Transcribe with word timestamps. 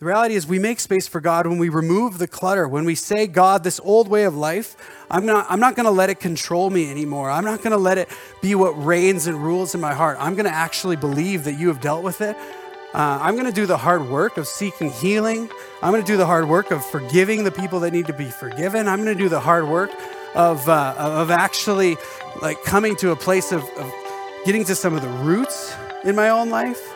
The 0.00 0.06
reality 0.06 0.36
is, 0.36 0.46
we 0.46 0.60
make 0.60 0.78
space 0.78 1.08
for 1.08 1.20
God 1.20 1.48
when 1.48 1.58
we 1.58 1.70
remove 1.70 2.18
the 2.18 2.28
clutter, 2.28 2.68
when 2.68 2.84
we 2.84 2.94
say, 2.94 3.26
God, 3.26 3.64
this 3.64 3.80
old 3.80 4.06
way 4.06 4.22
of 4.22 4.36
life, 4.36 4.76
I'm 5.10 5.26
not, 5.26 5.46
I'm 5.50 5.58
not 5.58 5.74
going 5.74 5.86
to 5.86 5.90
let 5.90 6.08
it 6.08 6.20
control 6.20 6.70
me 6.70 6.88
anymore. 6.88 7.32
I'm 7.32 7.44
not 7.44 7.62
going 7.62 7.72
to 7.72 7.78
let 7.78 7.98
it 7.98 8.08
be 8.40 8.54
what 8.54 8.80
reigns 8.80 9.26
and 9.26 9.42
rules 9.42 9.74
in 9.74 9.80
my 9.80 9.94
heart. 9.94 10.16
I'm 10.20 10.34
going 10.34 10.44
to 10.44 10.54
actually 10.54 10.94
believe 10.94 11.42
that 11.44 11.58
you 11.58 11.66
have 11.66 11.80
dealt 11.80 12.04
with 12.04 12.20
it. 12.20 12.36
Uh, 12.94 13.18
I'm 13.20 13.34
going 13.34 13.46
to 13.46 13.52
do 13.52 13.66
the 13.66 13.76
hard 13.76 14.08
work 14.08 14.36
of 14.36 14.46
seeking 14.46 14.92
healing. 14.92 15.50
I'm 15.82 15.90
going 15.90 16.04
to 16.04 16.06
do 16.06 16.16
the 16.16 16.26
hard 16.26 16.48
work 16.48 16.70
of 16.70 16.84
forgiving 16.84 17.42
the 17.42 17.50
people 17.50 17.80
that 17.80 17.92
need 17.92 18.06
to 18.06 18.12
be 18.12 18.26
forgiven. 18.26 18.86
I'm 18.86 19.02
going 19.02 19.16
to 19.16 19.20
do 19.20 19.28
the 19.28 19.40
hard 19.40 19.66
work 19.66 19.90
of, 20.36 20.68
uh, 20.68 20.94
of 20.96 21.32
actually 21.32 21.96
like 22.40 22.62
coming 22.62 22.94
to 22.96 23.10
a 23.10 23.16
place 23.16 23.50
of, 23.50 23.64
of 23.76 23.92
getting 24.46 24.64
to 24.66 24.76
some 24.76 24.94
of 24.94 25.02
the 25.02 25.08
roots 25.08 25.74
in 26.04 26.14
my 26.14 26.28
own 26.28 26.50
life 26.50 26.94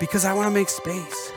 because 0.00 0.24
I 0.24 0.32
want 0.32 0.46
to 0.46 0.50
make 0.50 0.68
space. 0.68 1.32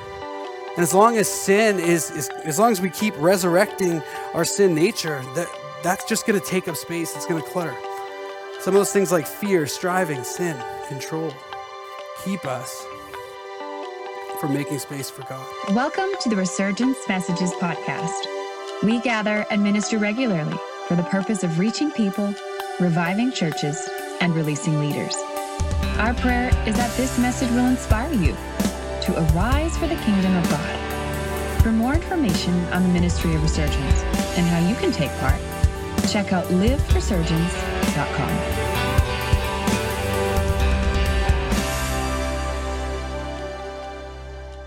And 0.76 0.84
as 0.84 0.94
long 0.94 1.18
as 1.18 1.28
sin 1.28 1.80
is, 1.80 2.12
is 2.12 2.30
as 2.44 2.60
long 2.60 2.72
as 2.72 2.82
we 2.82 2.90
keep 2.90 3.14
resurrecting 3.18 4.02
our 4.34 4.44
sin 4.44 4.76
nature, 4.76 5.24
that, 5.36 5.48
that's 5.84 6.04
just 6.06 6.28
going 6.28 6.40
to 6.40 6.46
take 6.46 6.68
up 6.68 6.76
space. 6.76 7.16
It's 7.16 7.26
going 7.26 7.42
to 7.42 7.50
clutter. 7.50 7.76
Some 8.60 8.74
of 8.74 8.80
those 8.80 8.92
things 8.92 9.12
like 9.12 9.28
fear, 9.28 9.68
striving, 9.68 10.24
sin, 10.24 10.58
control, 10.88 11.34
keep 12.24 12.44
us 12.46 12.86
from 14.42 14.54
making 14.54 14.80
space 14.80 15.10
for 15.10 15.22
God. 15.24 15.46
Welcome 15.74 16.10
to 16.22 16.30
the 16.30 16.36
Resurgence 16.36 16.98
Messages 17.08 17.52
podcast. 17.54 18.22
We 18.84 19.00
gather 19.00 19.46
and 19.50 19.64
minister 19.64 19.98
regularly 19.98 20.58
for 20.88 20.96
the 20.96 21.04
purpose 21.04 21.44
of 21.44 21.58
reaching 21.58 21.92
people, 21.92 22.34
reviving 22.80 23.32
churches, 23.32 23.78
and 24.20 24.36
releasing 24.36 24.80
leaders. 24.80 25.16
Our 25.98 26.14
prayer 26.16 26.50
is 26.68 26.76
that 26.76 26.92
this 26.98 27.18
message 27.18 27.50
will 27.52 27.68
inspire 27.68 28.12
you 28.12 28.36
to 29.04 29.32
arise 29.32 29.78
for 29.78 29.88
the 29.88 29.96
kingdom 29.96 30.36
of 30.36 30.50
God. 30.50 31.62
For 31.62 31.72
more 31.72 31.94
information 31.94 32.54
on 32.74 32.84
the 32.84 32.90
ministry 32.90 33.34
of 33.34 33.42
resurgence 33.42 34.04
and 34.38 34.46
how 34.46 34.60
you 34.68 34.76
can 34.76 34.92
take 34.92 35.10
part, 35.20 35.40
check 36.10 36.34
out 36.34 36.44
liveresurgence.com. 36.48 38.76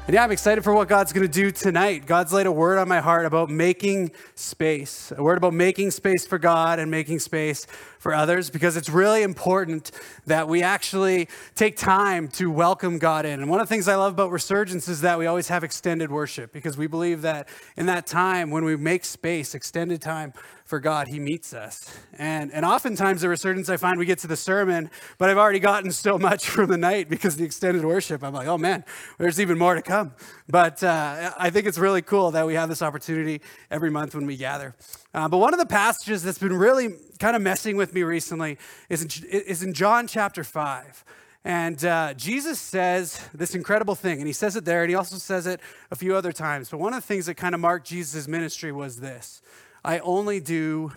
And 0.08 0.14
yeah, 0.14 0.24
I'm 0.24 0.32
excited 0.32 0.64
for 0.64 0.72
what 0.72 0.88
God's 0.88 1.12
going 1.12 1.26
to 1.26 1.30
do 1.30 1.50
tonight. 1.50 2.06
God's 2.06 2.32
laid 2.32 2.46
a 2.46 2.52
word 2.52 2.78
on 2.78 2.88
my 2.88 3.00
heart 3.00 3.26
about 3.26 3.50
making 3.50 4.12
space, 4.34 5.12
a 5.14 5.22
word 5.22 5.36
about 5.36 5.52
making 5.52 5.90
space 5.90 6.26
for 6.26 6.38
God 6.38 6.78
and 6.78 6.90
making 6.90 7.18
space 7.18 7.66
for 7.98 8.14
others, 8.14 8.50
because 8.50 8.76
it's 8.76 8.88
really 8.88 9.22
important 9.22 9.90
that 10.26 10.48
we 10.48 10.62
actually 10.62 11.28
take 11.54 11.76
time 11.76 12.28
to 12.28 12.50
welcome 12.50 12.98
God 12.98 13.26
in. 13.26 13.40
And 13.40 13.50
one 13.50 13.60
of 13.60 13.68
the 13.68 13.74
things 13.74 13.88
I 13.88 13.96
love 13.96 14.12
about 14.12 14.30
Resurgence 14.30 14.88
is 14.88 15.00
that 15.00 15.18
we 15.18 15.26
always 15.26 15.48
have 15.48 15.64
extended 15.64 16.10
worship, 16.10 16.52
because 16.52 16.76
we 16.76 16.86
believe 16.86 17.22
that 17.22 17.48
in 17.76 17.86
that 17.86 18.06
time, 18.06 18.50
when 18.50 18.64
we 18.64 18.76
make 18.76 19.04
space, 19.04 19.54
extended 19.54 20.00
time 20.00 20.32
for 20.68 20.80
God, 20.80 21.08
He 21.08 21.18
meets 21.18 21.54
us. 21.54 21.98
And, 22.18 22.52
and 22.52 22.62
oftentimes, 22.62 23.22
the 23.22 23.30
resurgence, 23.30 23.70
I 23.70 23.78
find 23.78 23.98
we 23.98 24.04
get 24.04 24.18
to 24.18 24.26
the 24.26 24.36
sermon, 24.36 24.90
but 25.16 25.30
I've 25.30 25.38
already 25.38 25.60
gotten 25.60 25.90
so 25.90 26.18
much 26.18 26.46
from 26.48 26.68
the 26.68 26.76
night 26.76 27.08
because 27.08 27.36
the 27.36 27.44
extended 27.44 27.86
worship. 27.86 28.22
I'm 28.22 28.34
like, 28.34 28.46
oh 28.46 28.58
man, 28.58 28.84
there's 29.16 29.40
even 29.40 29.56
more 29.56 29.74
to 29.74 29.80
come. 29.80 30.12
But 30.46 30.82
uh, 30.82 31.32
I 31.38 31.48
think 31.48 31.66
it's 31.66 31.78
really 31.78 32.02
cool 32.02 32.32
that 32.32 32.46
we 32.46 32.54
have 32.54 32.68
this 32.68 32.82
opportunity 32.82 33.40
every 33.70 33.90
month 33.90 34.14
when 34.14 34.26
we 34.26 34.36
gather. 34.36 34.76
Uh, 35.14 35.26
but 35.26 35.38
one 35.38 35.54
of 35.54 35.58
the 35.58 35.66
passages 35.66 36.22
that's 36.22 36.38
been 36.38 36.52
really 36.52 36.90
kind 37.18 37.36
of 37.36 37.42
messing 37.42 37.76
with 37.76 37.94
me 37.94 38.02
recently 38.02 38.58
is 38.88 39.02
in, 39.02 39.28
is 39.30 39.62
in 39.62 39.72
John 39.74 40.06
chapter 40.06 40.44
5. 40.44 41.04
And 41.44 41.82
uh, 41.84 42.14
Jesus 42.14 42.60
says 42.60 43.20
this 43.32 43.54
incredible 43.54 43.94
thing, 43.94 44.18
and 44.18 44.26
he 44.26 44.32
says 44.32 44.56
it 44.56 44.64
there, 44.64 44.82
and 44.82 44.90
he 44.90 44.96
also 44.96 45.16
says 45.16 45.46
it 45.46 45.60
a 45.90 45.96
few 45.96 46.14
other 46.14 46.32
times. 46.32 46.68
But 46.68 46.78
one 46.78 46.92
of 46.92 47.00
the 47.00 47.06
things 47.06 47.26
that 47.26 47.34
kind 47.34 47.54
of 47.54 47.60
marked 47.60 47.86
Jesus' 47.86 48.28
ministry 48.28 48.72
was 48.72 49.00
this 49.00 49.40
I 49.84 49.98
only 50.00 50.40
do 50.40 50.92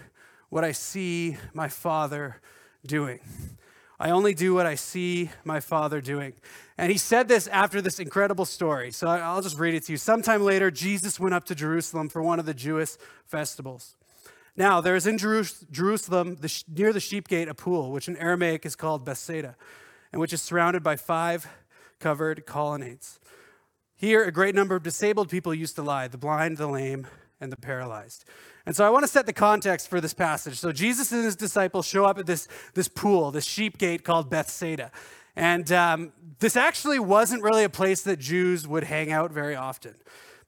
what 0.50 0.64
I 0.64 0.72
see 0.72 1.38
my 1.54 1.68
Father 1.68 2.42
doing. 2.86 3.20
I 4.00 4.10
only 4.10 4.34
do 4.34 4.56
what 4.56 4.66
I 4.66 4.74
see 4.76 5.30
my 5.46 5.60
Father 5.60 6.02
doing. 6.02 6.34
And 6.76 6.92
he 6.92 6.98
said 6.98 7.28
this 7.28 7.46
after 7.48 7.82
this 7.82 8.00
incredible 8.00 8.46
story. 8.46 8.90
So 8.90 9.08
I'll 9.08 9.44
just 9.44 9.60
read 9.60 9.76
it 9.76 9.86
to 9.86 9.92
you. 9.92 9.98
Sometime 9.98 10.42
later, 10.42 10.72
Jesus 10.72 11.20
went 11.20 11.36
up 11.36 11.46
to 11.46 11.56
Jerusalem 11.56 12.10
for 12.10 12.24
one 12.24 12.40
of 12.40 12.48
the 12.48 12.56
Jewish 12.56 12.98
festivals. 13.26 13.96
Now, 14.56 14.82
there 14.82 14.96
is 14.96 15.08
in 15.08 15.18
Jerusalem, 15.18 16.38
near 16.68 16.92
the 16.94 17.00
sheep 17.00 17.28
gate, 17.28 17.48
a 17.48 17.54
pool, 17.54 17.92
which 17.92 18.08
in 18.08 18.18
Aramaic 18.18 18.66
is 18.66 18.76
called 18.76 19.06
Bethsaida, 19.06 19.56
and 20.12 20.20
which 20.20 20.34
is 20.34 20.42
surrounded 20.42 20.84
by 20.84 20.98
five 20.98 21.48
covered 22.00 22.46
colonnades. 22.46 23.20
Here, 23.96 24.24
a 24.24 24.32
great 24.32 24.56
number 24.56 24.76
of 24.76 24.84
disabled 24.84 25.30
people 25.30 25.54
used 25.54 25.76
to 25.76 25.84
lie 25.84 26.08
the 26.08 26.18
blind, 26.18 26.58
the 26.58 26.68
lame, 26.68 27.08
and 27.40 27.52
the 27.52 27.58
paralyzed. 27.58 28.26
And 28.66 28.76
so 28.76 28.86
I 28.86 28.90
want 28.90 29.04
to 29.04 29.08
set 29.08 29.26
the 29.26 29.34
context 29.34 29.88
for 29.88 30.02
this 30.02 30.14
passage. 30.14 30.60
So 30.60 30.72
Jesus 30.72 31.12
and 31.12 31.24
his 31.24 31.36
disciples 31.36 31.88
show 31.88 32.06
up 32.06 32.20
at 32.20 32.26
this, 32.26 32.48
this 32.74 32.88
pool, 32.88 33.32
this 33.32 33.46
sheep 33.46 33.78
gate 33.78 34.04
called 34.04 34.30
Bethsaida. 34.30 34.92
And 35.36 35.72
um, 35.72 36.14
this 36.40 36.56
actually 36.56 37.00
wasn't 37.00 37.42
really 37.42 37.64
a 37.64 37.70
place 37.70 38.02
that 38.04 38.20
Jews 38.20 38.68
would 38.68 38.84
hang 38.84 39.12
out 39.12 39.32
very 39.32 39.56
often. 39.56 39.96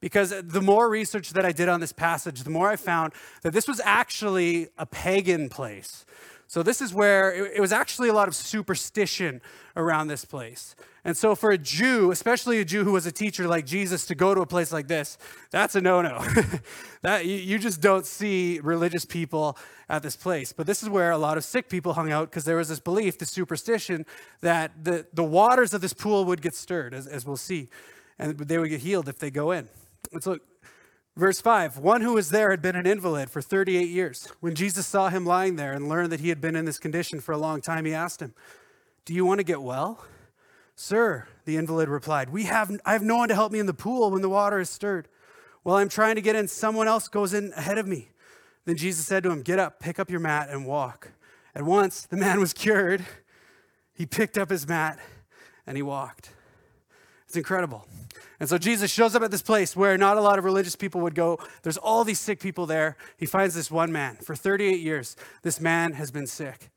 Because 0.04 0.34
the 0.38 0.60
more 0.60 0.90
research 0.90 1.30
that 1.30 1.46
I 1.46 1.52
did 1.52 1.66
on 1.66 1.80
this 1.80 1.90
passage, 1.90 2.42
the 2.42 2.50
more 2.50 2.68
I 2.68 2.76
found 2.76 3.14
that 3.40 3.54
this 3.54 3.66
was 3.66 3.80
actually 3.82 4.68
a 4.76 4.84
pagan 4.84 5.48
place. 5.48 6.04
So, 6.46 6.62
this 6.62 6.82
is 6.82 6.92
where 6.92 7.32
it, 7.34 7.58
was 7.58 7.72
actually 7.72 8.10
a 8.10 8.12
lot 8.12 8.28
of 8.28 8.34
superstition 8.34 9.40
around 9.76 10.08
this 10.08 10.26
place. 10.26 10.76
And 11.06 11.16
so, 11.16 11.34
for 11.34 11.52
a 11.52 11.56
Jew, 11.56 12.10
especially 12.10 12.60
a 12.60 12.66
Jew 12.66 12.84
who 12.84 12.92
was 12.92 13.06
a 13.06 13.12
teacher 13.12 13.48
like 13.48 13.64
Jesus, 13.64 14.04
to 14.04 14.14
go 14.14 14.34
to 14.34 14.42
a 14.42 14.46
place 14.46 14.74
like 14.74 14.88
this, 14.88 15.16
that's 15.50 15.74
a 15.74 15.80
no 15.80 16.02
no. 16.02 16.22
that 17.00 17.24
you, 17.24 17.36
you 17.36 17.58
just 17.58 17.80
don't 17.80 18.04
see 18.04 18.60
religious 18.62 19.06
people 19.06 19.56
at 19.88 20.02
this 20.02 20.16
place. 20.16 20.52
But 20.52 20.66
this 20.66 20.82
is 20.82 20.90
where 20.90 21.12
a 21.12 21.18
lot 21.18 21.38
of 21.38 21.44
sick 21.44 21.70
people 21.70 21.94
hung 21.94 22.12
out 22.12 22.28
because 22.28 22.44
there 22.44 22.56
was 22.56 22.68
this 22.68 22.78
belief, 22.78 23.16
this 23.16 23.30
superstition, 23.30 24.04
that 24.42 24.84
the, 24.84 25.06
the 25.14 25.24
waters 25.24 25.72
of 25.72 25.80
this 25.80 25.94
pool 25.94 26.26
would 26.26 26.42
get 26.42 26.54
stirred, 26.54 26.92
as, 26.92 27.06
as 27.06 27.24
we'll 27.24 27.38
see, 27.38 27.70
and 28.18 28.36
they 28.36 28.58
would 28.58 28.68
get 28.68 28.80
healed 28.80 29.08
if 29.08 29.18
they 29.18 29.30
go 29.30 29.50
in. 29.50 29.66
And 30.14 30.22
so, 30.22 30.38
Verse 31.16 31.40
5 31.40 31.78
One 31.78 32.00
who 32.00 32.14
was 32.14 32.30
there 32.30 32.50
had 32.50 32.62
been 32.62 32.76
an 32.76 32.86
invalid 32.86 33.30
for 33.30 33.40
38 33.40 33.88
years. 33.88 34.32
When 34.40 34.54
Jesus 34.54 34.86
saw 34.86 35.08
him 35.08 35.24
lying 35.24 35.56
there 35.56 35.72
and 35.72 35.88
learned 35.88 36.10
that 36.12 36.20
he 36.20 36.28
had 36.28 36.40
been 36.40 36.56
in 36.56 36.64
this 36.64 36.78
condition 36.78 37.20
for 37.20 37.32
a 37.32 37.38
long 37.38 37.60
time, 37.60 37.84
he 37.84 37.94
asked 37.94 38.20
him, 38.20 38.34
Do 39.04 39.14
you 39.14 39.24
want 39.24 39.38
to 39.38 39.44
get 39.44 39.62
well? 39.62 40.04
Sir, 40.76 41.28
the 41.44 41.56
invalid 41.56 41.88
replied, 41.88 42.30
we 42.30 42.44
have, 42.44 42.68
I 42.84 42.94
have 42.94 43.02
no 43.02 43.16
one 43.16 43.28
to 43.28 43.34
help 43.34 43.52
me 43.52 43.60
in 43.60 43.66
the 43.66 43.74
pool 43.74 44.10
when 44.10 44.22
the 44.22 44.28
water 44.28 44.58
is 44.58 44.68
stirred. 44.68 45.06
While 45.62 45.76
I'm 45.76 45.88
trying 45.88 46.16
to 46.16 46.20
get 46.20 46.34
in, 46.34 46.48
someone 46.48 46.88
else 46.88 47.06
goes 47.06 47.32
in 47.32 47.52
ahead 47.52 47.78
of 47.78 47.86
me. 47.86 48.08
Then 48.64 48.76
Jesus 48.76 49.06
said 49.06 49.22
to 49.22 49.30
him, 49.30 49.42
Get 49.42 49.60
up, 49.60 49.78
pick 49.78 50.00
up 50.00 50.10
your 50.10 50.18
mat, 50.18 50.48
and 50.50 50.66
walk. 50.66 51.12
At 51.54 51.62
once, 51.62 52.06
the 52.06 52.16
man 52.16 52.40
was 52.40 52.52
cured. 52.52 53.04
He 53.92 54.04
picked 54.04 54.36
up 54.36 54.50
his 54.50 54.66
mat 54.66 54.98
and 55.64 55.76
he 55.76 55.82
walked. 55.82 56.32
It's 57.34 57.38
incredible. 57.38 57.84
And 58.38 58.48
so 58.48 58.58
Jesus 58.58 58.92
shows 58.92 59.16
up 59.16 59.22
at 59.24 59.32
this 59.32 59.42
place 59.42 59.74
where 59.74 59.98
not 59.98 60.16
a 60.16 60.20
lot 60.20 60.38
of 60.38 60.44
religious 60.44 60.76
people 60.76 61.00
would 61.00 61.16
go. 61.16 61.40
There's 61.64 61.76
all 61.76 62.04
these 62.04 62.20
sick 62.20 62.38
people 62.38 62.64
there. 62.64 62.96
He 63.16 63.26
finds 63.26 63.56
this 63.56 63.72
one 63.72 63.90
man. 63.90 64.14
For 64.22 64.36
38 64.36 64.78
years, 64.78 65.16
this 65.42 65.60
man 65.60 65.94
has 65.94 66.12
been 66.12 66.28
sick. 66.28 66.70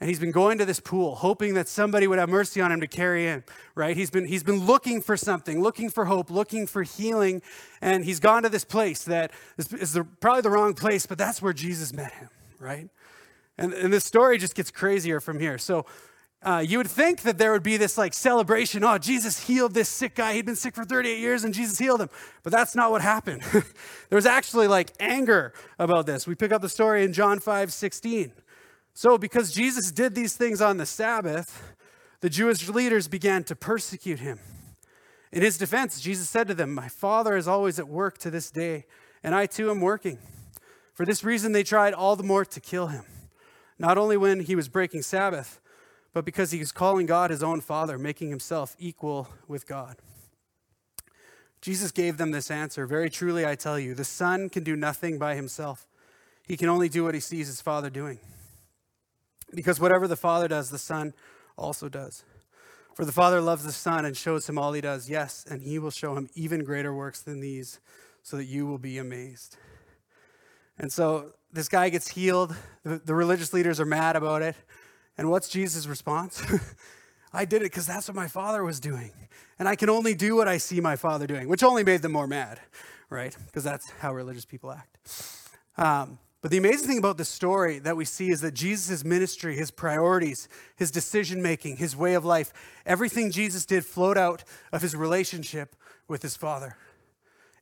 And 0.00 0.10
he's 0.10 0.18
been 0.18 0.30
going 0.30 0.58
to 0.58 0.66
this 0.66 0.80
pool, 0.80 1.14
hoping 1.14 1.54
that 1.54 1.66
somebody 1.66 2.06
would 2.06 2.18
have 2.18 2.28
mercy 2.28 2.60
on 2.60 2.70
him 2.70 2.80
to 2.82 2.86
carry 2.86 3.26
in, 3.26 3.42
right? 3.74 3.96
He's 3.96 4.10
been, 4.10 4.26
he's 4.26 4.42
been 4.42 4.66
looking 4.66 5.00
for 5.00 5.16
something, 5.16 5.62
looking 5.62 5.88
for 5.88 6.04
hope, 6.04 6.30
looking 6.30 6.66
for 6.66 6.82
healing. 6.82 7.40
And 7.80 8.04
he's 8.04 8.20
gone 8.20 8.42
to 8.42 8.50
this 8.50 8.64
place 8.64 9.04
that 9.04 9.30
is, 9.56 9.72
is 9.72 9.92
the, 9.94 10.04
probably 10.04 10.42
the 10.42 10.50
wrong 10.50 10.74
place, 10.74 11.06
but 11.06 11.16
that's 11.16 11.40
where 11.40 11.54
Jesus 11.54 11.94
met 11.94 12.12
him, 12.12 12.28
right? 12.58 12.90
And, 13.56 13.72
and 13.72 13.90
this 13.90 14.04
story 14.04 14.36
just 14.36 14.54
gets 14.54 14.70
crazier 14.70 15.20
from 15.20 15.40
here. 15.40 15.56
So 15.56 15.86
uh, 16.44 16.64
you 16.66 16.78
would 16.78 16.90
think 16.90 17.22
that 17.22 17.38
there 17.38 17.52
would 17.52 17.62
be 17.62 17.76
this 17.76 17.96
like 17.96 18.14
celebration. 18.14 18.82
Oh, 18.82 18.98
Jesus 18.98 19.46
healed 19.46 19.74
this 19.74 19.88
sick 19.88 20.16
guy. 20.16 20.34
He'd 20.34 20.46
been 20.46 20.56
sick 20.56 20.74
for 20.74 20.84
38 20.84 21.18
years 21.18 21.44
and 21.44 21.54
Jesus 21.54 21.78
healed 21.78 22.00
him. 22.00 22.10
But 22.42 22.52
that's 22.52 22.74
not 22.74 22.90
what 22.90 23.00
happened. 23.00 23.42
there 23.52 24.16
was 24.16 24.26
actually 24.26 24.66
like 24.66 24.90
anger 24.98 25.52
about 25.78 26.06
this. 26.06 26.26
We 26.26 26.34
pick 26.34 26.52
up 26.52 26.60
the 26.60 26.68
story 26.68 27.04
in 27.04 27.12
John 27.12 27.38
5 27.38 27.72
16. 27.72 28.32
So, 28.94 29.16
because 29.16 29.52
Jesus 29.52 29.90
did 29.90 30.14
these 30.14 30.36
things 30.36 30.60
on 30.60 30.76
the 30.76 30.84
Sabbath, 30.84 31.74
the 32.20 32.28
Jewish 32.28 32.68
leaders 32.68 33.08
began 33.08 33.42
to 33.44 33.56
persecute 33.56 34.18
him. 34.18 34.38
In 35.32 35.40
his 35.40 35.56
defense, 35.56 35.98
Jesus 35.98 36.28
said 36.28 36.46
to 36.48 36.54
them, 36.54 36.74
My 36.74 36.88
Father 36.88 37.36
is 37.36 37.48
always 37.48 37.78
at 37.78 37.88
work 37.88 38.18
to 38.18 38.30
this 38.30 38.50
day, 38.50 38.84
and 39.22 39.34
I 39.34 39.46
too 39.46 39.70
am 39.70 39.80
working. 39.80 40.18
For 40.92 41.06
this 41.06 41.24
reason, 41.24 41.52
they 41.52 41.62
tried 41.62 41.94
all 41.94 42.16
the 42.16 42.22
more 42.22 42.44
to 42.44 42.60
kill 42.60 42.88
him, 42.88 43.04
not 43.78 43.96
only 43.96 44.18
when 44.18 44.40
he 44.40 44.54
was 44.54 44.68
breaking 44.68 45.02
Sabbath 45.02 45.61
but 46.12 46.24
because 46.24 46.50
he 46.50 46.58
was 46.58 46.72
calling 46.72 47.06
God 47.06 47.30
his 47.30 47.42
own 47.42 47.60
Father, 47.60 47.98
making 47.98 48.30
himself 48.30 48.76
equal 48.78 49.28
with 49.48 49.66
God. 49.66 49.96
Jesus 51.60 51.92
gave 51.92 52.16
them 52.16 52.32
this 52.32 52.50
answer 52.50 52.86
Very 52.86 53.08
truly, 53.08 53.46
I 53.46 53.54
tell 53.54 53.78
you, 53.78 53.94
the 53.94 54.04
Son 54.04 54.48
can 54.48 54.64
do 54.64 54.76
nothing 54.76 55.18
by 55.18 55.34
himself. 55.34 55.86
He 56.46 56.56
can 56.56 56.68
only 56.68 56.88
do 56.88 57.04
what 57.04 57.14
he 57.14 57.20
sees 57.20 57.46
his 57.46 57.60
Father 57.60 57.88
doing. 57.88 58.18
Because 59.54 59.78
whatever 59.78 60.08
the 60.08 60.16
Father 60.16 60.48
does, 60.48 60.70
the 60.70 60.78
Son 60.78 61.14
also 61.56 61.88
does. 61.88 62.24
For 62.94 63.04
the 63.04 63.12
Father 63.12 63.40
loves 63.40 63.64
the 63.64 63.72
Son 63.72 64.04
and 64.04 64.16
shows 64.16 64.48
him 64.48 64.58
all 64.58 64.72
he 64.72 64.80
does. 64.80 65.08
Yes, 65.08 65.46
and 65.48 65.62
he 65.62 65.78
will 65.78 65.90
show 65.90 66.14
him 66.14 66.28
even 66.34 66.64
greater 66.64 66.92
works 66.92 67.22
than 67.22 67.40
these, 67.40 67.80
so 68.22 68.36
that 68.36 68.44
you 68.44 68.66
will 68.66 68.78
be 68.78 68.98
amazed. 68.98 69.56
And 70.78 70.92
so 70.92 71.32
this 71.52 71.68
guy 71.68 71.88
gets 71.90 72.08
healed. 72.08 72.54
The, 72.82 72.98
the 72.98 73.14
religious 73.14 73.52
leaders 73.52 73.78
are 73.78 73.86
mad 73.86 74.16
about 74.16 74.42
it. 74.42 74.56
And 75.16 75.30
what's 75.30 75.48
Jesus' 75.48 75.86
response? 75.86 76.42
I 77.32 77.44
did 77.44 77.62
it 77.62 77.66
because 77.66 77.86
that's 77.86 78.08
what 78.08 78.14
my 78.14 78.28
father 78.28 78.62
was 78.62 78.80
doing. 78.80 79.12
And 79.58 79.68
I 79.68 79.76
can 79.76 79.88
only 79.88 80.14
do 80.14 80.36
what 80.36 80.48
I 80.48 80.58
see 80.58 80.80
my 80.80 80.96
father 80.96 81.26
doing, 81.26 81.48
which 81.48 81.62
only 81.62 81.84
made 81.84 82.02
them 82.02 82.12
more 82.12 82.26
mad, 82.26 82.60
right? 83.10 83.36
Because 83.46 83.64
that's 83.64 83.90
how 84.00 84.14
religious 84.14 84.44
people 84.44 84.70
act. 84.70 84.98
Um, 85.76 86.18
but 86.42 86.50
the 86.50 86.58
amazing 86.58 86.88
thing 86.88 86.98
about 86.98 87.18
this 87.18 87.28
story 87.28 87.78
that 87.78 87.96
we 87.96 88.04
see 88.04 88.30
is 88.30 88.40
that 88.40 88.52
Jesus' 88.52 89.04
ministry, 89.04 89.54
his 89.54 89.70
priorities, 89.70 90.48
his 90.76 90.90
decision 90.90 91.40
making, 91.40 91.76
his 91.76 91.96
way 91.96 92.14
of 92.14 92.24
life, 92.24 92.52
everything 92.84 93.30
Jesus 93.30 93.64
did 93.64 93.86
flowed 93.86 94.18
out 94.18 94.42
of 94.72 94.82
his 94.82 94.96
relationship 94.96 95.76
with 96.08 96.22
his 96.22 96.36
Father. 96.36 96.76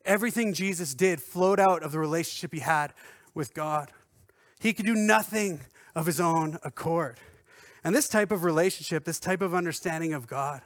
Everything 0.06 0.54
Jesus 0.54 0.94
did 0.94 1.20
flowed 1.20 1.60
out 1.60 1.82
of 1.82 1.92
the 1.92 1.98
relationship 1.98 2.54
he 2.54 2.60
had 2.60 2.94
with 3.34 3.52
God. 3.52 3.92
He 4.58 4.72
could 4.72 4.86
do 4.86 4.94
nothing 4.94 5.60
of 5.94 6.06
his 6.06 6.18
own 6.18 6.58
accord. 6.64 7.18
And 7.82 7.94
this 7.94 8.08
type 8.08 8.30
of 8.30 8.44
relationship, 8.44 9.04
this 9.04 9.20
type 9.20 9.42
of 9.42 9.54
understanding 9.54 10.12
of 10.12 10.26
God, 10.26 10.62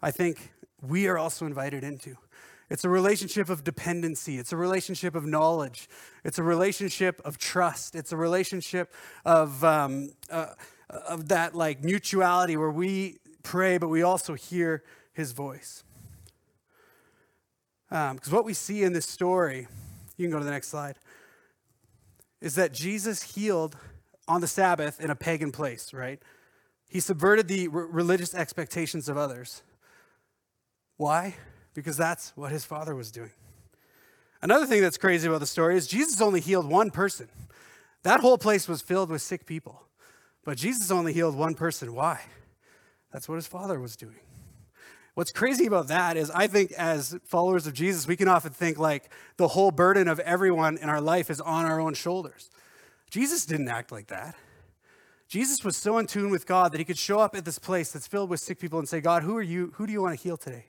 I 0.00 0.10
think 0.10 0.52
we 0.80 1.06
are 1.08 1.18
also 1.18 1.46
invited 1.46 1.84
into. 1.84 2.16
It's 2.70 2.84
a 2.84 2.88
relationship 2.88 3.50
of 3.50 3.64
dependency. 3.64 4.38
It's 4.38 4.52
a 4.52 4.56
relationship 4.56 5.14
of 5.14 5.26
knowledge. 5.26 5.88
It's 6.24 6.38
a 6.38 6.42
relationship 6.42 7.20
of 7.24 7.36
trust. 7.36 7.94
It's 7.94 8.12
a 8.12 8.16
relationship 8.16 8.92
of, 9.24 9.62
um, 9.62 10.12
uh, 10.30 10.54
of 10.88 11.28
that 11.28 11.54
like 11.54 11.84
mutuality 11.84 12.56
where 12.56 12.70
we 12.70 13.18
pray, 13.42 13.76
but 13.78 13.88
we 13.88 14.02
also 14.02 14.34
hear 14.34 14.82
his 15.12 15.32
voice. 15.32 15.84
Because 17.90 18.28
um, 18.28 18.32
what 18.32 18.46
we 18.46 18.54
see 18.54 18.84
in 18.84 18.94
this 18.94 19.06
story, 19.06 19.68
you 20.16 20.24
can 20.24 20.30
go 20.30 20.38
to 20.38 20.44
the 20.44 20.50
next 20.50 20.68
slide, 20.68 20.96
is 22.40 22.54
that 22.54 22.72
Jesus 22.72 23.22
healed 23.34 23.76
on 24.26 24.40
the 24.40 24.48
Sabbath 24.48 24.98
in 24.98 25.10
a 25.10 25.14
pagan 25.14 25.52
place, 25.52 25.92
right? 25.92 26.22
He 26.92 27.00
subverted 27.00 27.48
the 27.48 27.68
religious 27.68 28.34
expectations 28.34 29.08
of 29.08 29.16
others. 29.16 29.62
Why? 30.98 31.36
Because 31.72 31.96
that's 31.96 32.34
what 32.36 32.52
his 32.52 32.66
father 32.66 32.94
was 32.94 33.10
doing. 33.10 33.30
Another 34.42 34.66
thing 34.66 34.82
that's 34.82 34.98
crazy 34.98 35.26
about 35.26 35.40
the 35.40 35.46
story 35.46 35.74
is 35.74 35.86
Jesus 35.86 36.20
only 36.20 36.40
healed 36.40 36.68
one 36.68 36.90
person. 36.90 37.30
That 38.02 38.20
whole 38.20 38.36
place 38.36 38.68
was 38.68 38.82
filled 38.82 39.08
with 39.08 39.22
sick 39.22 39.46
people. 39.46 39.84
But 40.44 40.58
Jesus 40.58 40.90
only 40.90 41.14
healed 41.14 41.34
one 41.34 41.54
person. 41.54 41.94
Why? 41.94 42.20
That's 43.10 43.26
what 43.26 43.36
his 43.36 43.46
father 43.46 43.80
was 43.80 43.96
doing. 43.96 44.20
What's 45.14 45.32
crazy 45.32 45.64
about 45.64 45.88
that 45.88 46.18
is 46.18 46.30
I 46.30 46.46
think 46.46 46.72
as 46.72 47.18
followers 47.24 47.66
of 47.66 47.72
Jesus, 47.72 48.06
we 48.06 48.16
can 48.16 48.28
often 48.28 48.52
think 48.52 48.78
like 48.78 49.08
the 49.38 49.48
whole 49.48 49.70
burden 49.70 50.08
of 50.08 50.20
everyone 50.20 50.76
in 50.76 50.90
our 50.90 51.00
life 51.00 51.30
is 51.30 51.40
on 51.40 51.64
our 51.64 51.80
own 51.80 51.94
shoulders. 51.94 52.50
Jesus 53.08 53.46
didn't 53.46 53.68
act 53.68 53.90
like 53.90 54.08
that. 54.08 54.36
Jesus 55.32 55.64
was 55.64 55.78
so 55.78 55.96
in 55.96 56.06
tune 56.06 56.30
with 56.30 56.46
God 56.46 56.72
that 56.72 56.78
he 56.78 56.84
could 56.84 56.98
show 56.98 57.18
up 57.18 57.34
at 57.34 57.46
this 57.46 57.58
place 57.58 57.90
that's 57.90 58.06
filled 58.06 58.28
with 58.28 58.38
sick 58.38 58.58
people 58.58 58.78
and 58.78 58.86
say, 58.86 59.00
God, 59.00 59.22
who 59.22 59.34
are 59.34 59.42
you? 59.42 59.72
Who 59.76 59.86
do 59.86 59.92
you 59.94 60.02
want 60.02 60.14
to 60.14 60.22
heal 60.22 60.36
today? 60.36 60.66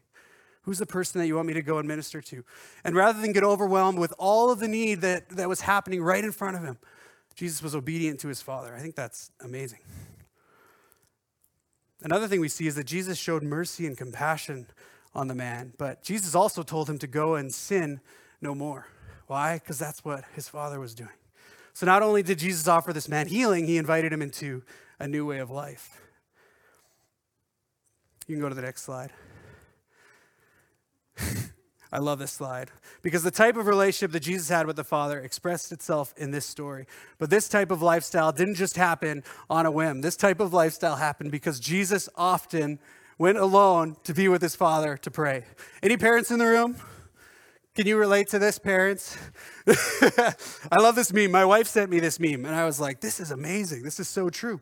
Who's 0.61 0.79
the 0.79 0.85
person 0.85 1.19
that 1.19 1.27
you 1.27 1.35
want 1.35 1.49
me 1.49 1.53
to 1.53 1.61
go 1.61 1.79
and 1.79 1.85
minister 1.85 2.21
to? 2.21 2.45
And 2.85 2.95
rather 2.95 3.19
than 3.19 3.33
get 3.33 3.43
overwhelmed 3.43 3.99
with 3.99 4.13
all 4.17 4.51
of 4.51 4.59
the 4.59 4.69
need 4.69 5.01
that, 5.01 5.27
that 5.31 5.49
was 5.49 5.59
happening 5.59 6.01
right 6.01 6.23
in 6.23 6.31
front 6.31 6.55
of 6.55 6.63
him, 6.63 6.77
Jesus 7.35 7.61
was 7.61 7.75
obedient 7.75 8.21
to 8.21 8.29
his 8.29 8.41
Father. 8.41 8.73
I 8.73 8.79
think 8.79 8.95
that's 8.95 9.31
amazing. 9.41 9.79
Another 12.01 12.29
thing 12.29 12.39
we 12.39 12.47
see 12.47 12.65
is 12.65 12.75
that 12.75 12.85
Jesus 12.85 13.17
showed 13.17 13.43
mercy 13.43 13.85
and 13.85 13.97
compassion 13.97 14.67
on 15.13 15.27
the 15.27 15.35
man, 15.35 15.73
but 15.77 16.03
Jesus 16.03 16.35
also 16.35 16.63
told 16.63 16.89
him 16.89 16.99
to 16.99 17.07
go 17.07 17.35
and 17.35 17.53
sin 17.53 17.99
no 18.39 18.55
more. 18.55 18.87
Why? 19.27 19.55
Because 19.55 19.77
that's 19.77 20.05
what 20.05 20.23
his 20.33 20.47
Father 20.47 20.79
was 20.79 20.95
doing. 20.95 21.09
So 21.73 21.85
not 21.85 22.03
only 22.03 22.23
did 22.23 22.39
Jesus 22.39 22.67
offer 22.67 22.93
this 22.93 23.09
man 23.09 23.27
healing, 23.27 23.65
he 23.65 23.77
invited 23.77 24.13
him 24.13 24.21
into 24.21 24.61
a 24.99 25.07
new 25.07 25.25
way 25.25 25.39
of 25.39 25.49
life. 25.49 25.99
You 28.27 28.35
can 28.35 28.41
go 28.41 28.49
to 28.49 28.55
the 28.55 28.61
next 28.61 28.83
slide. 28.83 29.11
I 31.91 31.99
love 31.99 32.17
this 32.19 32.31
slide 32.31 32.71
because 33.01 33.21
the 33.21 33.31
type 33.31 33.55
of 33.55 33.67
relationship 33.67 34.11
that 34.13 34.21
Jesus 34.21 34.49
had 34.49 34.65
with 34.65 34.77
the 34.77 34.83
Father 34.83 35.19
expressed 35.19 35.71
itself 35.71 36.13
in 36.17 36.31
this 36.31 36.45
story. 36.45 36.87
But 37.19 37.29
this 37.29 37.47
type 37.47 37.69
of 37.69 37.81
lifestyle 37.81 38.31
didn't 38.31 38.55
just 38.55 38.77
happen 38.77 39.23
on 39.49 39.65
a 39.65 39.71
whim. 39.71 40.01
This 40.01 40.15
type 40.15 40.39
of 40.39 40.53
lifestyle 40.53 40.95
happened 40.95 41.31
because 41.31 41.59
Jesus 41.59 42.09
often 42.15 42.79
went 43.19 43.37
alone 43.37 43.97
to 44.05 44.13
be 44.13 44.27
with 44.27 44.41
his 44.41 44.55
Father 44.55 44.97
to 44.97 45.11
pray. 45.11 45.43
Any 45.83 45.97
parents 45.97 46.31
in 46.31 46.39
the 46.39 46.45
room? 46.45 46.77
Can 47.75 47.87
you 47.87 47.97
relate 47.97 48.27
to 48.27 48.37
this, 48.37 48.59
parents? 48.59 49.17
I 50.71 50.77
love 50.77 50.93
this 50.93 51.11
meme. 51.11 51.31
My 51.31 51.43
wife 51.43 51.67
sent 51.67 51.89
me 51.89 51.99
this 51.99 52.19
meme, 52.19 52.45
and 52.45 52.53
I 52.53 52.65
was 52.65 52.79
like, 52.79 53.01
this 53.01 53.19
is 53.19 53.31
amazing. 53.31 53.81
This 53.81 53.99
is 53.99 54.07
so 54.07 54.29
true. 54.29 54.61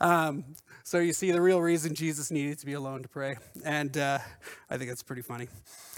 Um, 0.00 0.44
so 0.84 1.00
you 1.00 1.12
see 1.12 1.32
the 1.32 1.42
real 1.42 1.60
reason 1.60 1.96
Jesus 1.96 2.30
needed 2.30 2.60
to 2.60 2.66
be 2.66 2.74
alone 2.74 3.02
to 3.02 3.08
pray. 3.08 3.38
And 3.64 3.98
uh, 3.98 4.20
I 4.70 4.78
think 4.78 4.88
it's 4.88 5.02
pretty 5.02 5.22
funny. 5.22 5.48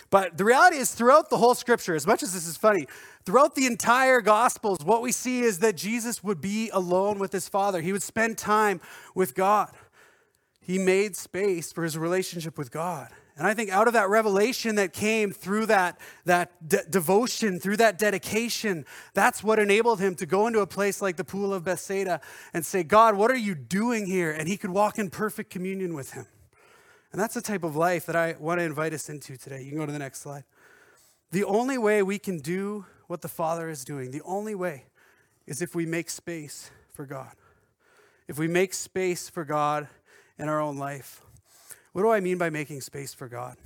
But 0.08 0.38
the 0.38 0.46
reality 0.46 0.78
is, 0.78 0.94
throughout 0.94 1.28
the 1.28 1.36
whole 1.36 1.54
scripture, 1.54 1.94
as 1.94 2.06
much 2.06 2.22
as 2.22 2.32
this 2.32 2.46
is 2.46 2.56
funny, 2.56 2.86
throughout 3.26 3.54
the 3.54 3.66
entire 3.66 4.22
Gospels, 4.22 4.78
what 4.82 5.02
we 5.02 5.12
see 5.12 5.40
is 5.40 5.58
that 5.58 5.76
Jesus 5.76 6.24
would 6.24 6.40
be 6.40 6.70
alone 6.70 7.18
with 7.18 7.32
his 7.32 7.50
Father. 7.50 7.82
He 7.82 7.92
would 7.92 8.02
spend 8.02 8.38
time 8.38 8.80
with 9.14 9.34
God. 9.34 9.72
He 10.62 10.78
made 10.78 11.16
space 11.16 11.70
for 11.70 11.84
his 11.84 11.98
relationship 11.98 12.56
with 12.56 12.70
God. 12.70 13.10
And 13.36 13.46
I 13.46 13.54
think 13.54 13.70
out 13.70 13.86
of 13.86 13.94
that 13.94 14.08
revelation 14.08 14.74
that 14.74 14.92
came 14.92 15.32
through 15.32 15.66
that, 15.66 15.98
that 16.24 16.68
de- 16.68 16.84
devotion, 16.84 17.58
through 17.58 17.78
that 17.78 17.98
dedication, 17.98 18.84
that's 19.14 19.42
what 19.42 19.58
enabled 19.58 20.00
him 20.00 20.14
to 20.16 20.26
go 20.26 20.46
into 20.46 20.60
a 20.60 20.66
place 20.66 21.00
like 21.00 21.16
the 21.16 21.24
Pool 21.24 21.54
of 21.54 21.64
Bethsaida 21.64 22.20
and 22.52 22.66
say, 22.66 22.82
God, 22.82 23.14
what 23.14 23.30
are 23.30 23.36
you 23.36 23.54
doing 23.54 24.06
here? 24.06 24.30
And 24.30 24.46
he 24.48 24.56
could 24.56 24.70
walk 24.70 24.98
in 24.98 25.10
perfect 25.10 25.50
communion 25.50 25.94
with 25.94 26.12
him. 26.12 26.26
And 27.12 27.20
that's 27.20 27.34
the 27.34 27.40
type 27.40 27.64
of 27.64 27.76
life 27.76 28.06
that 28.06 28.16
I 28.16 28.36
want 28.38 28.60
to 28.60 28.64
invite 28.64 28.92
us 28.92 29.08
into 29.08 29.36
today. 29.36 29.62
You 29.62 29.70
can 29.70 29.78
go 29.78 29.86
to 29.86 29.92
the 29.92 29.98
next 29.98 30.20
slide. 30.20 30.44
The 31.32 31.44
only 31.44 31.78
way 31.78 32.02
we 32.02 32.18
can 32.18 32.38
do 32.38 32.86
what 33.06 33.22
the 33.22 33.28
Father 33.28 33.68
is 33.68 33.84
doing, 33.84 34.10
the 34.10 34.22
only 34.22 34.54
way 34.54 34.84
is 35.46 35.62
if 35.62 35.74
we 35.74 35.86
make 35.86 36.10
space 36.10 36.70
for 36.92 37.06
God. 37.06 37.32
If 38.28 38.38
we 38.38 38.46
make 38.46 38.74
space 38.74 39.28
for 39.28 39.44
God 39.44 39.88
in 40.38 40.48
our 40.48 40.60
own 40.60 40.76
life. 40.76 41.22
What 41.92 42.02
do 42.02 42.10
I 42.10 42.20
mean 42.20 42.38
by 42.38 42.50
making 42.50 42.82
space 42.82 43.12
for 43.12 43.28
God? 43.28 43.56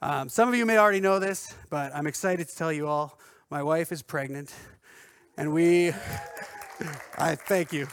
Um, 0.00 0.28
some 0.28 0.48
of 0.48 0.54
you 0.54 0.64
may 0.64 0.78
already 0.78 1.00
know 1.00 1.18
this, 1.18 1.52
but 1.70 1.92
I'm 1.92 2.06
excited 2.06 2.48
to 2.48 2.56
tell 2.56 2.72
you 2.72 2.86
all 2.86 3.18
my 3.50 3.64
wife 3.64 3.90
is 3.90 4.00
pregnant, 4.00 4.54
and 5.36 5.52
we, 5.52 5.88
I 7.18 7.34
thank 7.34 7.72
you. 7.72 7.88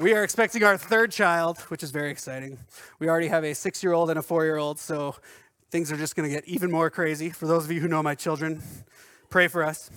We 0.00 0.14
are 0.14 0.22
expecting 0.22 0.62
our 0.62 0.78
third 0.78 1.10
child, 1.10 1.58
which 1.62 1.82
is 1.82 1.90
very 1.90 2.12
exciting. 2.12 2.58
We 3.00 3.08
already 3.08 3.26
have 3.26 3.42
a 3.42 3.54
six 3.54 3.82
year 3.82 3.92
old 3.92 4.08
and 4.08 4.20
a 4.20 4.22
four 4.22 4.44
year 4.44 4.56
old, 4.56 4.78
so 4.78 5.16
things 5.72 5.90
are 5.90 5.96
just 5.96 6.14
going 6.14 6.28
to 6.28 6.34
get 6.34 6.46
even 6.46 6.70
more 6.70 6.90
crazy. 6.90 7.30
For 7.30 7.48
those 7.48 7.64
of 7.64 7.72
you 7.72 7.80
who 7.80 7.88
know 7.88 8.04
my 8.04 8.14
children, 8.14 8.62
pray 9.30 9.48
for 9.48 9.64
us. 9.64 9.90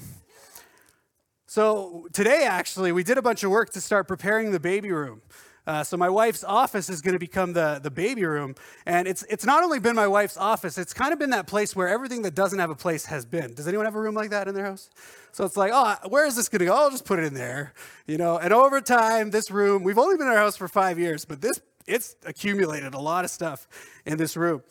So, 1.46 2.08
today 2.12 2.46
actually, 2.48 2.92
we 2.92 3.04
did 3.04 3.20
a 3.20 3.22
bunch 3.22 3.44
of 3.44 3.52
work 3.52 3.70
to 3.74 3.82
start 3.82 4.08
preparing 4.08 4.52
the 4.52 4.60
baby 4.60 4.92
room. 4.92 5.22
Uh, 5.66 5.84
so 5.84 5.96
my 5.96 6.10
wife's 6.10 6.44
office 6.44 6.90
is 6.90 7.02
going 7.02 7.14
to 7.14 7.20
become 7.20 7.54
the, 7.54 7.80
the 7.82 7.92
baby 7.92 8.26
room. 8.26 8.54
And 8.86 9.08
it's, 9.08 9.24
it's 9.30 9.46
not 9.46 9.64
only 9.64 9.80
been 9.80 9.96
my 9.96 10.08
wife's 10.08 10.36
office, 10.36 10.78
it's 10.78 10.94
kind 10.94 11.14
of 11.14 11.20
been 11.20 11.30
that 11.30 11.48
place 11.48 11.76
where 11.76 11.88
everything 11.88 12.22
that 12.24 12.36
doesn't 12.36 12.60
have 12.60 12.70
a 12.70 12.76
place 12.76 13.06
has 13.06 13.26
been. 13.26 13.54
Does 13.54 13.68
anyone 13.68 13.86
have 13.86 13.96
a 13.96 14.02
room 14.02 14.16
like 14.16 14.32
that 14.32 14.48
in 14.48 14.56
their 14.56 14.66
house? 14.66 14.90
So 15.32 15.46
it's 15.46 15.56
like, 15.56 15.72
oh, 15.74 15.96
where 16.10 16.26
is 16.26 16.36
this 16.36 16.50
going 16.50 16.60
to 16.60 16.66
go? 16.66 16.74
I'll 16.74 16.92
just 16.92 17.06
put 17.06 17.20
it 17.20 17.26
in 17.26 17.34
there. 17.34 17.74
You 18.08 18.18
know, 18.18 18.38
and 18.38 18.52
over 18.52 18.82
time, 18.82 19.32
this 19.32 19.50
room, 19.50 19.84
we've 19.84 19.98
only 19.98 20.18
been 20.18 20.28
in 20.28 20.34
our 20.34 20.40
house 20.40 20.58
for 20.58 20.68
five 20.68 21.00
years, 21.00 21.24
but 21.24 21.42
this, 21.42 21.62
it's 21.88 22.16
accumulated 22.26 22.94
a 22.94 23.00
lot 23.00 23.24
of 23.24 23.32
stuff 23.32 23.68
in 24.06 24.18
this 24.18 24.36
room. 24.36 24.64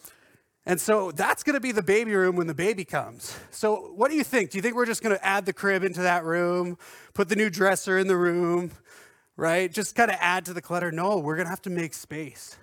And 0.64 0.80
so 0.80 1.10
that's 1.10 1.42
going 1.42 1.54
to 1.54 1.60
be 1.60 1.72
the 1.72 1.82
baby 1.82 2.14
room 2.14 2.36
when 2.36 2.46
the 2.46 2.54
baby 2.54 2.84
comes. 2.84 3.36
So, 3.50 3.92
what 3.96 4.12
do 4.12 4.16
you 4.16 4.22
think? 4.22 4.50
Do 4.50 4.58
you 4.58 4.62
think 4.62 4.76
we're 4.76 4.86
just 4.86 5.02
going 5.02 5.16
to 5.16 5.24
add 5.24 5.44
the 5.44 5.52
crib 5.52 5.82
into 5.82 6.02
that 6.02 6.24
room, 6.24 6.78
put 7.14 7.28
the 7.28 7.34
new 7.34 7.50
dresser 7.50 7.98
in 7.98 8.06
the 8.06 8.16
room, 8.16 8.70
right? 9.36 9.72
Just 9.72 9.94
kind 9.94 10.10
of 10.10 10.16
add 10.20 10.44
to 10.46 10.52
the 10.52 10.62
clutter. 10.62 10.92
No, 10.92 11.18
we're 11.18 11.36
going 11.36 11.46
to 11.46 11.50
have 11.50 11.62
to 11.62 11.70
make 11.70 11.94
space, 11.94 12.56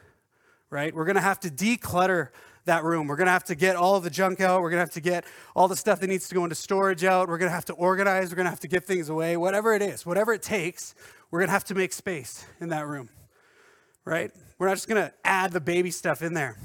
right? 0.69 0.93
We're 0.93 1.05
going 1.05 1.15
to 1.15 1.21
have 1.21 1.39
to 1.41 1.49
declutter 1.49 2.29
that 2.65 2.83
room. 2.83 3.07
We're 3.07 3.15
going 3.15 3.27
to 3.27 3.31
have 3.31 3.45
to 3.45 3.55
get 3.55 3.75
all 3.75 3.99
the 3.99 4.09
junk 4.09 4.41
out. 4.41 4.61
We're 4.61 4.69
going 4.69 4.79
to 4.79 4.85
have 4.85 4.93
to 4.93 5.01
get 5.01 5.25
all 5.55 5.67
the 5.67 5.75
stuff 5.75 5.99
that 6.01 6.07
needs 6.07 6.29
to 6.29 6.35
go 6.35 6.43
into 6.43 6.55
storage 6.55 7.03
out. 7.03 7.27
We're 7.27 7.37
going 7.37 7.49
to 7.49 7.55
have 7.55 7.65
to 7.65 7.73
organize. 7.73 8.29
We're 8.29 8.35
going 8.35 8.45
to 8.45 8.51
have 8.51 8.59
to 8.61 8.67
give 8.67 8.85
things 8.85 9.09
away. 9.09 9.37
Whatever 9.37 9.73
it 9.73 9.81
is, 9.81 10.05
whatever 10.05 10.33
it 10.33 10.43
takes, 10.43 10.95
we're 11.31 11.39
going 11.39 11.47
to 11.47 11.53
have 11.53 11.65
to 11.65 11.75
make 11.75 11.93
space 11.93 12.45
in 12.59 12.69
that 12.69 12.87
room, 12.87 13.09
right? 14.05 14.31
We're 14.57 14.67
not 14.67 14.75
just 14.75 14.87
going 14.87 15.03
to 15.03 15.13
add 15.23 15.51
the 15.51 15.61
baby 15.61 15.91
stuff 15.91 16.21
in 16.21 16.33
there. 16.33 16.57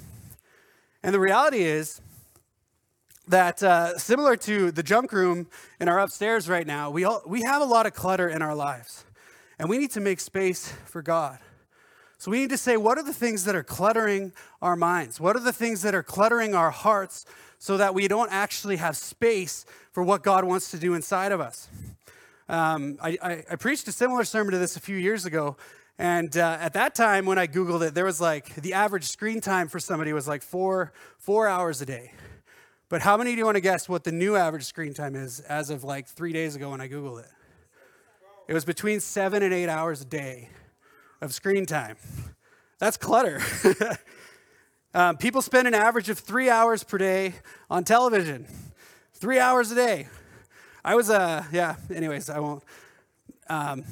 And 1.03 1.15
the 1.15 1.21
reality 1.21 1.63
is, 1.63 2.01
that 3.29 3.63
uh, 3.63 3.97
similar 3.97 4.37
to 4.37 4.71
the 4.71 4.83
junk 4.83 5.13
room 5.13 5.47
in 5.81 5.89
our 5.89 5.99
upstairs 5.99 6.49
right 6.49 6.67
now, 6.67 6.91
we, 6.91 7.05
all, 7.05 7.23
we 7.27 7.43
have 7.43 7.63
a 7.63 7.65
lot 7.65 7.87
of 7.87 7.95
clutter 7.95 8.29
in 8.29 8.43
our 8.43 8.55
lives. 8.55 9.05
And 9.59 9.69
we 9.69 9.79
need 9.79 9.93
to 9.93 10.01
make 10.01 10.21
space 10.21 10.73
for 10.87 11.03
God. 11.03 11.39
So 12.19 12.31
we 12.31 12.39
need 12.39 12.51
to 12.51 12.59
say, 12.59 12.77
what 12.77 12.97
are 12.97 13.03
the 13.03 13.13
things 13.13 13.45
that 13.45 13.55
are 13.55 13.63
cluttering 13.63 14.33
our 14.63 14.77
minds? 14.77 15.21
What 15.21 15.37
are 15.37 15.41
the 15.41 15.53
things 15.53 15.83
that 15.83 15.95
are 15.95 16.03
cluttering 16.03 16.55
our 16.55 16.71
hearts 16.71 17.27
so 17.59 17.77
that 17.77 17.95
we 17.95 18.09
don't 18.09 18.33
actually 18.33 18.77
have 18.77 18.97
space 18.97 19.67
for 19.93 20.03
what 20.03 20.23
God 20.23 20.45
wants 20.45 20.71
to 20.71 20.79
do 20.79 20.95
inside 20.95 21.33
of 21.33 21.41
us? 21.41 21.69
Um, 22.49 22.99
I, 23.03 23.19
I, 23.23 23.45
I, 23.53 23.57
preached 23.57 23.89
a 23.89 23.93
similar 23.93 24.25
sermon 24.25 24.53
to 24.53 24.59
this 24.59 24.77
a 24.77 24.81
few 24.81 24.97
years 24.97 25.25
ago. 25.25 25.57
And 25.99 26.37
uh, 26.37 26.59
at 26.61 26.75
that 26.75 26.95
time, 26.95 27.25
when 27.25 27.39
I 27.39 27.47
Googled 27.47 27.87
it, 27.87 27.95
there 27.95 28.05
was 28.05 28.21
like 28.21 28.55
the 28.57 28.75
average 28.75 29.05
screen 29.05 29.41
time 29.41 29.69
for 29.69 29.79
somebody 29.79 30.13
was 30.13 30.29
like 30.29 30.43
four, 30.43 30.93
four 31.17 31.49
hours 31.49 31.81
a 31.81 31.87
day. 31.87 32.13
But 32.91 33.01
how 33.01 33.17
many 33.17 33.33
do 33.33 33.39
you 33.39 33.45
want 33.47 33.57
to 33.57 33.63
guess 33.63 33.89
what 33.89 34.05
the 34.05 34.13
new 34.13 34.37
average 34.37 34.65
screen 34.65 34.93
time 34.93 35.15
is 35.15 35.41
as 35.41 35.71
of 35.71 35.85
like 35.85 36.07
three 36.07 36.33
days 36.33 36.55
ago 36.55 36.71
when 36.71 36.81
I 36.81 36.89
Googled 36.89 37.21
it? 37.21 37.31
It 38.47 38.53
was 38.53 38.67
between 38.67 39.01
seven 39.01 39.43
and 39.43 39.55
eight 39.55 39.71
hours 39.71 40.03
a 40.03 40.05
day 40.05 40.51
of 41.23 41.33
screen 41.33 41.65
time. 41.65 41.97
That's 42.79 42.99
clutter. 42.99 43.41
um, 44.95 45.17
people 45.17 45.41
spend 45.41 45.67
an 45.67 45.73
average 45.73 46.11
of 46.11 46.19
three 46.19 46.51
hours 46.51 46.85
per 46.85 46.99
day 46.99 47.35
on 47.71 47.85
television. 47.85 48.47
Three 49.15 49.39
hours 49.39 49.71
a 49.71 49.75
day. 49.75 50.09
I 50.85 50.95
was, 50.95 51.09
uh, 51.09 51.45
yeah, 51.53 51.77
anyways, 51.95 52.29
I 52.29 52.41
won't. 52.41 52.63
Um, 53.49 53.85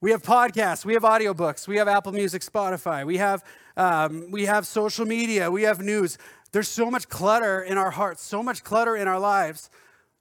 we 0.00 0.12
have 0.12 0.22
podcasts, 0.22 0.84
we 0.84 0.92
have 0.92 1.02
audiobooks, 1.02 1.66
we 1.66 1.78
have 1.78 1.88
Apple 1.88 2.12
Music, 2.12 2.42
Spotify, 2.42 3.04
we 3.04 3.16
have, 3.16 3.42
um, 3.76 4.30
we 4.30 4.44
have 4.44 4.64
social 4.66 5.06
media, 5.06 5.50
we 5.50 5.62
have 5.62 5.80
news. 5.80 6.18
There's 6.52 6.68
so 6.68 6.88
much 6.88 7.08
clutter 7.08 7.62
in 7.62 7.78
our 7.78 7.90
hearts, 7.90 8.22
so 8.22 8.44
much 8.44 8.62
clutter 8.62 8.96
in 8.96 9.08
our 9.08 9.18
lives. 9.18 9.70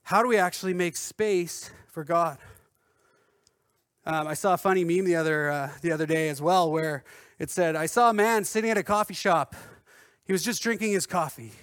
How 0.02 0.24
do 0.24 0.30
we 0.30 0.38
actually 0.38 0.74
make 0.74 0.98
space 0.98 1.70
for 1.86 2.04
God? 2.04 2.40
Um, 4.06 4.28
I 4.28 4.34
saw 4.34 4.56
a 4.56 4.58
funny 4.58 4.84
meme 4.84 5.06
the 5.06 5.16
other, 5.16 5.50
uh, 5.50 5.70
the 5.82 5.94
other 5.94 6.06
day 6.06 6.28
as 6.28 6.42
well 6.42 6.70
where 6.70 7.06
it 7.40 7.50
said, 7.50 7.78
I 7.78 7.86
saw 7.86 8.10
a 8.10 8.14
man 8.14 8.44
sitting 8.44 8.70
at 8.70 8.78
a 8.78 8.84
coffee 8.84 9.14
shop. 9.14 9.56
He 10.26 10.34
was 10.34 10.44
just 10.44 10.62
drinking 10.62 10.92
his 10.92 11.06
coffee. 11.06 11.54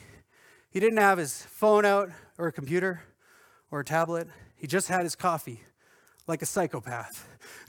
He 0.71 0.81
didn't 0.81 1.01
have 1.01 1.19
his 1.19 1.43
phone 1.43 1.85
out 1.85 2.09
or 2.39 2.47
a 2.47 2.53
computer 2.53 3.03
or 3.71 3.81
a 3.81 3.85
tablet. 3.85 4.27
He 4.57 4.67
just 4.67 4.89
had 4.89 5.03
his 5.03 5.15
coffee 5.15 5.61
like 6.27 6.41
a 6.41 6.47
psychopath. 6.47 7.29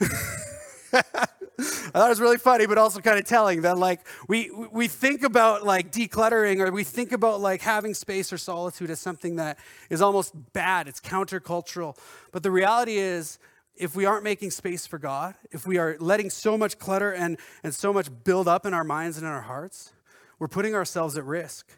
I 0.94 1.90
thought 1.92 2.06
it 2.06 2.08
was 2.08 2.20
really 2.20 2.38
funny, 2.38 2.64
but 2.64 2.78
also 2.78 3.00
kind 3.00 3.18
of 3.18 3.26
telling 3.26 3.62
that 3.62 3.76
like 3.76 4.00
we 4.26 4.50
we 4.50 4.88
think 4.88 5.22
about 5.22 5.64
like 5.64 5.92
decluttering 5.92 6.60
or 6.60 6.72
we 6.72 6.82
think 6.82 7.12
about 7.12 7.42
like 7.42 7.60
having 7.60 7.92
space 7.92 8.32
or 8.32 8.38
solitude 8.38 8.88
as 8.88 9.00
something 9.00 9.36
that 9.36 9.58
is 9.90 10.00
almost 10.00 10.32
bad. 10.54 10.88
It's 10.88 11.00
countercultural. 11.00 11.96
But 12.30 12.42
the 12.42 12.50
reality 12.50 12.96
is 12.96 13.38
if 13.82 13.96
we 13.96 14.04
aren't 14.04 14.22
making 14.22 14.52
space 14.52 14.86
for 14.86 14.98
God, 14.98 15.34
if 15.50 15.66
we 15.66 15.76
are 15.76 15.96
letting 15.98 16.30
so 16.30 16.56
much 16.56 16.78
clutter 16.78 17.10
and, 17.10 17.36
and 17.64 17.74
so 17.74 17.92
much 17.92 18.08
build 18.22 18.46
up 18.46 18.64
in 18.64 18.72
our 18.72 18.84
minds 18.84 19.18
and 19.18 19.26
in 19.26 19.32
our 19.32 19.42
hearts, 19.42 19.92
we're 20.38 20.48
putting 20.48 20.74
ourselves 20.74 21.16
at 21.16 21.24
risk. 21.24 21.68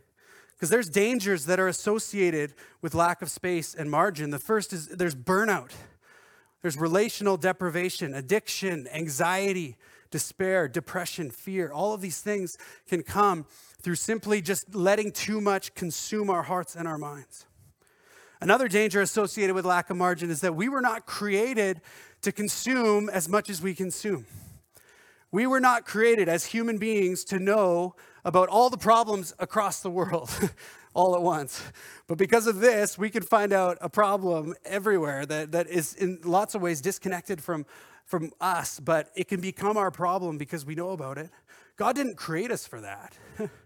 Because 0.53 0.69
there's 0.69 0.91
dangers 0.91 1.47
that 1.47 1.59
are 1.59 1.67
associated 1.67 2.53
with 2.83 2.95
lack 2.95 3.23
of 3.23 3.31
space 3.31 3.75
and 3.75 3.91
margin. 3.91 4.31
The 4.31 4.39
first 4.39 4.73
is 4.73 4.89
there's 4.89 5.15
burnout, 5.15 5.73
there's 6.61 6.77
relational 6.77 7.39
deprivation, 7.39 8.15
addiction, 8.15 8.87
anxiety, 8.89 9.77
despair, 10.11 10.69
depression, 10.69 11.31
fear. 11.31 11.73
All 11.73 11.95
of 11.95 12.03
these 12.03 12.21
things 12.21 12.59
can 12.87 13.03
come 13.03 13.47
through 13.81 13.97
simply 13.97 14.43
just 14.43 14.75
letting 14.75 15.11
too 15.11 15.41
much 15.41 15.75
consume 15.75 16.29
our 16.29 16.43
hearts 16.43 16.77
and 16.77 16.87
our 16.87 16.99
minds. 16.99 17.47
Another 18.45 18.69
danger 18.69 19.01
associated 19.01 19.55
with 19.55 19.65
lack 19.65 19.89
of 19.89 19.97
margin 19.97 20.29
is 20.29 20.43
that 20.43 20.55
we 20.55 20.69
were 20.69 20.83
not 20.83 21.07
created 21.07 21.81
to 22.21 22.31
consume 22.31 23.09
as 23.09 23.27
much 23.27 23.49
as 23.49 23.63
we 23.63 23.75
consume. 23.75 24.27
We 25.33 25.47
were 25.47 25.61
not 25.61 25.87
created 25.87 26.29
as 26.29 26.45
human 26.45 26.77
beings 26.77 27.25
to 27.25 27.39
know 27.39 27.97
about 28.23 28.51
all 28.51 28.69
the 28.69 28.77
problems 28.77 29.33
across 29.39 29.81
the 29.81 29.89
world 29.89 30.31
all 30.95 31.17
at 31.17 31.23
once. 31.23 31.63
But 32.07 32.19
because 32.19 32.47
of 32.47 32.61
this, 32.61 32.99
we 32.99 33.09
can 33.09 33.23
find 33.23 33.51
out 33.51 33.79
a 33.81 33.89
problem 33.89 34.55
everywhere 34.67 35.25
that, 35.25 35.53
that 35.53 35.67
is 35.69 35.95
in 35.95 36.19
lots 36.23 36.55
of 36.55 36.61
ways 36.61 36.83
disconnected 36.83 37.43
from, 37.43 37.65
from 38.05 38.31
us, 38.43 38.79
but 38.79 39.09
it 39.17 39.27
can 39.27 39.41
become 39.41 39.79
our 39.79 39.91
problem 39.91 40.37
because 40.37 40.67
we 40.67 40.75
know 40.75 40.91
about 40.91 41.17
it. 41.17 41.31
God 41.77 41.97
didn't 41.97 42.17
create 42.17 42.51
us 42.51 42.67
for 42.67 42.83
that. 42.83 43.17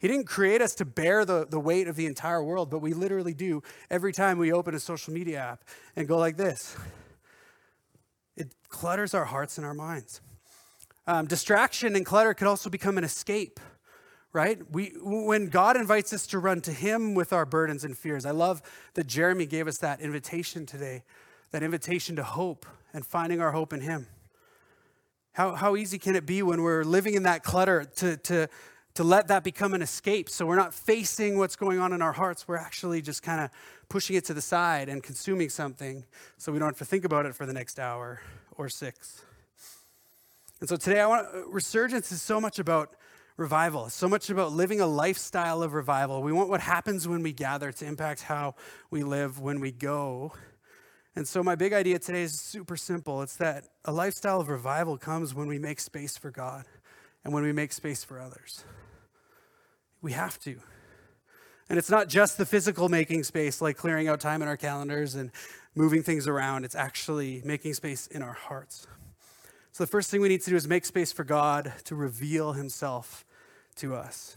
He 0.00 0.08
didn't 0.08 0.24
create 0.24 0.62
us 0.62 0.74
to 0.76 0.86
bear 0.86 1.26
the, 1.26 1.46
the 1.46 1.60
weight 1.60 1.86
of 1.86 1.94
the 1.94 2.06
entire 2.06 2.42
world, 2.42 2.70
but 2.70 2.78
we 2.78 2.94
literally 2.94 3.34
do 3.34 3.62
every 3.90 4.14
time 4.14 4.38
we 4.38 4.50
open 4.50 4.74
a 4.74 4.80
social 4.80 5.12
media 5.12 5.38
app 5.38 5.64
and 5.94 6.08
go 6.08 6.16
like 6.16 6.38
this. 6.38 6.74
It 8.34 8.54
clutters 8.70 9.12
our 9.12 9.26
hearts 9.26 9.58
and 9.58 9.66
our 9.66 9.74
minds. 9.74 10.22
Um, 11.06 11.26
distraction 11.26 11.96
and 11.96 12.06
clutter 12.06 12.32
could 12.32 12.46
also 12.46 12.70
become 12.70 12.96
an 12.96 13.04
escape, 13.04 13.60
right? 14.32 14.58
We, 14.72 14.94
when 15.02 15.48
God 15.48 15.76
invites 15.76 16.14
us 16.14 16.26
to 16.28 16.38
run 16.38 16.62
to 16.62 16.72
Him 16.72 17.14
with 17.14 17.34
our 17.34 17.44
burdens 17.44 17.84
and 17.84 17.96
fears, 17.96 18.24
I 18.24 18.30
love 18.30 18.62
that 18.94 19.06
Jeremy 19.06 19.44
gave 19.44 19.68
us 19.68 19.76
that 19.78 20.00
invitation 20.00 20.64
today, 20.64 21.02
that 21.50 21.62
invitation 21.62 22.16
to 22.16 22.22
hope 22.22 22.64
and 22.94 23.04
finding 23.04 23.42
our 23.42 23.52
hope 23.52 23.74
in 23.74 23.82
Him. 23.82 24.06
How, 25.32 25.54
how 25.54 25.76
easy 25.76 25.98
can 25.98 26.16
it 26.16 26.24
be 26.24 26.42
when 26.42 26.62
we're 26.62 26.84
living 26.84 27.14
in 27.14 27.24
that 27.24 27.44
clutter 27.44 27.84
to, 27.96 28.16
to, 28.16 28.48
to 28.94 29.04
let 29.04 29.28
that 29.28 29.44
become 29.44 29.74
an 29.74 29.82
escape. 29.82 30.28
So 30.28 30.46
we're 30.46 30.56
not 30.56 30.74
facing 30.74 31.38
what's 31.38 31.56
going 31.56 31.78
on 31.78 31.92
in 31.92 32.02
our 32.02 32.12
hearts. 32.12 32.48
We're 32.48 32.56
actually 32.56 33.02
just 33.02 33.22
kind 33.22 33.40
of 33.40 33.50
pushing 33.88 34.16
it 34.16 34.24
to 34.26 34.34
the 34.34 34.40
side 34.40 34.88
and 34.88 35.02
consuming 35.02 35.48
something 35.48 36.04
so 36.38 36.52
we 36.52 36.58
don't 36.58 36.68
have 36.68 36.78
to 36.78 36.84
think 36.84 37.04
about 37.04 37.26
it 37.26 37.34
for 37.34 37.46
the 37.46 37.52
next 37.52 37.78
hour 37.78 38.20
or 38.56 38.68
six. 38.68 39.22
And 40.60 40.68
so 40.68 40.76
today 40.76 41.00
I 41.00 41.06
want 41.06 41.28
resurgence 41.48 42.12
is 42.12 42.20
so 42.20 42.40
much 42.40 42.58
about 42.58 42.94
revival. 43.36 43.88
So 43.88 44.08
much 44.08 44.28
about 44.28 44.52
living 44.52 44.80
a 44.80 44.86
lifestyle 44.86 45.62
of 45.62 45.72
revival. 45.72 46.22
We 46.22 46.32
want 46.32 46.50
what 46.50 46.60
happens 46.60 47.08
when 47.08 47.22
we 47.22 47.32
gather 47.32 47.72
to 47.72 47.86
impact 47.86 48.22
how 48.22 48.54
we 48.90 49.02
live 49.02 49.40
when 49.40 49.60
we 49.60 49.72
go. 49.72 50.32
And 51.16 51.26
so 51.26 51.42
my 51.42 51.54
big 51.54 51.72
idea 51.72 51.98
today 51.98 52.22
is 52.22 52.38
super 52.38 52.76
simple. 52.76 53.22
It's 53.22 53.36
that 53.36 53.64
a 53.84 53.92
lifestyle 53.92 54.40
of 54.40 54.48
revival 54.48 54.98
comes 54.98 55.34
when 55.34 55.48
we 55.48 55.58
make 55.58 55.80
space 55.80 56.18
for 56.18 56.30
God 56.30 56.66
and 57.24 57.32
when 57.32 57.42
we 57.42 57.52
make 57.52 57.72
space 57.72 58.04
for 58.04 58.20
others. 58.20 58.64
We 60.02 60.12
have 60.12 60.38
to. 60.40 60.60
And 61.68 61.78
it's 61.78 61.90
not 61.90 62.08
just 62.08 62.38
the 62.38 62.46
physical 62.46 62.88
making 62.88 63.22
space, 63.24 63.60
like 63.60 63.76
clearing 63.76 64.08
out 64.08 64.20
time 64.20 64.42
in 64.42 64.48
our 64.48 64.56
calendars 64.56 65.14
and 65.14 65.30
moving 65.74 66.02
things 66.02 66.26
around. 66.26 66.64
It's 66.64 66.74
actually 66.74 67.42
making 67.44 67.74
space 67.74 68.06
in 68.08 68.22
our 68.22 68.32
hearts. 68.32 68.86
So, 69.72 69.84
the 69.84 69.88
first 69.90 70.10
thing 70.10 70.20
we 70.20 70.28
need 70.28 70.42
to 70.42 70.50
do 70.50 70.56
is 70.56 70.66
make 70.66 70.84
space 70.84 71.12
for 71.12 71.22
God 71.22 71.72
to 71.84 71.94
reveal 71.94 72.54
himself 72.54 73.24
to 73.76 73.94
us. 73.94 74.36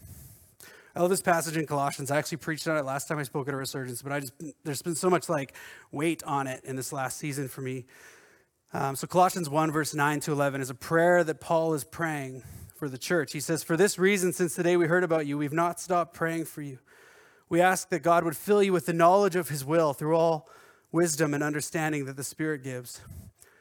I 0.94 1.00
love 1.00 1.10
this 1.10 1.22
passage 1.22 1.56
in 1.56 1.66
Colossians. 1.66 2.12
I 2.12 2.18
actually 2.18 2.38
preached 2.38 2.68
on 2.68 2.76
it 2.76 2.84
last 2.84 3.08
time 3.08 3.18
I 3.18 3.24
spoke 3.24 3.48
at 3.48 3.54
a 3.54 3.56
resurgence, 3.56 4.00
but 4.00 4.12
I 4.12 4.20
just 4.20 4.32
there's 4.62 4.82
been 4.82 4.94
so 4.94 5.10
much 5.10 5.28
like 5.28 5.54
weight 5.90 6.22
on 6.22 6.46
it 6.46 6.62
in 6.64 6.76
this 6.76 6.92
last 6.92 7.18
season 7.18 7.48
for 7.48 7.62
me. 7.62 7.84
Um, 8.72 8.94
so 8.94 9.08
Colossians 9.08 9.50
1, 9.50 9.72
verse 9.72 9.92
9 9.92 10.20
to 10.20 10.32
11 10.32 10.60
is 10.60 10.70
a 10.70 10.74
prayer 10.74 11.24
that 11.24 11.40
Paul 11.40 11.74
is 11.74 11.82
praying 11.82 12.44
for 12.74 12.88
the 12.88 12.98
church. 12.98 13.32
He 13.32 13.40
says, 13.40 13.62
For 13.62 13.76
this 13.76 13.98
reason, 13.98 14.32
since 14.32 14.54
the 14.54 14.62
day 14.62 14.76
we 14.76 14.86
heard 14.86 15.04
about 15.04 15.26
you, 15.26 15.38
we've 15.38 15.52
not 15.52 15.80
stopped 15.80 16.14
praying 16.14 16.46
for 16.46 16.62
you. 16.62 16.78
We 17.48 17.60
ask 17.60 17.88
that 17.90 18.00
God 18.00 18.24
would 18.24 18.36
fill 18.36 18.62
you 18.62 18.72
with 18.72 18.86
the 18.86 18.92
knowledge 18.92 19.36
of 19.36 19.48
his 19.48 19.64
will 19.64 19.92
through 19.92 20.16
all 20.16 20.48
wisdom 20.90 21.34
and 21.34 21.42
understanding 21.42 22.04
that 22.06 22.16
the 22.16 22.24
Spirit 22.24 22.62
gives, 22.62 23.00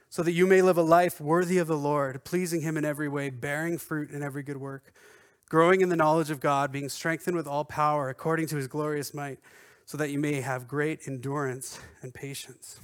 so 0.10 0.24
that 0.24 0.32
you 0.32 0.46
may 0.46 0.62
live 0.62 0.78
a 0.78 0.84
life 0.84 1.20
worthy 1.20 1.58
of 1.58 1.68
the 1.68 1.78
Lord, 1.78 2.24
pleasing 2.24 2.62
him 2.62 2.78
in 2.78 2.86
every 2.86 3.10
way, 3.10 3.30
bearing 3.30 3.78
fruit 3.78 4.12
in 4.12 4.22
every 4.22 4.44
good 4.44 4.58
work, 4.58 4.94
growing 5.50 5.82
in 5.82 5.90
the 5.90 5.96
knowledge 5.96 6.30
of 6.30 6.40
God, 6.40 6.72
being 6.72 6.90
strengthened 6.90 7.36
with 7.36 7.48
all 7.48 7.66
power 7.66 8.10
according 8.10 8.48
to 8.48 8.56
his 8.56 8.68
glorious 8.68 9.14
might, 9.14 9.40
so 9.86 9.98
that 9.98 10.12
you 10.12 10.20
may 10.20 10.42
have 10.42 10.68
great 10.68 11.08
endurance 11.08 11.80
and 12.02 12.14
patience. 12.14 12.80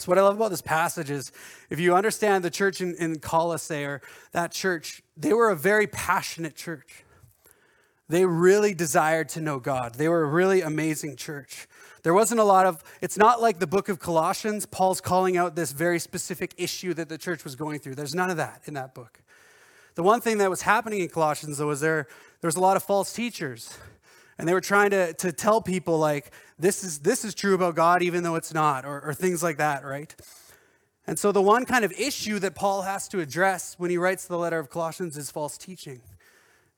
So, 0.00 0.08
what 0.08 0.18
I 0.18 0.22
love 0.22 0.36
about 0.36 0.50
this 0.50 0.62
passage 0.62 1.10
is 1.10 1.30
if 1.68 1.78
you 1.78 1.94
understand 1.94 2.42
the 2.42 2.50
church 2.50 2.80
in, 2.80 2.94
in 2.94 3.18
Colossae 3.18 3.84
or 3.84 4.00
that 4.32 4.50
church, 4.50 5.02
they 5.16 5.34
were 5.34 5.50
a 5.50 5.56
very 5.56 5.86
passionate 5.86 6.56
church. 6.56 7.04
They 8.08 8.24
really 8.24 8.74
desired 8.74 9.28
to 9.30 9.40
know 9.40 9.60
God. 9.60 9.94
They 9.94 10.08
were 10.08 10.22
a 10.22 10.26
really 10.26 10.62
amazing 10.62 11.16
church. 11.16 11.68
There 12.02 12.14
wasn't 12.14 12.40
a 12.40 12.44
lot 12.44 12.66
of, 12.66 12.82
it's 13.00 13.18
not 13.18 13.42
like 13.42 13.58
the 13.58 13.66
book 13.66 13.88
of 13.88 13.98
Colossians. 13.98 14.64
Paul's 14.66 15.00
calling 15.00 15.36
out 15.36 15.54
this 15.54 15.72
very 15.72 15.98
specific 15.98 16.54
issue 16.56 16.94
that 16.94 17.08
the 17.08 17.18
church 17.18 17.44
was 17.44 17.54
going 17.54 17.78
through. 17.78 17.94
There's 17.94 18.14
none 18.14 18.30
of 18.30 18.38
that 18.38 18.62
in 18.64 18.74
that 18.74 18.94
book. 18.94 19.20
The 19.96 20.02
one 20.02 20.20
thing 20.20 20.38
that 20.38 20.48
was 20.48 20.62
happening 20.62 21.00
in 21.00 21.08
Colossians, 21.08 21.58
though, 21.58 21.66
was 21.66 21.80
there, 21.80 22.08
there 22.40 22.48
was 22.48 22.56
a 22.56 22.60
lot 22.60 22.76
of 22.76 22.82
false 22.82 23.12
teachers. 23.12 23.76
And 24.38 24.48
they 24.48 24.54
were 24.54 24.62
trying 24.62 24.90
to, 24.90 25.12
to 25.12 25.32
tell 25.32 25.60
people, 25.60 25.98
like, 25.98 26.32
this 26.60 26.84
is, 26.84 27.00
this 27.00 27.24
is 27.24 27.34
true 27.34 27.54
about 27.54 27.74
God, 27.74 28.02
even 28.02 28.22
though 28.22 28.36
it's 28.36 28.52
not, 28.52 28.84
or, 28.84 29.00
or 29.00 29.14
things 29.14 29.42
like 29.42 29.56
that, 29.56 29.84
right? 29.84 30.14
And 31.06 31.18
so, 31.18 31.32
the 31.32 31.42
one 31.42 31.64
kind 31.64 31.84
of 31.84 31.92
issue 31.92 32.38
that 32.40 32.54
Paul 32.54 32.82
has 32.82 33.08
to 33.08 33.20
address 33.20 33.74
when 33.78 33.90
he 33.90 33.96
writes 33.96 34.26
the 34.26 34.38
letter 34.38 34.58
of 34.58 34.70
Colossians 34.70 35.16
is 35.16 35.30
false 35.30 35.58
teaching. 35.58 36.02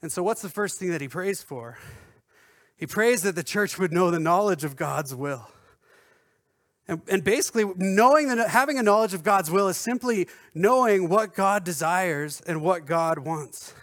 And 0.01 0.11
so, 0.11 0.23
what's 0.23 0.43
the 0.43 0.49
first 0.49 0.79
thing 0.79 0.91
that 0.91 1.01
he 1.01 1.09
prays 1.09 1.43
for? 1.43 1.79
He 2.77 2.87
prays 2.87 3.23
that 3.23 3.35
the 3.35 3.43
church 3.43 3.79
would 3.79 3.93
know 3.93 4.11
the 4.11 4.19
knowledge 4.19 4.65
of 4.65 4.77
God's 4.77 5.15
will. 5.15 5.49
And, 6.89 7.03
and 7.09 7.23
basically, 7.23 7.65
knowing 7.77 8.29
that 8.29 8.49
having 8.49 8.79
a 8.79 8.83
knowledge 8.83 9.15
of 9.15 9.23
God's 9.23 9.51
will 9.51 9.69
is 9.69 9.77
simply 9.77 10.29
knowing 10.55 11.09
what 11.09 11.35
God 11.35 11.65
desires 11.65 12.41
and 12.47 12.63
what 12.63 12.87
God 12.87 13.19
wants. 13.19 13.75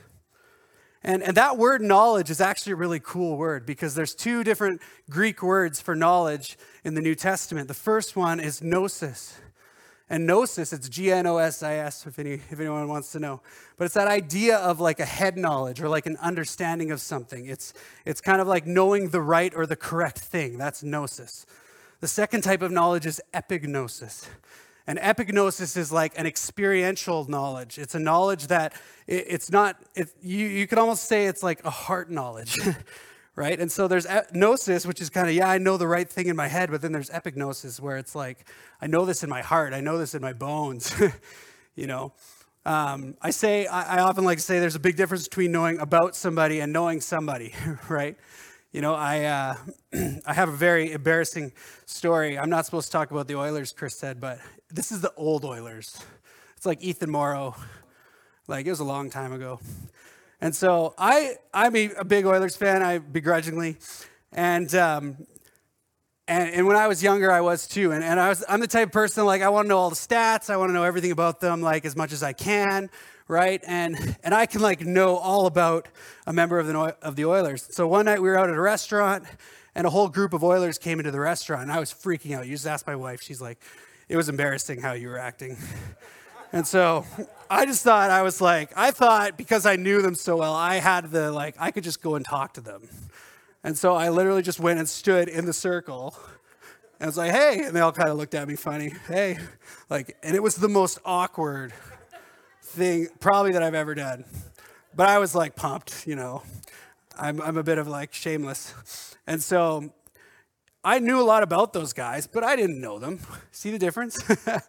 And, 1.03 1.23
and 1.23 1.37
that 1.37 1.57
word 1.57 1.81
knowledge 1.81 2.29
is 2.29 2.41
actually 2.41 2.73
a 2.73 2.75
really 2.75 2.99
cool 2.99 3.37
word 3.37 3.65
because 3.65 3.95
there's 3.95 4.13
two 4.13 4.43
different 4.43 4.81
Greek 5.09 5.41
words 5.41 5.79
for 5.79 5.95
knowledge 5.95 6.57
in 6.83 6.93
the 6.93 7.01
New 7.01 7.15
Testament. 7.15 7.67
The 7.69 7.73
first 7.73 8.15
one 8.15 8.39
is 8.39 8.61
gnosis. 8.61 9.37
And 10.09 10.25
gnosis, 10.25 10.73
it's 10.73 10.89
G 10.89 11.11
N 11.11 11.27
O 11.27 11.37
S 11.37 11.61
I 11.61 11.75
S, 11.75 12.05
if, 12.07 12.17
any, 12.17 12.33
if 12.33 12.59
anyone 12.59 12.87
wants 12.87 13.11
to 13.13 13.19
know. 13.19 13.41
But 13.77 13.85
it's 13.85 13.93
that 13.93 14.07
idea 14.07 14.57
of 14.57 14.79
like 14.79 14.99
a 14.99 15.05
head 15.05 15.37
knowledge 15.37 15.79
or 15.79 15.87
like 15.87 16.07
an 16.07 16.17
understanding 16.17 16.91
of 16.91 16.99
something. 16.99 17.45
It's, 17.45 17.73
it's 18.05 18.19
kind 18.19 18.41
of 18.41 18.47
like 18.47 18.65
knowing 18.65 19.09
the 19.09 19.21
right 19.21 19.53
or 19.55 19.65
the 19.67 19.75
correct 19.75 20.19
thing. 20.19 20.57
That's 20.57 20.83
gnosis. 20.83 21.45
The 22.01 22.07
second 22.07 22.41
type 22.41 22.61
of 22.61 22.71
knowledge 22.71 23.05
is 23.05 23.21
epignosis. 23.33 24.27
And 24.89 24.97
epignosis 24.97 25.77
is 25.77 25.91
like 25.91 26.17
an 26.17 26.25
experiential 26.25 27.29
knowledge. 27.29 27.77
It's 27.77 27.93
a 27.93 27.99
knowledge 27.99 28.47
that 28.47 28.73
it, 29.05 29.25
it's 29.27 29.51
not, 29.51 29.77
it, 29.93 30.09
you, 30.19 30.47
you 30.47 30.65
could 30.65 30.79
almost 30.79 31.03
say 31.03 31.27
it's 31.27 31.43
like 31.43 31.63
a 31.63 31.69
heart 31.69 32.09
knowledge. 32.09 32.57
right? 33.35 33.59
And 33.59 33.71
so 33.71 33.87
there's 33.87 34.07
gnosis, 34.33 34.87
which 34.87 34.99
is 34.99 35.11
kind 35.11 35.29
of, 35.29 35.35
yeah, 35.35 35.47
I 35.47 35.59
know 35.59 35.77
the 35.77 35.87
right 35.87 36.09
thing 36.09 36.25
in 36.25 36.35
my 36.35 36.47
head, 36.47 36.71
but 36.71 36.81
then 36.81 36.91
there's 36.91 37.11
epignosis, 37.11 37.79
where 37.79 37.97
it's 37.97 38.15
like, 38.15 38.49
I 38.81 38.87
know 38.87 39.05
this 39.05 39.23
in 39.23 39.29
my 39.29 39.43
heart, 39.43 39.73
I 39.73 39.79
know 39.79 39.99
this 39.99 40.15
in 40.15 40.23
my 40.23 40.33
bones, 40.33 40.91
you 41.75 41.85
know? 41.85 42.11
Um, 42.65 43.15
I 43.21 43.29
say, 43.29 43.67
I, 43.67 43.97
I 43.97 44.01
often 44.01 44.23
like 44.23 44.39
to 44.39 44.43
say 44.43 44.59
there's 44.59 44.75
a 44.75 44.79
big 44.79 44.95
difference 44.95 45.27
between 45.27 45.51
knowing 45.51 45.77
about 45.77 46.15
somebody 46.15 46.61
and 46.61 46.73
knowing 46.73 46.99
somebody, 46.99 47.53
right? 47.89 48.17
You 48.71 48.81
know, 48.81 48.95
I, 48.95 49.25
uh, 49.25 49.55
I 50.25 50.33
have 50.33 50.49
a 50.49 50.57
very 50.57 50.93
embarrassing 50.93 51.53
story. 51.85 52.39
I'm 52.39 52.49
not 52.49 52.65
supposed 52.65 52.87
to 52.87 52.91
talk 52.91 53.11
about 53.11 53.27
the 53.27 53.35
Oilers, 53.35 53.71
Chris 53.71 53.95
said, 53.95 54.19
but 54.19 54.39
this 54.71 54.91
is 54.91 55.01
the 55.01 55.13
old 55.15 55.45
Oilers. 55.45 55.97
It's 56.55 56.65
like 56.65 56.81
Ethan 56.81 57.09
Moreau. 57.09 57.55
Like, 58.47 58.65
it 58.65 58.69
was 58.69 58.79
a 58.79 58.85
long 58.85 59.09
time 59.09 59.33
ago. 59.33 59.59
And 60.41 60.55
so 60.55 60.93
I, 60.97 61.35
I'm 61.53 61.75
a 61.75 62.03
big 62.03 62.25
Oilers 62.25 62.55
fan, 62.55 62.81
I 62.81 62.99
begrudgingly. 62.99 63.77
And, 64.31 64.73
um, 64.75 65.17
and, 66.27 66.53
and 66.53 66.67
when 66.67 66.77
I 66.77 66.87
was 66.87 67.01
younger, 67.01 67.31
I 67.31 67.41
was 67.41 67.67
too. 67.67 67.91
And, 67.91 68.03
and 68.03 68.19
I 68.19 68.29
was, 68.29 68.43
I'm 68.47 68.59
the 68.59 68.67
type 68.67 68.87
of 68.87 68.91
person, 68.91 69.25
like, 69.25 69.41
I 69.41 69.49
want 69.49 69.65
to 69.65 69.69
know 69.69 69.77
all 69.77 69.89
the 69.89 69.95
stats. 69.95 70.49
I 70.49 70.57
want 70.57 70.69
to 70.69 70.73
know 70.73 70.83
everything 70.83 71.11
about 71.11 71.39
them, 71.39 71.61
like, 71.61 71.85
as 71.85 71.95
much 71.95 72.13
as 72.13 72.21
I 72.23 72.33
can, 72.33 72.89
right? 73.27 73.61
And, 73.67 74.17
and 74.23 74.33
I 74.33 74.45
can, 74.45 74.61
like, 74.61 74.81
know 74.81 75.17
all 75.17 75.45
about 75.45 75.87
a 76.27 76.33
member 76.33 76.59
of 76.59 76.67
the, 76.67 76.77
of 77.01 77.15
the 77.15 77.25
Oilers. 77.25 77.67
So 77.71 77.87
one 77.87 78.05
night 78.05 78.21
we 78.21 78.29
were 78.29 78.37
out 78.37 78.49
at 78.49 78.55
a 78.55 78.61
restaurant, 78.61 79.25
and 79.75 79.87
a 79.87 79.89
whole 79.89 80.09
group 80.09 80.33
of 80.33 80.43
Oilers 80.43 80.77
came 80.77 80.99
into 80.99 81.11
the 81.11 81.19
restaurant, 81.19 81.63
and 81.63 81.71
I 81.71 81.79
was 81.79 81.91
freaking 81.93 82.35
out. 82.35 82.45
You 82.45 82.53
just 82.53 82.67
asked 82.67 82.87
my 82.87 82.95
wife. 82.95 83.21
She's 83.21 83.41
like, 83.41 83.59
it 84.09 84.17
was 84.17 84.27
embarrassing 84.27 84.81
how 84.81 84.93
you 84.93 85.07
were 85.07 85.19
acting. 85.19 85.55
And 86.51 86.65
so 86.65 87.05
I 87.49 87.65
just 87.65 87.83
thought, 87.83 88.09
I 88.09 88.23
was 88.23 88.41
like, 88.41 88.71
I 88.75 88.91
thought 88.91 89.37
because 89.37 89.65
I 89.65 89.75
knew 89.75 90.01
them 90.01 90.15
so 90.15 90.37
well, 90.37 90.53
I 90.53 90.75
had 90.77 91.11
the, 91.11 91.31
like, 91.31 91.55
I 91.59 91.69
could 91.71 91.83
just 91.83 92.01
go 92.01 92.15
and 92.15 92.25
talk 92.25 92.55
to 92.55 92.61
them. 92.61 92.89
And 93.63 93.77
so 93.77 93.93
I 93.93 94.09
literally 94.09 94.41
just 94.41 94.59
went 94.59 94.79
and 94.79 94.89
stood 94.89 95.29
in 95.29 95.45
the 95.45 95.53
circle 95.53 96.17
and 96.99 97.05
I 97.05 97.07
was 97.07 97.17
like, 97.17 97.31
hey. 97.31 97.61
And 97.63 97.75
they 97.75 97.79
all 97.79 97.91
kind 97.91 98.09
of 98.09 98.17
looked 98.17 98.35
at 98.35 98.47
me 98.47 98.55
funny. 98.55 98.93
Hey. 99.07 99.37
Like, 99.89 100.17
and 100.21 100.35
it 100.35 100.43
was 100.43 100.55
the 100.55 100.67
most 100.67 100.99
awkward 101.05 101.71
thing 102.61 103.07
probably 103.19 103.53
that 103.53 103.63
I've 103.63 103.75
ever 103.75 103.95
done. 103.95 104.25
But 104.95 105.07
I 105.07 105.19
was 105.19 105.33
like 105.33 105.55
pumped, 105.55 106.05
you 106.07 106.15
know. 106.15 106.41
I'm, 107.17 107.41
I'm 107.41 107.57
a 107.57 107.63
bit 107.63 107.77
of 107.77 107.87
like 107.87 108.13
shameless. 108.13 109.15
And 109.27 109.41
so 109.41 109.93
I 110.83 110.99
knew 110.99 111.19
a 111.19 111.23
lot 111.23 111.43
about 111.43 111.73
those 111.73 111.91
guys, 111.91 112.25
but 112.25 112.43
I 112.43 112.55
didn't 112.55 112.79
know 112.79 112.99
them. 112.99 113.19
See 113.51 113.71
the 113.71 113.79
difference? 113.79 114.17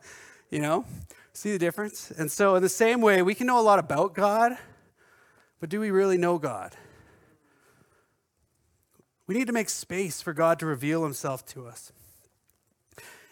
you 0.51 0.59
know? 0.59 0.85
See 1.33 1.53
the 1.53 1.59
difference? 1.59 2.11
And 2.11 2.31
so, 2.31 2.57
in 2.57 2.63
the 2.63 2.69
same 2.69 3.01
way, 3.01 3.23
we 3.23 3.35
can 3.35 3.47
know 3.47 3.61
a 3.61 3.63
lot 3.63 3.79
about 3.79 4.15
God, 4.15 4.57
but 5.61 5.69
do 5.69 5.79
we 5.79 5.91
really 5.91 6.19
know 6.19 6.39
God? 6.39 6.75
We 9.29 9.37
need 9.37 9.47
to 9.47 9.53
make 9.53 9.69
space 9.69 10.21
for 10.21 10.33
God 10.33 10.59
to 10.59 10.67
reveal 10.67 11.05
himself 11.05 11.47
to 11.47 11.69
us. 11.69 11.93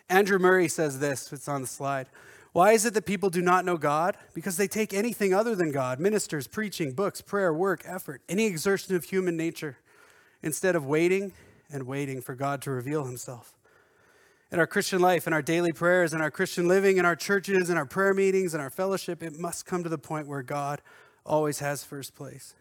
Andrew 0.09 0.39
Murray 0.39 0.69
says 0.69 1.01
this, 1.01 1.33
it's 1.33 1.49
on 1.49 1.61
the 1.61 1.67
slide. 1.67 2.07
Why 2.53 2.73
is 2.73 2.87
it 2.87 2.95
that 2.95 3.05
people 3.05 3.31
do 3.31 3.43
not 3.43 3.65
know 3.65 3.77
God? 3.77 4.17
Because 4.33 4.57
they 4.57 4.69
take 4.69 4.95
anything 4.95 5.35
other 5.35 5.57
than 5.57 5.73
God 5.73 5.99
ministers, 5.99 6.47
preaching, 6.47 6.93
books, 6.93 7.21
prayer, 7.21 7.53
work, 7.53 7.83
effort, 7.85 8.23
any 8.29 8.47
exertion 8.47 8.95
of 8.95 9.05
human 9.05 9.37
nature, 9.37 9.79
instead 10.41 10.77
of 10.77 10.87
waiting 10.87 11.33
and 11.71 11.85
waiting 11.85 12.21
for 12.21 12.35
God 12.35 12.63
to 12.63 12.71
reveal 12.71 13.05
himself 13.05 13.55
in 14.51 14.59
our 14.59 14.67
Christian 14.67 15.01
life, 15.01 15.27
in 15.27 15.33
our 15.33 15.43
daily 15.43 15.73
prayers, 15.73 16.15
in 16.15 16.21
our 16.21 16.31
Christian 16.31 16.67
living, 16.67 16.97
in 16.97 17.05
our 17.05 17.17
churches, 17.17 17.69
in 17.69 17.77
our 17.77 17.85
prayer 17.85 18.15
meetings, 18.15 18.55
in 18.55 18.61
our 18.61 18.71
fellowship, 18.71 19.23
it 19.23 19.39
must 19.39 19.67
come 19.67 19.83
to 19.83 19.89
the 19.89 19.99
point 19.99 20.27
where 20.27 20.43
God 20.43 20.81
always 21.27 21.59
has 21.59 21.85
first 21.85 22.15
place. 22.15 22.55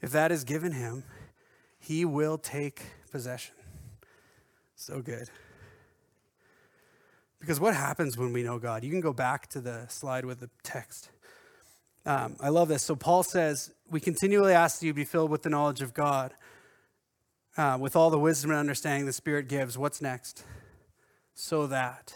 If 0.00 0.10
that 0.12 0.30
is 0.30 0.44
given 0.44 0.72
him, 0.72 1.04
he 1.78 2.04
will 2.04 2.38
take 2.38 2.82
possession. 3.10 3.54
So 4.76 5.00
good. 5.00 5.28
Because 7.40 7.58
what 7.58 7.74
happens 7.74 8.16
when 8.16 8.32
we 8.32 8.44
know 8.44 8.60
God? 8.60 8.84
You 8.84 8.90
can 8.90 9.00
go 9.00 9.12
back 9.12 9.48
to 9.48 9.60
the 9.60 9.86
slide 9.88 10.24
with 10.24 10.38
the 10.38 10.50
text. 10.62 11.10
Um, 12.06 12.36
I 12.40 12.50
love 12.50 12.68
this. 12.68 12.84
So 12.84 12.94
Paul 12.94 13.24
says, 13.24 13.72
We 13.90 13.98
continually 13.98 14.52
ask 14.52 14.78
that 14.78 14.86
you 14.86 14.94
be 14.94 15.04
filled 15.04 15.30
with 15.30 15.42
the 15.42 15.50
knowledge 15.50 15.82
of 15.82 15.92
God, 15.92 16.34
uh, 17.56 17.76
with 17.80 17.96
all 17.96 18.10
the 18.10 18.18
wisdom 18.18 18.50
and 18.50 18.60
understanding 18.60 19.06
the 19.06 19.12
Spirit 19.12 19.48
gives. 19.48 19.76
What's 19.76 20.02
next? 20.02 20.44
so 21.34 21.66
that. 21.66 22.14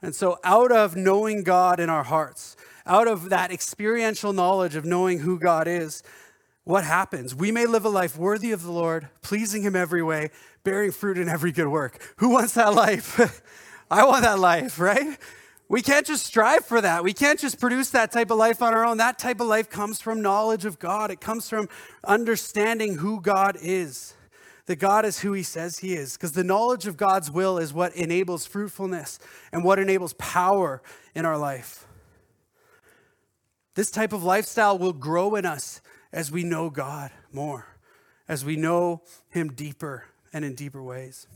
And 0.00 0.14
so, 0.14 0.38
out 0.44 0.70
of 0.70 0.94
knowing 0.94 1.42
God 1.42 1.80
in 1.80 1.90
our 1.90 2.04
hearts, 2.04 2.56
out 2.86 3.08
of 3.08 3.30
that 3.30 3.50
experiential 3.50 4.32
knowledge 4.32 4.76
of 4.76 4.84
knowing 4.84 5.20
who 5.20 5.38
God 5.38 5.66
is, 5.66 6.02
what 6.64 6.84
happens? 6.84 7.34
We 7.34 7.50
may 7.50 7.66
live 7.66 7.84
a 7.84 7.88
life 7.88 8.16
worthy 8.16 8.52
of 8.52 8.62
the 8.62 8.70
Lord, 8.70 9.08
pleasing 9.22 9.62
Him 9.62 9.74
every 9.74 10.02
way, 10.02 10.30
bearing 10.62 10.92
fruit 10.92 11.18
in 11.18 11.28
every 11.28 11.50
good 11.50 11.68
work. 11.68 12.00
Who 12.18 12.28
wants 12.30 12.54
that 12.54 12.74
life? 12.74 13.42
I 13.90 14.04
want 14.04 14.22
that 14.22 14.38
life, 14.38 14.78
right? 14.78 15.18
We 15.68 15.82
can't 15.82 16.06
just 16.06 16.24
strive 16.24 16.64
for 16.64 16.80
that. 16.80 17.02
We 17.02 17.12
can't 17.12 17.40
just 17.40 17.58
produce 17.58 17.90
that 17.90 18.12
type 18.12 18.30
of 18.30 18.38
life 18.38 18.62
on 18.62 18.74
our 18.74 18.84
own. 18.84 18.98
That 18.98 19.18
type 19.18 19.40
of 19.40 19.48
life 19.48 19.68
comes 19.68 20.00
from 20.00 20.22
knowledge 20.22 20.64
of 20.64 20.78
God, 20.78 21.10
it 21.10 21.20
comes 21.20 21.48
from 21.48 21.68
understanding 22.04 22.98
who 22.98 23.20
God 23.20 23.56
is 23.60 24.14
that 24.68 24.76
God 24.76 25.06
is 25.06 25.20
who 25.20 25.32
he 25.32 25.42
says 25.42 25.78
he 25.78 25.94
is. 25.94 26.12
Because 26.12 26.32
the 26.32 26.44
knowledge 26.44 26.86
of 26.86 26.98
God's 26.98 27.30
will 27.30 27.56
is 27.56 27.72
what 27.72 27.96
enables 27.96 28.44
fruitfulness 28.44 29.18
and 29.50 29.64
what 29.64 29.78
enables 29.78 30.12
power 30.14 30.82
in 31.14 31.24
our 31.24 31.38
life. 31.38 31.86
This 33.74 33.90
type 33.90 34.12
of 34.12 34.22
lifestyle 34.22 34.76
will 34.78 34.92
grow 34.92 35.36
in 35.36 35.46
us 35.46 35.80
as 36.12 36.30
we 36.30 36.44
know 36.44 36.68
God 36.68 37.10
more, 37.32 37.78
as 38.28 38.44
we 38.44 38.56
know 38.56 39.00
him 39.30 39.54
deeper 39.54 40.04
and 40.34 40.44
in 40.44 40.54
deeper 40.54 40.82
ways. 40.82 41.26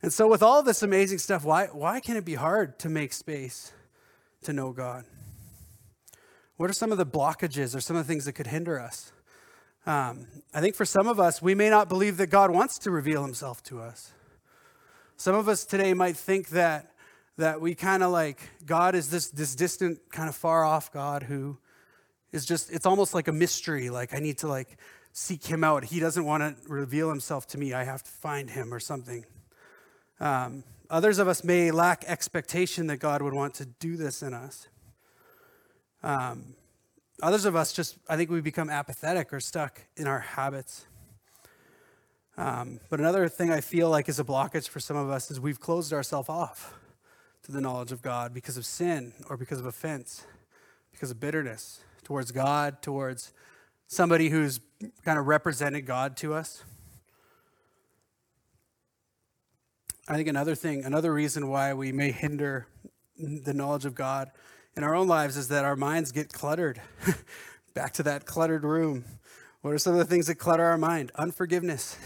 And 0.00 0.10
so, 0.10 0.26
with 0.26 0.42
all 0.42 0.62
this 0.62 0.82
amazing 0.82 1.18
stuff, 1.18 1.44
why, 1.44 1.66
why 1.66 2.00
can 2.00 2.16
it 2.16 2.24
be 2.24 2.36
hard 2.36 2.78
to 2.78 2.88
make 2.88 3.12
space 3.12 3.72
to 4.44 4.54
know 4.54 4.72
God? 4.72 5.04
What 6.56 6.70
are 6.70 6.74
some 6.74 6.90
of 6.90 6.96
the 6.96 7.04
blockages 7.04 7.76
or 7.76 7.82
some 7.82 7.96
of 7.96 8.06
the 8.06 8.10
things 8.10 8.24
that 8.24 8.32
could 8.32 8.46
hinder 8.46 8.80
us? 8.80 9.12
Um, 9.86 10.26
I 10.52 10.60
think 10.60 10.74
for 10.74 10.84
some 10.84 11.08
of 11.08 11.18
us, 11.18 11.40
we 11.40 11.54
may 11.54 11.70
not 11.70 11.88
believe 11.88 12.18
that 12.18 12.26
God 12.26 12.50
wants 12.50 12.78
to 12.80 12.90
reveal 12.90 13.24
himself 13.24 13.62
to 13.64 13.80
us. 13.80 14.12
Some 15.16 15.34
of 15.34 15.48
us 15.48 15.64
today 15.64 15.94
might 15.94 16.16
think 16.16 16.50
that, 16.50 16.92
that 17.38 17.60
we 17.60 17.74
kind 17.74 18.02
of 18.02 18.10
like, 18.10 18.40
God 18.66 18.94
is 18.94 19.10
this, 19.10 19.28
this 19.28 19.54
distant, 19.54 19.98
kind 20.10 20.28
of 20.28 20.34
far 20.34 20.64
off 20.64 20.92
God 20.92 21.24
who 21.24 21.58
is 22.32 22.44
just, 22.44 22.70
it's 22.70 22.86
almost 22.86 23.14
like 23.14 23.28
a 23.28 23.32
mystery. 23.32 23.90
Like, 23.90 24.14
I 24.14 24.18
need 24.18 24.38
to 24.38 24.48
like 24.48 24.76
seek 25.12 25.46
him 25.46 25.64
out. 25.64 25.84
He 25.84 25.98
doesn't 25.98 26.24
want 26.24 26.42
to 26.42 26.72
reveal 26.72 27.08
himself 27.08 27.46
to 27.48 27.58
me. 27.58 27.72
I 27.72 27.84
have 27.84 28.02
to 28.02 28.10
find 28.10 28.50
him 28.50 28.72
or 28.72 28.80
something. 28.80 29.24
Um, 30.20 30.64
others 30.90 31.18
of 31.18 31.26
us 31.28 31.42
may 31.42 31.70
lack 31.70 32.04
expectation 32.06 32.86
that 32.88 32.98
God 32.98 33.22
would 33.22 33.34
want 33.34 33.54
to 33.54 33.64
do 33.66 33.96
this 33.96 34.22
in 34.22 34.34
us. 34.34 34.68
Um, 36.02 36.54
Others 37.22 37.44
of 37.44 37.54
us 37.54 37.72
just, 37.72 37.96
I 38.08 38.16
think 38.16 38.30
we 38.30 38.40
become 38.40 38.70
apathetic 38.70 39.32
or 39.32 39.40
stuck 39.40 39.82
in 39.96 40.06
our 40.06 40.20
habits. 40.20 40.86
Um, 42.38 42.80
but 42.88 42.98
another 42.98 43.28
thing 43.28 43.50
I 43.50 43.60
feel 43.60 43.90
like 43.90 44.08
is 44.08 44.18
a 44.18 44.24
blockage 44.24 44.68
for 44.68 44.80
some 44.80 44.96
of 44.96 45.10
us 45.10 45.30
is 45.30 45.38
we've 45.38 45.60
closed 45.60 45.92
ourselves 45.92 46.30
off 46.30 46.78
to 47.42 47.52
the 47.52 47.60
knowledge 47.60 47.92
of 47.92 48.00
God 48.00 48.32
because 48.32 48.56
of 48.56 48.64
sin 48.64 49.12
or 49.28 49.36
because 49.36 49.60
of 49.60 49.66
offense, 49.66 50.24
because 50.92 51.10
of 51.10 51.20
bitterness 51.20 51.80
towards 52.04 52.32
God, 52.32 52.80
towards 52.80 53.34
somebody 53.86 54.30
who's 54.30 54.60
kind 55.04 55.18
of 55.18 55.26
represented 55.26 55.84
God 55.84 56.16
to 56.18 56.32
us. 56.32 56.64
I 60.08 60.16
think 60.16 60.28
another 60.28 60.54
thing, 60.54 60.84
another 60.84 61.12
reason 61.12 61.48
why 61.48 61.74
we 61.74 61.92
may 61.92 62.12
hinder 62.12 62.66
the 63.18 63.52
knowledge 63.52 63.84
of 63.84 63.94
God 63.94 64.30
in 64.76 64.84
our 64.84 64.94
own 64.94 65.08
lives 65.08 65.36
is 65.36 65.48
that 65.48 65.64
our 65.64 65.76
minds 65.76 66.12
get 66.12 66.32
cluttered. 66.32 66.80
Back 67.74 67.92
to 67.94 68.02
that 68.04 68.26
cluttered 68.26 68.64
room. 68.64 69.04
What 69.62 69.74
are 69.74 69.78
some 69.78 69.92
of 69.92 69.98
the 69.98 70.04
things 70.04 70.26
that 70.26 70.36
clutter 70.36 70.64
our 70.64 70.78
mind? 70.78 71.12
Unforgiveness, 71.16 71.96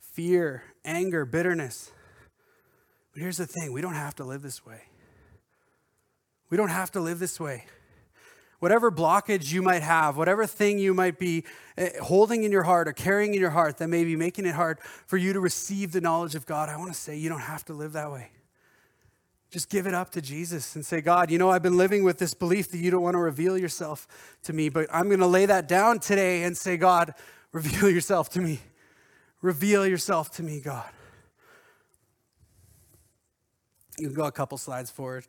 fear, 0.00 0.62
anger, 0.84 1.24
bitterness. 1.24 1.90
But 3.12 3.22
here's 3.22 3.38
the 3.38 3.46
thing 3.46 3.72
we 3.72 3.80
don't 3.80 3.94
have 3.94 4.14
to 4.16 4.24
live 4.24 4.42
this 4.42 4.64
way. 4.64 4.82
We 6.48 6.56
don't 6.56 6.68
have 6.68 6.92
to 6.92 7.00
live 7.00 7.18
this 7.18 7.40
way. 7.40 7.64
Whatever 8.58 8.90
blockage 8.90 9.52
you 9.52 9.62
might 9.62 9.82
have, 9.82 10.16
whatever 10.16 10.46
thing 10.46 10.78
you 10.78 10.94
might 10.94 11.18
be 11.18 11.44
eh, 11.76 11.90
holding 12.02 12.44
in 12.44 12.52
your 12.52 12.62
heart 12.62 12.88
or 12.88 12.92
carrying 12.92 13.34
in 13.34 13.40
your 13.40 13.50
heart 13.50 13.78
that 13.78 13.88
may 13.88 14.04
be 14.04 14.16
making 14.16 14.46
it 14.46 14.54
hard 14.54 14.78
for 15.06 15.18
you 15.18 15.32
to 15.34 15.40
receive 15.40 15.92
the 15.92 16.00
knowledge 16.00 16.34
of 16.34 16.46
God, 16.46 16.68
I 16.68 16.76
want 16.76 16.92
to 16.92 16.98
say 16.98 17.16
you 17.16 17.28
don't 17.28 17.40
have 17.40 17.64
to 17.66 17.74
live 17.74 17.92
that 17.92 18.10
way. 18.10 18.30
Just 19.50 19.70
give 19.70 19.86
it 19.86 19.94
up 19.94 20.10
to 20.10 20.20
Jesus 20.20 20.74
and 20.74 20.84
say, 20.84 21.00
God, 21.00 21.30
you 21.30 21.38
know, 21.38 21.50
I've 21.50 21.62
been 21.62 21.76
living 21.76 22.02
with 22.02 22.18
this 22.18 22.34
belief 22.34 22.70
that 22.72 22.78
you 22.78 22.90
don't 22.90 23.02
want 23.02 23.14
to 23.14 23.20
reveal 23.20 23.56
yourself 23.56 24.08
to 24.42 24.52
me, 24.52 24.68
but 24.68 24.86
I'm 24.92 25.08
going 25.08 25.20
to 25.20 25.26
lay 25.26 25.46
that 25.46 25.68
down 25.68 26.00
today 26.00 26.42
and 26.42 26.56
say, 26.56 26.76
God, 26.76 27.14
reveal 27.52 27.88
yourself 27.88 28.28
to 28.30 28.40
me. 28.40 28.60
Reveal 29.42 29.86
yourself 29.86 30.32
to 30.32 30.42
me, 30.42 30.60
God. 30.60 30.88
You 33.98 34.08
can 34.08 34.16
go 34.16 34.24
a 34.24 34.32
couple 34.32 34.58
slides 34.58 34.90
forward. 34.90 35.26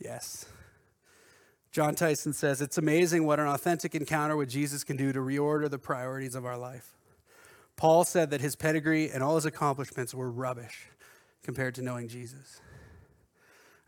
Yes. 0.00 0.46
Jon 1.70 1.94
Tyson 1.94 2.32
says, 2.32 2.60
It's 2.60 2.78
amazing 2.78 3.26
what 3.26 3.38
an 3.38 3.46
authentic 3.46 3.94
encounter 3.94 4.36
with 4.36 4.48
Jesus 4.48 4.82
can 4.82 4.96
do 4.96 5.12
to 5.12 5.18
reorder 5.20 5.70
the 5.70 5.78
priorities 5.78 6.34
of 6.34 6.46
our 6.46 6.56
life. 6.56 6.94
Paul 7.76 8.04
said 8.04 8.30
that 8.30 8.40
his 8.40 8.56
pedigree 8.56 9.10
and 9.10 9.22
all 9.22 9.36
his 9.36 9.44
accomplishments 9.44 10.14
were 10.14 10.30
rubbish 10.30 10.88
compared 11.42 11.74
to 11.76 11.82
knowing 11.82 12.08
Jesus. 12.08 12.60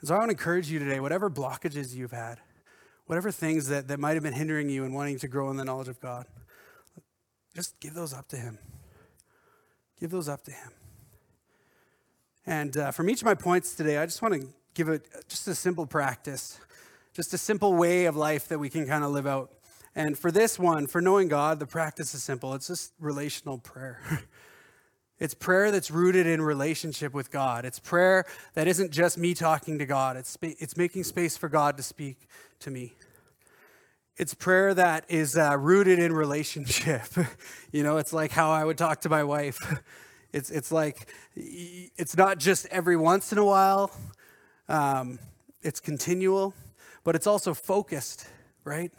And 0.01 0.09
so 0.09 0.15
I 0.15 0.19
want 0.19 0.31
to 0.31 0.33
encourage 0.33 0.71
you 0.71 0.79
today, 0.79 1.01
whatever 1.01 1.31
blockages 1.31 1.95
you've 1.95 2.13
had, 2.13 2.39
whatever 3.07 3.31
things 3.31 3.69
that, 3.69 3.89
that 3.89 4.01
might 4.01 4.15
have 4.15 4.23
been 4.23 4.33
hindering 4.33 4.71
you 4.71 4.85
and 4.85 4.95
wanting 4.95 5.19
to 5.19 5.29
grow 5.29 5.51
in 5.51 5.57
the 5.57 5.65
knowledge 5.65 5.89
of 5.89 6.01
God, 6.01 6.27
just 7.55 7.79
give 7.81 7.95
those 7.95 8.15
up 8.15 8.29
to 8.29 8.37
Him. 8.37 8.59
Give 9.99 10.11
those 10.11 10.29
up 10.29 10.43
to 10.45 10.51
Him. 10.51 10.71
And 12.47 12.77
uh, 12.77 12.91
from 12.91 13.11
each 13.11 13.21
of 13.21 13.27
my 13.27 13.35
points 13.35 13.75
today, 13.75 13.99
I 13.99 14.07
just 14.07 14.23
want 14.23 14.35
to 14.35 14.49
give 14.75 14.89
it 14.89 15.07
just 15.29 15.47
a 15.49 15.55
simple 15.55 15.87
practice, 15.87 16.59
just 17.13 17.35
a 17.35 17.39
simple 17.39 17.75
way 17.75 18.07
of 18.07 18.17
life 18.17 18.49
that 18.49 18.59
we 18.59 18.71
can 18.71 18.87
kind 18.87 19.05
of 19.05 19.11
live 19.11 19.27
out. 19.27 19.51
And 19.95 20.17
for 20.17 20.31
this 20.31 20.59
one, 20.59 20.87
for 20.87 21.01
knowing 21.01 21.29
God, 21.29 21.59
the 21.59 21.67
practice 21.67 22.15
is 22.15 22.23
simple 22.23 22.55
it's 22.55 22.69
just 22.69 22.93
relational 22.99 23.59
prayer. 23.59 24.01
It's 25.20 25.35
prayer 25.35 25.70
that's 25.70 25.90
rooted 25.90 26.26
in 26.26 26.40
relationship 26.40 27.12
with 27.12 27.30
God. 27.30 27.66
It's 27.66 27.78
prayer 27.78 28.24
that 28.54 28.66
isn't 28.66 28.90
just 28.90 29.18
me 29.18 29.35
talking 29.35 29.78
to 29.78 29.87
God, 29.87 30.16
it's, 30.16 30.37
it's 30.40 30.76
making 30.76 31.04
space 31.04 31.37
for 31.37 31.48
God 31.48 31.76
to 31.76 31.83
speak 31.83 32.26
to 32.61 32.70
me. 32.70 32.94
It's 34.16 34.35
prayer 34.35 34.74
that 34.74 35.04
is 35.09 35.37
uh, 35.37 35.56
rooted 35.59 35.98
in 35.98 36.12
relationship. 36.12 37.04
you 37.72 37.83
know, 37.83 37.98
it's 37.98 38.12
like 38.12 38.30
how 38.33 38.50
I 38.50 38.64
would 38.64 38.78
talk 38.78 39.02
to 39.02 39.09
my 39.09 39.22
wife. 39.22 39.59
It's, 40.33 40.48
it's 40.50 40.70
like, 40.70 41.09
it's 41.35 42.16
not 42.16 42.38
just 42.38 42.66
every 42.66 42.96
once 42.96 43.33
in 43.33 43.38
a 43.38 43.44
while, 43.44 43.90
um, 44.68 45.18
it's 45.61 45.80
continual, 45.80 46.54
but 47.02 47.16
it's 47.16 47.26
also 47.26 47.52
focused, 47.52 48.28
right? 48.62 48.92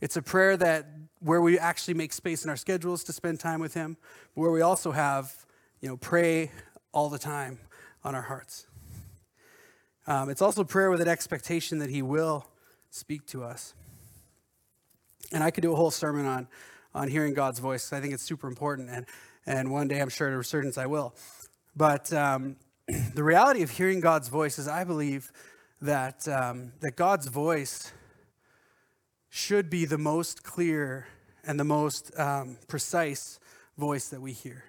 It's 0.00 0.16
a 0.16 0.22
prayer 0.22 0.56
that 0.56 0.86
where 1.20 1.40
we 1.40 1.58
actually 1.58 1.94
make 1.94 2.12
space 2.12 2.44
in 2.44 2.50
our 2.50 2.56
schedules 2.56 3.04
to 3.04 3.12
spend 3.12 3.40
time 3.40 3.60
with 3.60 3.74
Him, 3.74 3.96
but 4.34 4.42
where 4.42 4.50
we 4.50 4.60
also 4.60 4.92
have, 4.92 5.46
you 5.80 5.88
know, 5.88 5.96
pray 5.96 6.50
all 6.92 7.08
the 7.08 7.18
time 7.18 7.58
on 8.04 8.14
our 8.14 8.22
hearts. 8.22 8.66
Um, 10.06 10.30
it's 10.30 10.40
also 10.40 10.64
prayer 10.64 10.90
with 10.90 11.00
an 11.00 11.08
expectation 11.08 11.78
that 11.80 11.90
He 11.90 12.02
will 12.02 12.46
speak 12.90 13.26
to 13.26 13.44
us. 13.44 13.74
And 15.32 15.44
I 15.44 15.50
could 15.50 15.62
do 15.62 15.72
a 15.72 15.76
whole 15.76 15.90
sermon 15.90 16.24
on, 16.24 16.48
on 16.94 17.08
hearing 17.08 17.34
God's 17.34 17.58
voice. 17.58 17.92
I 17.92 18.00
think 18.00 18.14
it's 18.14 18.22
super 18.22 18.48
important, 18.48 18.88
and, 18.90 19.06
and 19.44 19.70
one 19.70 19.88
day 19.88 20.00
I'm 20.00 20.08
sure 20.08 20.32
a 20.32 20.36
resurgence 20.36 20.78
I 20.78 20.86
will. 20.86 21.14
But 21.76 22.12
um, 22.12 22.56
the 23.14 23.22
reality 23.22 23.62
of 23.62 23.70
hearing 23.70 24.00
God's 24.00 24.28
voice 24.28 24.58
is, 24.58 24.66
I 24.66 24.84
believe, 24.84 25.30
that, 25.82 26.26
um, 26.26 26.72
that 26.80 26.96
God's 26.96 27.28
voice 27.28 27.92
should 29.30 29.70
be 29.70 29.84
the 29.84 29.98
most 29.98 30.42
clear 30.42 31.06
and 31.44 31.58
the 31.58 31.64
most 31.64 32.16
um, 32.18 32.58
precise 32.66 33.38
voice 33.76 34.08
that 34.08 34.20
we 34.20 34.32
hear. 34.32 34.64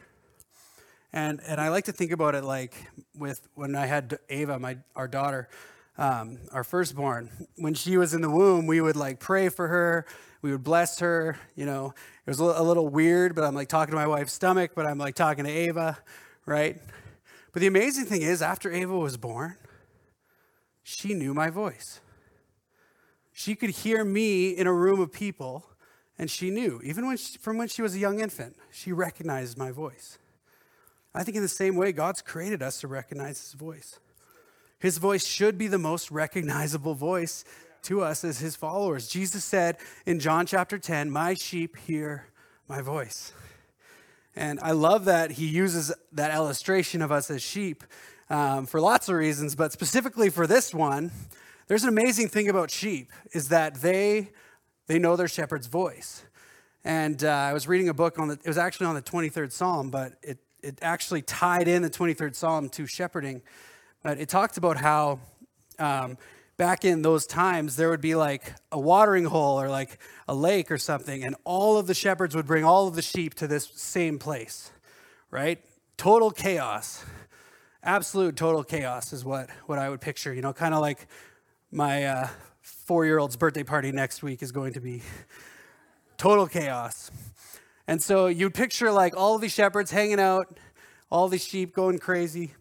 And, 1.11 1.41
and 1.47 1.59
I 1.59 1.69
like 1.69 1.85
to 1.85 1.91
think 1.91 2.11
about 2.11 2.35
it 2.35 2.43
like 2.43 2.75
with 3.17 3.47
when 3.55 3.75
I 3.75 3.87
had 3.87 4.19
Ava, 4.29 4.59
my, 4.59 4.77
our 4.95 5.07
daughter, 5.07 5.49
um, 5.97 6.37
our 6.51 6.63
firstborn. 6.63 7.29
When 7.57 7.73
she 7.73 7.97
was 7.97 8.13
in 8.13 8.21
the 8.21 8.29
womb, 8.29 8.67
we 8.67 8.79
would 8.79 8.95
like 8.95 9.19
pray 9.19 9.49
for 9.49 9.67
her. 9.67 10.05
We 10.41 10.51
would 10.51 10.63
bless 10.63 10.99
her. 10.99 11.37
You 11.55 11.65
know, 11.65 11.93
it 12.25 12.29
was 12.29 12.39
a 12.39 12.45
little, 12.45 12.61
a 12.61 12.65
little 12.65 12.87
weird, 12.87 13.35
but 13.35 13.43
I'm 13.43 13.55
like 13.55 13.69
talking 13.69 13.91
to 13.91 13.97
my 13.97 14.07
wife's 14.07 14.33
stomach, 14.33 14.71
but 14.75 14.85
I'm 14.85 14.97
like 14.97 15.15
talking 15.15 15.45
to 15.45 15.51
Ava, 15.51 15.97
right? 16.45 16.79
But 17.51 17.61
the 17.61 17.67
amazing 17.67 18.05
thing 18.05 18.21
is, 18.21 18.41
after 18.41 18.71
Ava 18.71 18.95
was 18.95 19.17
born, 19.17 19.55
she 20.83 21.13
knew 21.13 21.33
my 21.33 21.49
voice. 21.49 21.99
She 23.39 23.55
could 23.55 23.69
hear 23.69 24.03
me 24.03 24.49
in 24.49 24.67
a 24.67 24.73
room 24.73 24.99
of 24.99 25.13
people, 25.13 25.65
and 26.17 26.29
she 26.29 26.49
knew, 26.49 26.81
even 26.83 27.07
when 27.07 27.15
she, 27.15 27.37
from 27.37 27.57
when 27.57 27.69
she 27.69 27.81
was 27.81 27.95
a 27.95 27.97
young 27.97 28.19
infant, 28.19 28.57
she 28.69 28.91
recognized 28.91 29.57
my 29.57 29.71
voice. 29.71 30.17
I 31.15 31.23
think 31.23 31.37
in 31.37 31.41
the 31.41 31.47
same 31.47 31.77
way, 31.77 31.93
God's 31.93 32.21
created 32.21 32.61
us 32.61 32.81
to 32.81 32.89
recognize 32.89 33.39
His 33.39 33.53
voice. 33.53 33.97
His 34.77 34.97
voice 34.97 35.25
should 35.25 35.57
be 35.57 35.67
the 35.67 35.77
most 35.77 36.11
recognizable 36.11 36.95
voice 36.95 37.45
to 37.83 38.01
us 38.01 38.25
as 38.25 38.39
His 38.39 38.57
followers. 38.57 39.07
Jesus 39.07 39.45
said 39.45 39.77
in 40.05 40.19
John 40.19 40.45
chapter 40.45 40.77
10, 40.77 41.09
My 41.09 41.33
sheep 41.33 41.77
hear 41.77 42.25
my 42.67 42.81
voice. 42.81 43.31
And 44.35 44.59
I 44.59 44.73
love 44.73 45.05
that 45.05 45.31
He 45.31 45.47
uses 45.47 45.93
that 46.11 46.33
illustration 46.33 47.01
of 47.01 47.09
us 47.09 47.31
as 47.31 47.41
sheep 47.41 47.85
um, 48.29 48.65
for 48.65 48.81
lots 48.81 49.07
of 49.07 49.15
reasons, 49.15 49.55
but 49.55 49.71
specifically 49.71 50.29
for 50.29 50.45
this 50.45 50.73
one 50.73 51.11
there's 51.69 51.83
an 51.83 51.89
amazing 51.89 52.27
thing 52.27 52.49
about 52.49 52.71
sheep 52.71 53.11
is 53.31 53.49
that 53.49 53.75
they 53.75 54.31
they 54.87 54.97
know 54.97 55.15
their 55.15 55.27
shepherd's 55.27 55.67
voice. 55.67 56.23
And 56.83 57.23
uh, 57.23 57.29
I 57.29 57.53
was 57.53 57.67
reading 57.67 57.89
a 57.89 57.93
book 57.93 58.17
on 58.17 58.27
the 58.27 58.33
it 58.33 58.47
was 58.47 58.57
actually 58.57 58.87
on 58.87 58.95
the 58.95 59.03
23rd 59.03 59.51
Psalm, 59.51 59.91
but 59.91 60.13
it 60.23 60.39
it 60.61 60.79
actually 60.81 61.21
tied 61.21 61.67
in 61.67 61.83
the 61.83 61.89
23rd 61.89 62.35
Psalm 62.35 62.69
to 62.69 62.87
shepherding. 62.87 63.43
But 64.03 64.19
it 64.19 64.29
talked 64.29 64.57
about 64.57 64.77
how 64.77 65.19
um, 65.77 66.17
back 66.57 66.85
in 66.85 67.03
those 67.03 67.27
times 67.27 67.75
there 67.75 67.89
would 67.91 68.01
be 68.01 68.15
like 68.15 68.55
a 68.71 68.79
watering 68.79 69.25
hole 69.25 69.61
or 69.61 69.69
like 69.69 69.99
a 70.27 70.33
lake 70.33 70.71
or 70.71 70.79
something, 70.79 71.23
and 71.23 71.35
all 71.43 71.77
of 71.77 71.85
the 71.85 71.93
shepherds 71.93 72.35
would 72.35 72.47
bring 72.47 72.63
all 72.63 72.87
of 72.87 72.95
the 72.95 73.03
sheep 73.03 73.35
to 73.35 73.47
this 73.47 73.69
same 73.75 74.17
place, 74.17 74.71
right? 75.29 75.63
Total 75.97 76.31
chaos. 76.31 77.05
Absolute 77.83 78.35
total 78.35 78.63
chaos 78.63 79.13
is 79.13 79.23
what, 79.23 79.49
what 79.67 79.79
I 79.79 79.89
would 79.89 80.01
picture, 80.01 80.33
you 80.33 80.41
know, 80.41 80.51
kind 80.51 80.73
of 80.73 80.81
like 80.81 81.07
my 81.71 82.05
uh, 82.05 82.27
four 82.61 83.05
year 83.05 83.19
old's 83.19 83.35
birthday 83.35 83.63
party 83.63 83.91
next 83.91 84.23
week 84.23 84.41
is 84.41 84.51
going 84.51 84.73
to 84.73 84.79
be 84.79 85.03
total 86.17 86.47
chaos. 86.47 87.11
And 87.87 88.01
so 88.01 88.27
you'd 88.27 88.53
picture 88.53 88.91
like 88.91 89.15
all 89.15 89.37
these 89.37 89.53
shepherds 89.53 89.91
hanging 89.91 90.19
out, 90.19 90.59
all 91.11 91.27
these 91.27 91.45
sheep 91.45 91.73
going 91.73 91.99
crazy. 91.99 92.53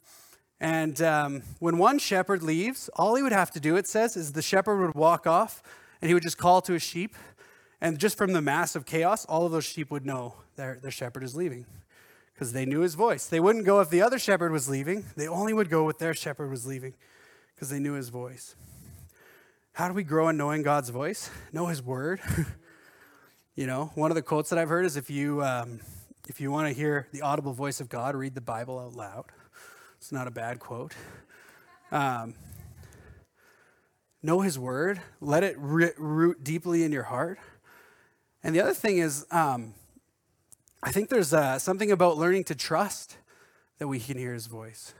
And 0.60 1.00
um, 1.00 1.42
when 1.58 1.78
one 1.78 1.98
shepherd 1.98 2.42
leaves, 2.42 2.90
all 2.96 3.14
he 3.14 3.22
would 3.22 3.32
have 3.32 3.50
to 3.52 3.60
do, 3.60 3.76
it 3.76 3.86
says, 3.86 4.16
is 4.16 4.32
the 4.32 4.42
shepherd 4.42 4.78
would 4.78 4.94
walk 4.94 5.26
off 5.26 5.62
and 6.02 6.08
he 6.08 6.14
would 6.14 6.22
just 6.22 6.38
call 6.38 6.60
to 6.62 6.72
his 6.72 6.82
sheep. 6.82 7.14
And 7.80 7.98
just 7.98 8.18
from 8.18 8.32
the 8.32 8.42
mass 8.42 8.74
of 8.74 8.84
chaos, 8.84 9.24
all 9.24 9.46
of 9.46 9.52
those 9.52 9.64
sheep 9.64 9.90
would 9.90 10.04
know 10.04 10.34
their, 10.56 10.78
their 10.82 10.90
shepherd 10.90 11.22
is 11.22 11.36
leaving 11.36 11.64
because 12.34 12.52
they 12.52 12.66
knew 12.66 12.80
his 12.80 12.94
voice. 12.94 13.26
They 13.26 13.40
wouldn't 13.40 13.64
go 13.64 13.80
if 13.80 13.88
the 13.88 14.02
other 14.02 14.18
shepherd 14.18 14.52
was 14.52 14.68
leaving, 14.68 15.04
they 15.16 15.28
only 15.28 15.52
would 15.52 15.70
go 15.70 15.88
if 15.88 15.98
their 15.98 16.14
shepherd 16.14 16.50
was 16.50 16.66
leaving 16.66 16.94
because 17.54 17.70
they 17.70 17.78
knew 17.78 17.94
his 17.94 18.08
voice. 18.08 18.54
How 19.78 19.86
do 19.86 19.94
we 19.94 20.02
grow 20.02 20.28
in 20.28 20.36
knowing 20.36 20.64
God's 20.64 20.88
voice? 20.88 21.30
Know 21.52 21.66
His 21.66 21.80
Word. 21.80 22.20
you 23.54 23.64
know, 23.64 23.92
one 23.94 24.10
of 24.10 24.16
the 24.16 24.22
quotes 24.22 24.50
that 24.50 24.58
I've 24.58 24.68
heard 24.68 24.84
is 24.84 24.96
if 24.96 25.08
you 25.08 25.40
um, 25.44 25.78
if 26.26 26.40
you 26.40 26.50
want 26.50 26.66
to 26.66 26.74
hear 26.74 27.06
the 27.12 27.22
audible 27.22 27.52
voice 27.52 27.80
of 27.80 27.88
God, 27.88 28.16
read 28.16 28.34
the 28.34 28.40
Bible 28.40 28.76
out 28.76 28.94
loud. 28.94 29.26
It's 29.98 30.10
not 30.10 30.26
a 30.26 30.32
bad 30.32 30.58
quote. 30.58 30.94
Um, 31.92 32.34
know 34.20 34.40
His 34.40 34.58
Word. 34.58 35.00
Let 35.20 35.44
it 35.44 35.54
root 35.56 36.42
deeply 36.42 36.82
in 36.82 36.90
your 36.90 37.04
heart. 37.04 37.38
And 38.42 38.56
the 38.56 38.60
other 38.60 38.74
thing 38.74 38.98
is, 38.98 39.26
um, 39.30 39.74
I 40.82 40.90
think 40.90 41.08
there's 41.08 41.32
uh, 41.32 41.60
something 41.60 41.92
about 41.92 42.18
learning 42.18 42.42
to 42.46 42.56
trust 42.56 43.16
that 43.78 43.86
we 43.86 44.00
can 44.00 44.18
hear 44.18 44.34
His 44.34 44.48
voice. 44.48 44.92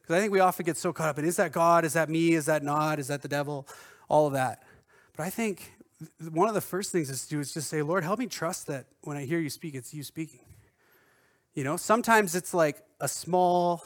Because 0.00 0.16
I 0.16 0.20
think 0.20 0.32
we 0.32 0.40
often 0.40 0.64
get 0.64 0.78
so 0.78 0.94
caught 0.94 1.10
up 1.10 1.18
in 1.18 1.26
is 1.26 1.36
that 1.36 1.52
God? 1.52 1.84
Is 1.84 1.92
that 1.92 2.08
me? 2.08 2.32
Is 2.32 2.46
that 2.46 2.62
not? 2.62 2.98
Is 2.98 3.08
that 3.08 3.20
the 3.20 3.28
devil? 3.28 3.68
All 4.08 4.26
of 4.26 4.32
that. 4.34 4.62
But 5.16 5.24
I 5.24 5.30
think 5.30 5.72
one 6.32 6.48
of 6.48 6.54
the 6.54 6.60
first 6.60 6.92
things 6.92 7.10
is 7.10 7.24
to 7.24 7.28
do 7.30 7.40
is 7.40 7.54
just 7.54 7.68
say, 7.68 7.82
Lord, 7.82 8.04
help 8.04 8.18
me 8.18 8.26
trust 8.26 8.66
that 8.66 8.86
when 9.02 9.16
I 9.16 9.24
hear 9.24 9.38
you 9.38 9.50
speak, 9.50 9.74
it's 9.74 9.94
you 9.94 10.02
speaking. 10.02 10.40
You 11.54 11.64
know, 11.64 11.76
sometimes 11.76 12.34
it's 12.34 12.52
like 12.52 12.82
a 13.00 13.08
small 13.08 13.84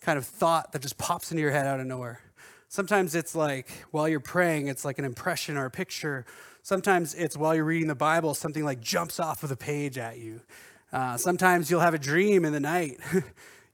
kind 0.00 0.18
of 0.18 0.24
thought 0.24 0.72
that 0.72 0.82
just 0.82 0.98
pops 0.98 1.30
into 1.32 1.40
your 1.40 1.50
head 1.50 1.66
out 1.66 1.80
of 1.80 1.86
nowhere. 1.86 2.20
Sometimes 2.68 3.14
it's 3.14 3.34
like 3.34 3.70
while 3.90 4.08
you're 4.08 4.20
praying, 4.20 4.68
it's 4.68 4.84
like 4.84 4.98
an 4.98 5.04
impression 5.04 5.56
or 5.56 5.64
a 5.64 5.70
picture. 5.70 6.26
Sometimes 6.62 7.14
it's 7.14 7.36
while 7.36 7.54
you're 7.54 7.64
reading 7.64 7.88
the 7.88 7.94
Bible, 7.94 8.34
something 8.34 8.64
like 8.64 8.80
jumps 8.80 9.18
off 9.18 9.42
of 9.42 9.48
the 9.48 9.56
page 9.56 9.98
at 9.98 10.18
you. 10.18 10.42
Uh, 10.92 11.16
sometimes 11.16 11.70
you'll 11.70 11.80
have 11.80 11.94
a 11.94 11.98
dream 11.98 12.44
in 12.44 12.52
the 12.52 12.60
night. 12.60 12.98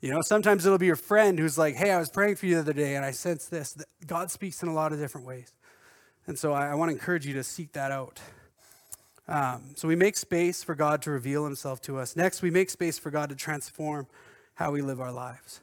You 0.01 0.11
know, 0.11 0.21
sometimes 0.21 0.67
it'll 0.67 0.77
be 0.77 0.85
your 0.85 0.97
friend 0.97 1.39
who's 1.39 1.57
like, 1.57 1.77
hey, 1.77 1.91
I 1.91 1.99
was 1.99 2.11
praying 2.11 2.37
for 2.37 2.45
you 2.45 2.57
the 2.57 2.61
other 2.61 2.73
day 2.75 2.95
and 2.95 3.07
I 3.07 3.11
sense 3.11 3.47
this. 3.47 3.75
God 4.07 4.31
speaks 4.31 4.63
in 4.63 4.69
a 4.69 4.75
lot 4.75 4.93
of 4.93 4.99
different 4.99 5.27
ways. 5.27 5.51
And 6.27 6.39
so 6.39 6.53
I, 6.53 6.69
I 6.69 6.75
want 6.75 6.91
to 6.91 6.95
encourage 6.95 7.27
you 7.27 7.35
to 7.35 7.45
seek 7.45 7.73
that 7.73 7.91
out. 7.91 8.21
Um, 9.27 9.71
so 9.75 9.89
we 9.89 9.97
make 9.97 10.17
space 10.17 10.63
for 10.63 10.75
God 10.75 11.03
to 11.03 11.11
reveal 11.11 11.45
himself 11.45 11.81
to 11.83 11.99
us. 11.99 12.17
Next, 12.17 12.43
we 12.43 12.51
make 12.51 12.71
space 12.71 12.99
for 12.99 13.11
God 13.11 13.31
to 13.31 13.35
transform 13.35 14.07
how 14.55 14.71
we 14.71 14.83
live 14.83 15.01
our 15.01 15.13
lives. 15.13 15.61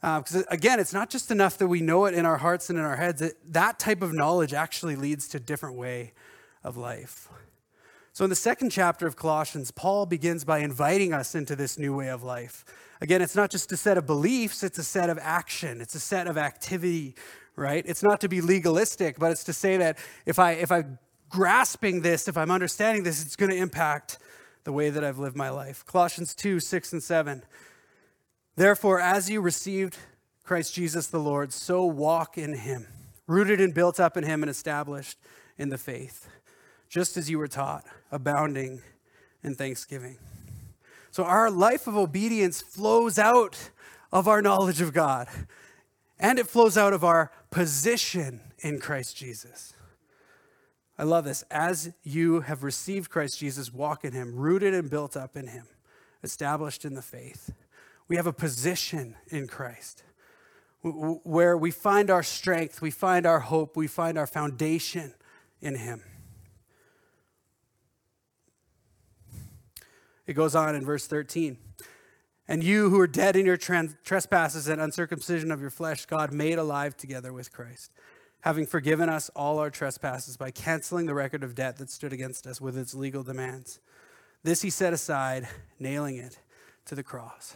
Because 0.00 0.36
uh, 0.36 0.42
again, 0.48 0.80
it's 0.80 0.92
not 0.92 1.10
just 1.10 1.30
enough 1.30 1.58
that 1.58 1.68
we 1.68 1.80
know 1.80 2.06
it 2.06 2.14
in 2.14 2.26
our 2.26 2.38
hearts 2.38 2.70
and 2.70 2.78
in 2.78 2.84
our 2.84 2.96
heads. 2.96 3.22
It, 3.22 3.36
that 3.52 3.78
type 3.78 4.02
of 4.02 4.12
knowledge 4.12 4.52
actually 4.52 4.96
leads 4.96 5.28
to 5.28 5.36
a 5.36 5.40
different 5.40 5.76
way 5.76 6.12
of 6.64 6.76
life. 6.76 7.28
So, 8.12 8.24
in 8.24 8.30
the 8.30 8.36
second 8.36 8.70
chapter 8.70 9.06
of 9.06 9.16
Colossians, 9.16 9.70
Paul 9.70 10.06
begins 10.06 10.44
by 10.44 10.58
inviting 10.58 11.14
us 11.14 11.34
into 11.34 11.56
this 11.56 11.78
new 11.78 11.96
way 11.96 12.08
of 12.08 12.22
life. 12.22 12.64
Again, 13.00 13.22
it's 13.22 13.34
not 13.34 13.50
just 13.50 13.72
a 13.72 13.76
set 13.76 13.96
of 13.96 14.06
beliefs, 14.06 14.62
it's 14.62 14.78
a 14.78 14.84
set 14.84 15.08
of 15.08 15.18
action, 15.22 15.80
it's 15.80 15.94
a 15.94 16.00
set 16.00 16.26
of 16.26 16.36
activity, 16.36 17.14
right? 17.56 17.84
It's 17.86 18.02
not 18.02 18.20
to 18.22 18.28
be 18.28 18.40
legalistic, 18.40 19.18
but 19.18 19.30
it's 19.30 19.44
to 19.44 19.52
say 19.52 19.76
that 19.76 19.98
if, 20.26 20.38
I, 20.38 20.52
if 20.52 20.72
I'm 20.72 20.98
grasping 21.28 22.02
this, 22.02 22.28
if 22.28 22.36
I'm 22.36 22.50
understanding 22.50 23.02
this, 23.02 23.24
it's 23.24 23.36
going 23.36 23.50
to 23.50 23.56
impact 23.56 24.18
the 24.64 24.72
way 24.72 24.90
that 24.90 25.02
I've 25.02 25.18
lived 25.18 25.36
my 25.36 25.50
life. 25.50 25.84
Colossians 25.84 26.34
2 26.34 26.60
6 26.60 26.92
and 26.92 27.02
7. 27.02 27.42
Therefore, 28.54 29.00
as 29.00 29.30
you 29.30 29.40
received 29.40 29.96
Christ 30.44 30.74
Jesus 30.74 31.06
the 31.06 31.18
Lord, 31.18 31.52
so 31.52 31.84
walk 31.84 32.36
in 32.36 32.54
him, 32.54 32.86
rooted 33.26 33.60
and 33.60 33.72
built 33.74 33.98
up 33.98 34.16
in 34.16 34.24
him 34.24 34.42
and 34.42 34.50
established 34.50 35.18
in 35.56 35.70
the 35.70 35.78
faith, 35.78 36.28
just 36.88 37.16
as 37.16 37.30
you 37.30 37.38
were 37.38 37.48
taught, 37.48 37.84
abounding 38.10 38.82
in 39.42 39.54
thanksgiving. 39.54 40.18
So, 41.10 41.24
our 41.24 41.50
life 41.50 41.86
of 41.86 41.96
obedience 41.96 42.60
flows 42.60 43.18
out 43.18 43.70
of 44.12 44.28
our 44.28 44.42
knowledge 44.42 44.80
of 44.80 44.92
God, 44.92 45.28
and 46.22 46.38
it 46.38 46.46
flows 46.46 46.78
out 46.78 46.94
of 46.94 47.04
our 47.04 47.30
position 47.50 48.40
in 48.60 48.80
Christ 48.80 49.14
Jesus. 49.14 49.74
I 50.98 51.02
love 51.02 51.24
this. 51.24 51.42
As 51.50 51.92
you 52.02 52.40
have 52.40 52.62
received 52.62 53.10
Christ 53.10 53.38
Jesus, 53.38 53.72
walk 53.72 54.04
in 54.04 54.12
him, 54.12 54.34
rooted 54.34 54.72
and 54.72 54.88
built 54.88 55.16
up 55.16 55.36
in 55.36 55.48
him, 55.48 55.66
established 56.22 56.86
in 56.86 56.94
the 56.94 57.02
faith. 57.02 57.50
We 58.08 58.16
have 58.16 58.26
a 58.26 58.32
position 58.32 59.16
in 59.28 59.46
Christ 59.48 60.04
where 60.82 61.56
we 61.56 61.70
find 61.70 62.10
our 62.10 62.22
strength, 62.22 62.82
we 62.82 62.90
find 62.90 63.24
our 63.24 63.40
hope, 63.40 63.76
we 63.76 63.86
find 63.86 64.18
our 64.18 64.26
foundation 64.26 65.14
in 65.60 65.76
Him. 65.76 66.02
It 70.26 70.34
goes 70.34 70.54
on 70.54 70.74
in 70.74 70.84
verse 70.84 71.06
13. 71.06 71.56
And 72.48 72.64
you 72.64 72.90
who 72.90 72.98
are 72.98 73.06
dead 73.06 73.36
in 73.36 73.46
your 73.46 73.56
trespasses 73.56 74.68
and 74.68 74.80
uncircumcision 74.80 75.52
of 75.52 75.60
your 75.60 75.70
flesh, 75.70 76.06
God 76.06 76.32
made 76.32 76.58
alive 76.58 76.96
together 76.96 77.32
with 77.32 77.52
Christ, 77.52 77.92
having 78.40 78.66
forgiven 78.66 79.08
us 79.08 79.30
all 79.36 79.58
our 79.58 79.70
trespasses 79.70 80.36
by 80.36 80.50
canceling 80.50 81.06
the 81.06 81.14
record 81.14 81.44
of 81.44 81.54
debt 81.54 81.76
that 81.76 81.90
stood 81.90 82.12
against 82.12 82.46
us 82.46 82.60
with 82.60 82.76
its 82.76 82.94
legal 82.94 83.22
demands. 83.22 83.80
This 84.42 84.62
he 84.62 84.70
set 84.70 84.92
aside, 84.92 85.48
nailing 85.78 86.16
it 86.16 86.38
to 86.86 86.94
the 86.96 87.04
cross. 87.04 87.54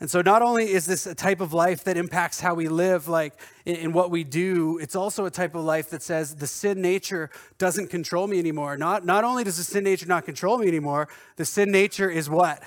And 0.00 0.10
so, 0.10 0.20
not 0.20 0.42
only 0.42 0.70
is 0.70 0.84
this 0.84 1.06
a 1.06 1.14
type 1.14 1.40
of 1.40 1.54
life 1.54 1.84
that 1.84 1.96
impacts 1.96 2.40
how 2.40 2.52
we 2.54 2.68
live, 2.68 3.08
like 3.08 3.32
in, 3.64 3.76
in, 3.76 3.92
what 3.92 4.10
we 4.10 4.24
do, 4.24 4.76
it's 4.78 4.96
also 4.96 5.24
a 5.24 5.30
type 5.30 5.54
of 5.54 5.64
life 5.64 5.88
that 5.90 6.02
says 6.02 6.34
the 6.34 6.48
sin 6.48 6.82
nature 6.82 7.30
doesn't 7.58 7.88
control 7.88 8.26
me 8.26 8.38
anymore. 8.38 8.76
Not, 8.76 9.06
not 9.06 9.24
only 9.24 9.44
does 9.44 9.56
the 9.56 9.62
sin 9.62 9.84
nature 9.84 10.06
not 10.06 10.26
control 10.26 10.58
me 10.58 10.66
anymore, 10.66 11.08
the 11.36 11.44
sin 11.44 11.70
nature 11.70 12.10
is 12.10 12.28
what? 12.28 12.62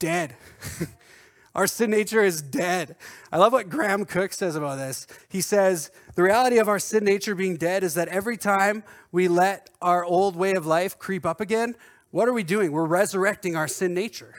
Dead. 0.00 0.34
Our 1.54 1.66
sin 1.66 1.90
nature 1.90 2.22
is 2.22 2.42
dead. 2.42 2.96
I 3.32 3.38
love 3.38 3.52
what 3.52 3.68
Graham 3.68 4.04
Cooke 4.04 4.32
says 4.32 4.56
about 4.56 4.76
this. 4.76 5.06
He 5.28 5.40
says, 5.40 5.90
The 6.14 6.22
reality 6.22 6.58
of 6.58 6.68
our 6.68 6.78
sin 6.78 7.04
nature 7.04 7.34
being 7.34 7.56
dead 7.56 7.82
is 7.82 7.94
that 7.94 8.06
every 8.06 8.36
time 8.36 8.84
we 9.10 9.26
let 9.26 9.68
our 9.82 10.04
old 10.04 10.36
way 10.36 10.54
of 10.54 10.64
life 10.64 10.96
creep 10.96 11.26
up 11.26 11.40
again, 11.40 11.74
what 12.12 12.28
are 12.28 12.32
we 12.32 12.44
doing? 12.44 12.70
We're 12.70 12.86
resurrecting 12.86 13.56
our 13.56 13.66
sin 13.66 13.94
nature 13.94 14.34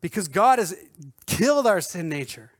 because 0.00 0.26
God 0.26 0.58
has 0.58 0.74
killed 1.26 1.66
our 1.66 1.82
sin 1.82 2.08
nature. 2.08 2.50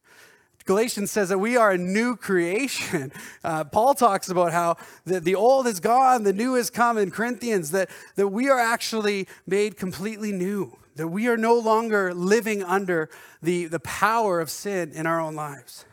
Galatians 0.66 1.12
says 1.12 1.28
that 1.28 1.38
we 1.38 1.56
are 1.56 1.70
a 1.70 1.78
new 1.78 2.16
creation. 2.16 3.12
Uh, 3.44 3.62
Paul 3.62 3.94
talks 3.94 4.28
about 4.28 4.52
how 4.52 4.76
the, 5.04 5.20
the 5.20 5.36
old 5.36 5.66
is 5.68 5.78
gone, 5.78 6.24
the 6.24 6.32
new 6.32 6.54
has 6.54 6.70
come 6.70 6.98
in 6.98 7.10
Corinthians, 7.12 7.70
that, 7.70 7.88
that 8.16 8.28
we 8.28 8.48
are 8.48 8.58
actually 8.58 9.28
made 9.46 9.76
completely 9.76 10.32
new, 10.32 10.76
that 10.96 11.08
we 11.08 11.28
are 11.28 11.36
no 11.36 11.58
longer 11.58 12.12
living 12.12 12.62
under 12.62 13.08
the, 13.42 13.66
the 13.66 13.80
power 13.80 14.40
of 14.40 14.50
sin 14.50 14.92
in 14.92 15.06
our 15.06 15.20
own 15.20 15.34
lives. 15.34 15.84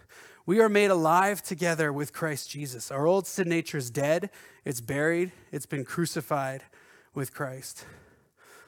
We 0.46 0.60
are 0.60 0.70
made 0.70 0.92
alive 0.92 1.42
together 1.42 1.94
with 1.94 2.12
Christ 2.12 2.50
Jesus. 2.50 2.92
Our 2.92 3.06
old 3.06 3.28
sin 3.28 3.48
nature 3.48 3.78
is 3.78 3.90
dead, 3.90 4.30
it's 4.66 4.82
buried, 4.82 5.32
it's 5.52 5.66
been 5.66 5.86
crucified 5.86 6.64
with 7.14 7.34
Christ. 7.34 7.86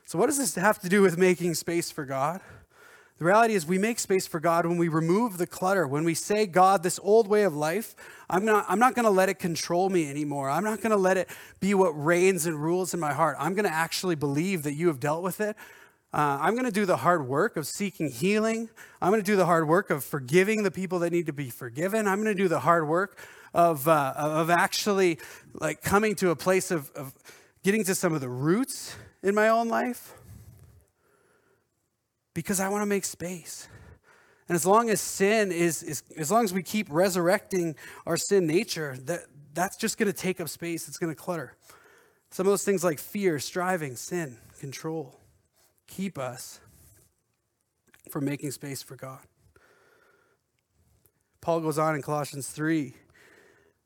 So, 0.05 0.19
what 0.19 0.27
does 0.27 0.37
this 0.37 0.55
have 0.55 0.79
to 0.81 0.89
do 0.89 1.01
with 1.01 1.17
making 1.17 1.55
space 1.55 1.91
for 1.91 2.05
God? 2.05 2.39
The 3.17 3.25
reality 3.25 3.55
is, 3.55 3.65
we 3.65 3.77
make 3.77 3.99
space 3.99 4.27
for 4.27 4.41
God 4.41 4.65
when 4.65 4.77
we 4.77 4.89
remove 4.89 5.37
the 5.37 5.47
clutter. 5.47 5.87
When 5.87 6.03
we 6.03 6.13
say, 6.13 6.45
God, 6.45 6.83
this 6.83 6.99
old 7.01 7.27
way 7.27 7.43
of 7.43 7.55
life, 7.55 7.95
I'm 8.29 8.43
not, 8.43 8.65
I'm 8.67 8.79
not 8.79 8.93
going 8.93 9.05
to 9.05 9.09
let 9.09 9.29
it 9.29 9.39
control 9.39 9.89
me 9.89 10.09
anymore. 10.09 10.49
I'm 10.49 10.65
not 10.65 10.81
going 10.81 10.91
to 10.91 10.97
let 10.97 11.15
it 11.15 11.29
be 11.61 11.73
what 11.73 11.91
reigns 11.91 12.45
and 12.45 12.61
rules 12.61 12.93
in 12.93 12.99
my 12.99 13.13
heart. 13.13 13.37
I'm 13.39 13.53
going 13.53 13.65
to 13.65 13.73
actually 13.73 14.15
believe 14.15 14.63
that 14.63 14.73
you 14.73 14.87
have 14.87 14.99
dealt 14.99 15.23
with 15.23 15.39
it. 15.39 15.55
Uh, 16.15 16.39
I'm 16.39 16.54
going 16.54 16.65
to 16.65 16.71
do 16.71 16.86
the 16.86 16.95
hard 16.95 17.28
work 17.28 17.58
of 17.58 17.67
seeking 17.67 18.10
healing. 18.10 18.69
I'm 19.01 19.12
going 19.12 19.21
to 19.21 19.25
do 19.25 19.36
the 19.36 19.45
hard 19.45 19.67
work 19.67 19.89
of 19.89 20.01
forgiving 20.01 20.63
the 20.63 20.71
people 20.71 20.99
that 20.99 21.12
need 21.12 21.25
to 21.25 21.34
be 21.34 21.49
forgiven. 21.49 22.08
I'm 22.08 22.23
going 22.23 22.34
to 22.34 22.41
do 22.41 22.47
the 22.47 22.62
hard 22.62 22.88
work 22.88 23.19
of, 23.54 23.86
uh, 23.86 24.13
of 24.15 24.49
actually 24.49 25.19
like 25.54 25.82
coming 25.82 26.15
to 26.15 26.30
a 26.30 26.36
place 26.38 26.71
of, 26.71 26.89
of 26.91 27.13
getting 27.65 27.84
to 27.84 27.93
some 27.93 28.13
of 28.13 28.21
the 28.21 28.30
roots 28.30 28.95
in 29.23 29.36
my 29.36 29.49
own 29.49 29.67
life 29.67 30.13
because 32.34 32.62
I 32.62 32.69
want 32.69 32.82
to 32.82 32.88
make 32.88 33.04
space. 33.04 33.67
And 34.47 34.56
as 34.56 34.65
long 34.65 34.89
as 34.89 35.01
sin 35.01 35.51
is, 35.51 35.84
is 35.84 36.01
as 36.15 36.32
long 36.32 36.45
as 36.45 36.54
we 36.54 36.63
keep 36.63 36.88
resurrecting 36.89 37.75
our 38.06 38.15
sin 38.15 38.47
nature, 38.47 38.95
that, 39.04 39.25
that's 39.54 39.75
just 39.75 39.97
going 39.97 40.10
to 40.10 40.17
take 40.17 40.39
up 40.39 40.47
space. 40.47 40.88
It's 40.88 40.97
going 40.97 41.13
to 41.13 41.21
clutter. 41.21 41.58
Some 42.32 42.47
of 42.47 42.54
those 42.54 42.63
things 42.63 42.86
like 42.86 42.99
fear, 42.99 43.38
striving, 43.38 43.97
sin, 43.97 44.38
control, 44.62 45.19
keep 45.87 46.17
us 46.17 46.59
from 48.09 48.25
making 48.25 48.51
space 48.51 48.81
for 48.81 48.95
God. 48.95 49.21
Paul 51.41 51.61
goes 51.61 51.77
on 51.77 51.95
in 51.95 52.01
Colossians 52.01 52.49
3. 52.49 52.95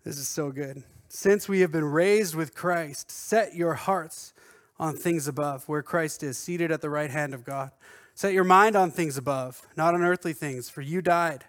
This 0.04 0.18
is 0.18 0.28
so 0.28 0.52
good. 0.52 0.84
Since 1.10 1.50
we 1.50 1.62
have 1.62 1.72
been 1.72 1.86
raised 1.86 2.36
with 2.36 2.56
Christ, 2.56 3.12
set 3.12 3.56
your 3.56 3.74
hearts 3.74 4.34
on 4.80 4.96
things 4.96 5.28
above, 5.28 5.68
where 5.68 5.82
Christ 5.82 6.24
is, 6.24 6.38
seated 6.38 6.72
at 6.72 6.82
the 6.82 6.90
right 6.90 7.10
hand 7.10 7.34
of 7.34 7.44
God. 7.44 7.72
Set 8.16 8.34
your 8.34 8.44
mind 8.44 8.76
on 8.76 8.92
things 8.92 9.18
above, 9.18 9.62
not 9.76 9.94
on 9.94 10.04
earthly 10.04 10.34
things, 10.34 10.70
for 10.70 10.82
you 10.82 11.02
died. 11.02 11.46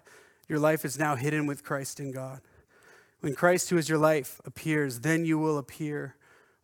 Your 0.49 0.59
life 0.59 0.83
is 0.83 0.99
now 0.99 1.15
hidden 1.15 1.45
with 1.45 1.63
Christ 1.63 1.99
in 1.99 2.11
God. 2.11 2.41
When 3.21 3.35
Christ, 3.35 3.69
who 3.69 3.77
is 3.77 3.87
your 3.87 3.97
life, 3.99 4.41
appears, 4.45 5.01
then 5.01 5.23
you 5.23 5.37
will 5.37 5.57
appear 5.57 6.15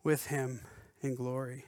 with 0.02 0.26
him 0.26 0.60
in 1.00 1.14
glory. 1.14 1.64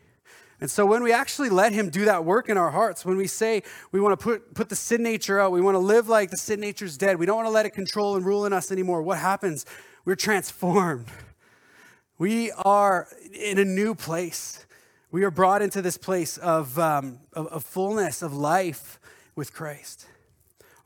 And 0.60 0.70
so 0.70 0.84
when 0.84 1.02
we 1.02 1.12
actually 1.12 1.48
let 1.48 1.72
him 1.72 1.88
do 1.88 2.04
that 2.04 2.24
work 2.24 2.48
in 2.48 2.58
our 2.58 2.70
hearts, 2.70 3.04
when 3.04 3.16
we 3.16 3.26
say 3.26 3.62
we 3.92 4.00
want 4.00 4.18
to 4.18 4.22
put, 4.22 4.54
put 4.54 4.68
the 4.68 4.76
sin 4.76 5.02
nature 5.02 5.40
out, 5.40 5.52
we 5.52 5.62
want 5.62 5.74
to 5.74 5.80
live 5.80 6.08
like 6.08 6.30
the 6.30 6.36
sin 6.36 6.60
nature 6.60 6.84
is 6.84 6.98
dead, 6.98 7.18
we 7.18 7.24
don't 7.24 7.36
want 7.36 7.46
to 7.46 7.52
let 7.52 7.64
it 7.64 7.70
control 7.70 8.16
and 8.16 8.26
rule 8.26 8.44
in 8.44 8.52
us 8.52 8.70
anymore, 8.70 9.02
what 9.02 9.18
happens? 9.18 9.64
We're 10.04 10.16
transformed. 10.16 11.06
We 12.18 12.52
are 12.52 13.08
in 13.32 13.58
a 13.58 13.64
new 13.64 13.94
place. 13.94 14.66
We 15.10 15.24
are 15.24 15.30
brought 15.30 15.62
into 15.62 15.80
this 15.80 15.96
place 15.96 16.36
of, 16.36 16.78
um, 16.78 17.20
of, 17.32 17.46
of 17.46 17.64
fullness, 17.64 18.20
of 18.20 18.34
life 18.34 19.00
with 19.34 19.54
Christ. 19.54 20.06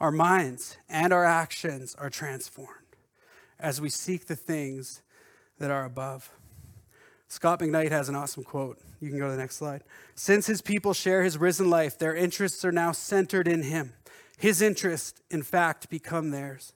Our 0.00 0.12
minds 0.12 0.76
and 0.88 1.12
our 1.12 1.24
actions 1.24 1.96
are 1.96 2.10
transformed 2.10 2.70
as 3.58 3.80
we 3.80 3.88
seek 3.88 4.26
the 4.26 4.36
things 4.36 5.02
that 5.58 5.70
are 5.70 5.84
above. 5.84 6.30
Scot 7.28 7.60
McKnight 7.60 7.90
has 7.90 8.08
an 8.08 8.14
awesome 8.14 8.44
quote. 8.44 8.78
You 9.00 9.10
can 9.10 9.18
go 9.18 9.26
to 9.26 9.32
the 9.32 9.38
next 9.38 9.56
slide. 9.56 9.82
Since 10.14 10.46
his 10.46 10.62
people 10.62 10.94
share 10.94 11.22
his 11.22 11.38
risen 11.38 11.68
life, 11.68 11.98
their 11.98 12.14
interests 12.14 12.64
are 12.64 12.72
now 12.72 12.92
centered 12.92 13.48
in 13.48 13.62
him. 13.62 13.92
His 14.38 14.62
interests, 14.62 15.20
in 15.30 15.42
fact, 15.42 15.88
become 15.88 16.30
theirs. 16.30 16.72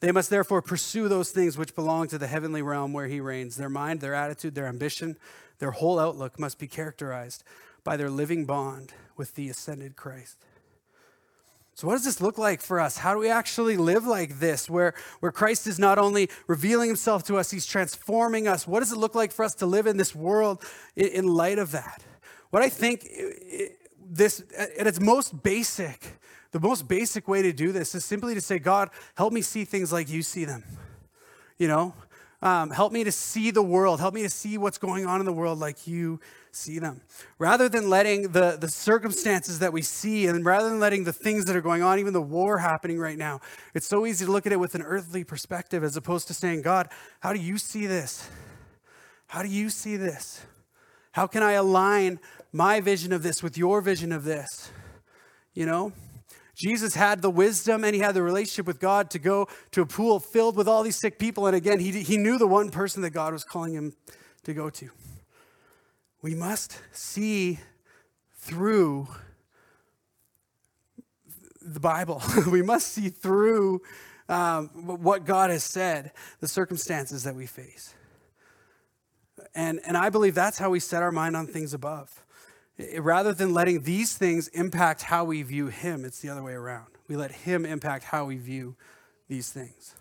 They 0.00 0.12
must 0.12 0.30
therefore 0.30 0.62
pursue 0.62 1.08
those 1.08 1.30
things 1.30 1.56
which 1.56 1.74
belong 1.74 2.08
to 2.08 2.18
the 2.18 2.26
heavenly 2.26 2.62
realm 2.62 2.92
where 2.92 3.06
he 3.06 3.20
reigns. 3.20 3.56
Their 3.56 3.70
mind, 3.70 4.00
their 4.00 4.14
attitude, 4.14 4.54
their 4.54 4.66
ambition, 4.66 5.16
their 5.58 5.70
whole 5.70 5.98
outlook 5.98 6.38
must 6.38 6.58
be 6.58 6.66
characterized 6.66 7.44
by 7.84 7.96
their 7.96 8.10
living 8.10 8.44
bond 8.44 8.92
with 9.16 9.34
the 9.34 9.48
ascended 9.48 9.96
Christ. 9.96 10.36
So, 11.76 11.88
what 11.88 11.94
does 11.94 12.04
this 12.04 12.20
look 12.20 12.38
like 12.38 12.60
for 12.60 12.80
us? 12.80 12.98
How 12.98 13.14
do 13.14 13.20
we 13.20 13.28
actually 13.28 13.76
live 13.76 14.06
like 14.06 14.38
this, 14.38 14.70
where, 14.70 14.94
where 15.18 15.32
Christ 15.32 15.66
is 15.66 15.78
not 15.78 15.98
only 15.98 16.30
revealing 16.46 16.88
himself 16.88 17.24
to 17.24 17.36
us, 17.36 17.50
he's 17.50 17.66
transforming 17.66 18.46
us? 18.46 18.66
What 18.66 18.80
does 18.80 18.92
it 18.92 18.98
look 18.98 19.16
like 19.16 19.32
for 19.32 19.44
us 19.44 19.54
to 19.56 19.66
live 19.66 19.88
in 19.88 19.96
this 19.96 20.14
world 20.14 20.64
in, 20.94 21.08
in 21.08 21.26
light 21.26 21.58
of 21.58 21.72
that? 21.72 22.04
What 22.50 22.62
I 22.62 22.68
think 22.68 23.08
this, 24.04 24.44
at 24.56 24.86
its 24.86 25.00
most 25.00 25.42
basic, 25.42 26.20
the 26.52 26.60
most 26.60 26.86
basic 26.86 27.26
way 27.26 27.42
to 27.42 27.52
do 27.52 27.72
this 27.72 27.96
is 27.96 28.04
simply 28.04 28.34
to 28.34 28.40
say, 28.40 28.60
God, 28.60 28.90
help 29.16 29.32
me 29.32 29.42
see 29.42 29.64
things 29.64 29.92
like 29.92 30.08
you 30.08 30.22
see 30.22 30.44
them. 30.44 30.62
You 31.58 31.66
know, 31.66 31.94
um, 32.44 32.68
help 32.68 32.92
me 32.92 33.04
to 33.04 33.10
see 33.10 33.50
the 33.50 33.62
world. 33.62 34.00
Help 34.00 34.12
me 34.12 34.22
to 34.22 34.28
see 34.28 34.58
what's 34.58 34.76
going 34.76 35.06
on 35.06 35.18
in 35.18 35.26
the 35.26 35.32
world 35.32 35.58
like 35.58 35.86
you 35.86 36.20
see 36.52 36.78
them. 36.78 37.00
Rather 37.38 37.70
than 37.70 37.88
letting 37.88 38.32
the, 38.32 38.58
the 38.60 38.68
circumstances 38.68 39.60
that 39.60 39.72
we 39.72 39.80
see 39.80 40.26
and 40.26 40.44
rather 40.44 40.68
than 40.68 40.78
letting 40.78 41.04
the 41.04 41.12
things 41.12 41.46
that 41.46 41.56
are 41.56 41.62
going 41.62 41.82
on, 41.82 41.98
even 41.98 42.12
the 42.12 42.20
war 42.20 42.58
happening 42.58 42.98
right 42.98 43.16
now, 43.16 43.40
it's 43.72 43.86
so 43.86 44.04
easy 44.04 44.26
to 44.26 44.30
look 44.30 44.44
at 44.44 44.52
it 44.52 44.60
with 44.60 44.74
an 44.74 44.82
earthly 44.82 45.24
perspective 45.24 45.82
as 45.82 45.96
opposed 45.96 46.28
to 46.28 46.34
saying, 46.34 46.60
God, 46.60 46.90
how 47.20 47.32
do 47.32 47.40
you 47.40 47.56
see 47.56 47.86
this? 47.86 48.28
How 49.26 49.42
do 49.42 49.48
you 49.48 49.70
see 49.70 49.96
this? 49.96 50.44
How 51.12 51.26
can 51.26 51.42
I 51.42 51.52
align 51.52 52.20
my 52.52 52.80
vision 52.80 53.12
of 53.12 53.22
this 53.22 53.42
with 53.42 53.56
your 53.56 53.80
vision 53.80 54.12
of 54.12 54.24
this? 54.24 54.70
You 55.54 55.64
know? 55.64 55.92
Jesus 56.54 56.94
had 56.94 57.20
the 57.20 57.30
wisdom 57.30 57.84
and 57.84 57.94
he 57.94 58.00
had 58.00 58.14
the 58.14 58.22
relationship 58.22 58.66
with 58.66 58.80
God 58.80 59.10
to 59.10 59.18
go 59.18 59.48
to 59.72 59.82
a 59.82 59.86
pool 59.86 60.20
filled 60.20 60.56
with 60.56 60.68
all 60.68 60.82
these 60.82 60.96
sick 60.96 61.18
people. 61.18 61.46
And 61.46 61.56
again, 61.56 61.80
he, 61.80 61.90
he 62.02 62.16
knew 62.16 62.38
the 62.38 62.46
one 62.46 62.70
person 62.70 63.02
that 63.02 63.10
God 63.10 63.32
was 63.32 63.44
calling 63.44 63.74
him 63.74 63.94
to 64.44 64.54
go 64.54 64.70
to. 64.70 64.90
We 66.22 66.34
must 66.34 66.80
see 66.92 67.58
through 68.38 69.08
the 71.60 71.80
Bible. 71.80 72.22
we 72.50 72.62
must 72.62 72.88
see 72.88 73.08
through 73.08 73.82
um, 74.28 74.68
what 74.68 75.24
God 75.24 75.50
has 75.50 75.64
said, 75.64 76.12
the 76.40 76.48
circumstances 76.48 77.24
that 77.24 77.34
we 77.34 77.46
face. 77.46 77.94
And, 79.54 79.80
and 79.86 79.96
I 79.96 80.10
believe 80.10 80.34
that's 80.34 80.58
how 80.58 80.70
we 80.70 80.80
set 80.80 81.02
our 81.02 81.12
mind 81.12 81.36
on 81.36 81.46
things 81.46 81.74
above. 81.74 82.23
Rather 82.98 83.32
than 83.32 83.54
letting 83.54 83.82
these 83.82 84.16
things 84.16 84.48
impact 84.48 85.02
how 85.02 85.24
we 85.24 85.42
view 85.42 85.68
Him, 85.68 86.04
it's 86.04 86.20
the 86.20 86.28
other 86.28 86.42
way 86.42 86.52
around. 86.52 86.86
We 87.08 87.16
let 87.16 87.30
Him 87.30 87.64
impact 87.64 88.04
how 88.04 88.24
we 88.24 88.36
view 88.36 88.76
these 89.28 89.50
things. 89.50 89.94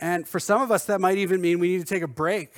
And 0.00 0.26
for 0.26 0.40
some 0.40 0.62
of 0.62 0.70
us, 0.70 0.84
that 0.86 1.00
might 1.00 1.18
even 1.18 1.40
mean 1.40 1.58
we 1.58 1.68
need 1.68 1.80
to 1.80 1.94
take 1.94 2.02
a 2.02 2.08
break 2.08 2.54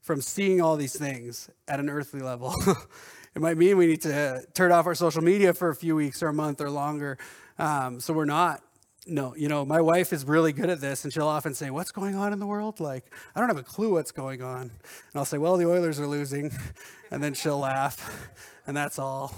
from 0.00 0.20
seeing 0.20 0.60
all 0.60 0.76
these 0.76 0.96
things 0.96 1.50
at 1.68 1.78
an 1.78 1.90
earthly 1.90 2.20
level. 2.20 2.54
it 3.34 3.40
might 3.40 3.58
mean 3.58 3.76
we 3.76 3.86
need 3.86 4.02
to 4.02 4.44
turn 4.54 4.72
off 4.72 4.86
our 4.86 4.94
social 4.94 5.22
media 5.22 5.52
for 5.52 5.68
a 5.68 5.74
few 5.74 5.94
weeks 5.94 6.22
or 6.22 6.28
a 6.28 6.32
month 6.32 6.60
or 6.60 6.70
longer 6.70 7.18
um, 7.60 8.00
so 8.00 8.14
we're 8.14 8.24
not 8.24 8.62
no 9.10 9.34
you 9.36 9.48
know 9.48 9.64
my 9.64 9.80
wife 9.80 10.12
is 10.12 10.24
really 10.24 10.52
good 10.52 10.70
at 10.70 10.80
this 10.80 11.04
and 11.04 11.12
she'll 11.12 11.26
often 11.26 11.54
say 11.54 11.70
what's 11.70 11.90
going 11.90 12.14
on 12.14 12.32
in 12.32 12.38
the 12.38 12.46
world 12.46 12.80
like 12.80 13.04
i 13.34 13.40
don't 13.40 13.48
have 13.48 13.58
a 13.58 13.62
clue 13.62 13.92
what's 13.92 14.12
going 14.12 14.42
on 14.42 14.62
and 14.62 14.70
i'll 15.14 15.24
say 15.24 15.38
well 15.38 15.56
the 15.56 15.66
oilers 15.66 15.98
are 15.98 16.06
losing 16.06 16.50
and 17.10 17.22
then 17.22 17.34
she'll 17.34 17.58
laugh 17.58 18.28
and 18.66 18.76
that's 18.76 18.98
all 18.98 19.34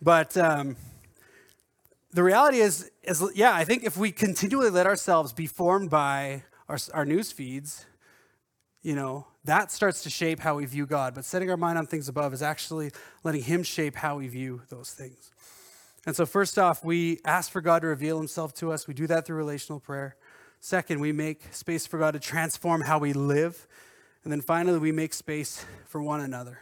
but 0.00 0.36
um, 0.36 0.76
the 2.12 2.22
reality 2.22 2.58
is 2.58 2.90
is 3.02 3.22
yeah 3.34 3.54
i 3.54 3.64
think 3.64 3.84
if 3.84 3.96
we 3.96 4.12
continually 4.12 4.70
let 4.70 4.86
ourselves 4.86 5.32
be 5.32 5.46
formed 5.46 5.90
by 5.90 6.42
our, 6.68 6.78
our 6.94 7.04
news 7.04 7.32
feeds 7.32 7.86
you 8.82 8.94
know 8.94 9.26
that 9.46 9.70
starts 9.70 10.02
to 10.02 10.10
shape 10.10 10.40
how 10.40 10.56
we 10.56 10.66
view 10.66 10.86
God. 10.86 11.14
But 11.14 11.24
setting 11.24 11.50
our 11.50 11.56
mind 11.56 11.78
on 11.78 11.86
things 11.86 12.08
above 12.08 12.34
is 12.34 12.42
actually 12.42 12.90
letting 13.22 13.42
Him 13.42 13.62
shape 13.62 13.94
how 13.94 14.18
we 14.18 14.26
view 14.28 14.62
those 14.68 14.90
things. 14.90 15.30
And 16.06 16.16
so, 16.16 16.24
first 16.24 16.58
off, 16.58 16.84
we 16.84 17.20
ask 17.24 17.50
for 17.50 17.60
God 17.60 17.80
to 17.82 17.88
reveal 17.88 18.16
Himself 18.18 18.54
to 18.54 18.72
us. 18.72 18.86
We 18.86 18.94
do 18.94 19.06
that 19.08 19.26
through 19.26 19.36
relational 19.36 19.80
prayer. 19.80 20.16
Second, 20.60 21.00
we 21.00 21.12
make 21.12 21.52
space 21.52 21.86
for 21.86 21.98
God 21.98 22.12
to 22.12 22.20
transform 22.20 22.82
how 22.82 22.98
we 22.98 23.12
live. 23.12 23.66
And 24.22 24.32
then 24.32 24.40
finally, 24.40 24.78
we 24.78 24.92
make 24.92 25.12
space 25.12 25.64
for 25.86 26.02
one 26.02 26.20
another. 26.20 26.60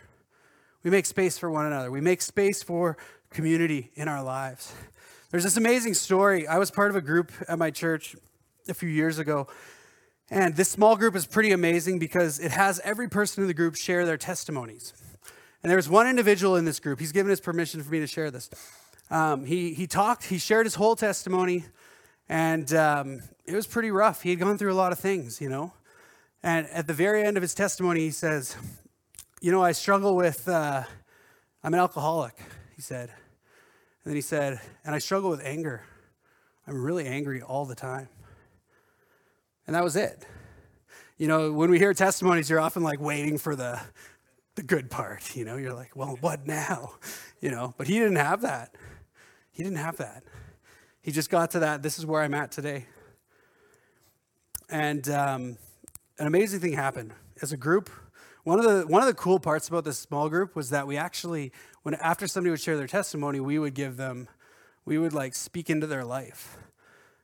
We 0.83 0.91
make 0.91 1.07
space 1.07 1.39
for 1.39 1.51
one 1.51 1.67
another. 1.67 1.91
We 1.91 2.01
make 2.01 2.21
space 2.23 2.63
for 2.63 2.97
community 3.31 3.91
in 3.95 4.09
our 4.09 4.23
lives. 4.23 4.73
There's 5.31 5.45
this 5.45 5.57
amazing 5.57 5.95
story. 5.95 6.47
I 6.47 6.59
was 6.59 6.71
part 6.71 6.91
of 6.91 6.97
a 6.97 7.01
group 7.01 7.33
at 7.49 7.59
my 7.59 7.71
church 7.71 8.17
a 8.69 8.75
few 8.75 8.89
years 8.89 9.19
ago 9.19 9.47
and 10.31 10.57
this 10.57 10.69
small 10.69 10.97
group 10.97 11.15
is 11.17 11.27
pretty 11.27 11.53
amazing 11.53 11.99
because 11.99 12.41
it 12.41 12.51
has 12.51 12.81
every 12.81 13.09
person 13.09 13.43
in 13.43 13.49
the 13.49 13.55
group 13.55 13.77
share 13.77 14.07
their 14.07 14.17
testimonies. 14.17 14.93
And 15.63 15.71
there's 15.71 15.89
one 15.89 16.07
individual 16.07 16.57
in 16.57 16.65
this 16.65 16.81
group, 16.81 17.01
he's 17.01 17.13
given 17.13 17.31
his 17.31 17.41
permission 17.41 17.83
for 17.83 17.91
me 17.91 18.01
to 18.01 18.07
share 18.07 18.31
this. 18.31 18.51
Um, 19.11 19.45
he, 19.45 19.75
he 19.75 19.87
talked, 19.87 20.25
he 20.25 20.39
shared 20.39 20.67
his 20.67 20.75
whole 20.75 20.97
testimony, 20.97 21.65
and 22.29 22.73
um, 22.75 23.21
it 23.45 23.55
was 23.55 23.67
pretty 23.67 23.91
rough. 23.91 24.23
He 24.23 24.31
had 24.31 24.39
gone 24.39 24.59
through 24.59 24.73
a 24.73 24.75
lot 24.75 24.93
of 24.93 24.99
things, 24.99 25.41
you 25.41 25.49
know. 25.49 25.73
And 26.43 26.67
at 26.69 26.87
the 26.87 26.93
very 26.93 27.25
end 27.25 27.37
of 27.37 27.43
his 27.43 27.55
testimony, 27.55 28.01
he 28.01 28.11
says, 28.11 28.57
You 29.41 29.51
know, 29.51 29.63
I 29.63 29.73
struggle 29.73 30.17
with, 30.17 30.49
uh, 30.49 30.83
I'm 31.63 31.75
an 31.75 31.81
alcoholic, 31.81 32.37
he 32.77 32.83
said. 32.83 33.09
And 33.09 34.11
then 34.11 34.15
he 34.15 34.21
said, 34.21 34.61
And 34.85 34.95
I 34.95 34.99
struggle 34.99 35.31
with 35.31 35.41
anger. 35.45 35.83
I'm 36.67 36.83
really 36.83 37.07
angry 37.07 37.43
all 37.43 37.65
the 37.65 37.75
time. 37.75 38.09
And 39.67 39.75
that 39.75 39.85
was 39.85 39.97
it. 39.97 40.27
You 41.17 41.29
know, 41.29 41.53
when 41.53 41.71
we 41.71 41.79
hear 41.79 41.95
testimonies, 41.95 42.51
you're 42.51 42.61
often 42.61 42.83
like 42.83 43.01
waiting 43.01 43.39
for 43.39 43.55
the, 43.55 43.81
the 44.57 44.63
good 44.63 44.91
part. 44.91 45.37
You 45.37 45.45
know, 45.45 45.57
you're 45.57 45.75
like, 45.75 45.95
well, 45.95 46.19
what 46.21 46.47
now? 46.47 46.95
You 47.41 47.51
know, 47.51 47.75
but 47.77 47.89
he 47.89 47.99
didn't 47.99 48.17
have 48.17 48.41
that. 48.41 48.75
He 49.55 49.63
didn't 49.63 49.79
have 49.79 49.97
that. 49.99 50.25
He 51.01 51.13
just 51.13 51.31
got 51.31 51.53
to 51.53 51.61
that. 51.61 51.83
This 51.83 51.97
is 51.99 52.05
where 52.05 52.23
I'm 52.23 52.35
at 52.35 52.51
today. 52.51 52.87
And 54.69 55.09
um, 55.09 55.59
an 56.19 56.27
amazing 56.27 56.59
thing 56.59 56.73
happened. 56.73 57.13
As 57.41 57.53
a 57.53 57.57
group, 57.57 57.89
one 58.43 58.59
of 58.59 58.65
the 58.65 58.85
one 58.87 59.01
of 59.01 59.07
the 59.07 59.15
cool 59.15 59.39
parts 59.39 59.69
about 59.69 59.85
this 59.85 59.99
small 59.99 60.29
group 60.29 60.57
was 60.57 60.71
that 60.71 60.89
we 60.89 60.97
actually, 60.97 61.53
when 61.85 61.95
after 61.95 62.27
somebody 62.27 62.51
would 62.51 62.61
share 62.61 62.77
their 62.77 62.89
testimony, 62.89 63.39
we 63.39 63.61
would 63.61 63.75
give 63.75 63.97
them, 63.97 64.27
we 64.85 64.99
would 64.99 65.13
like 65.13 65.37
speak 65.37 65.71
into 65.71 65.87
their 65.87 66.05
life. 66.05 66.59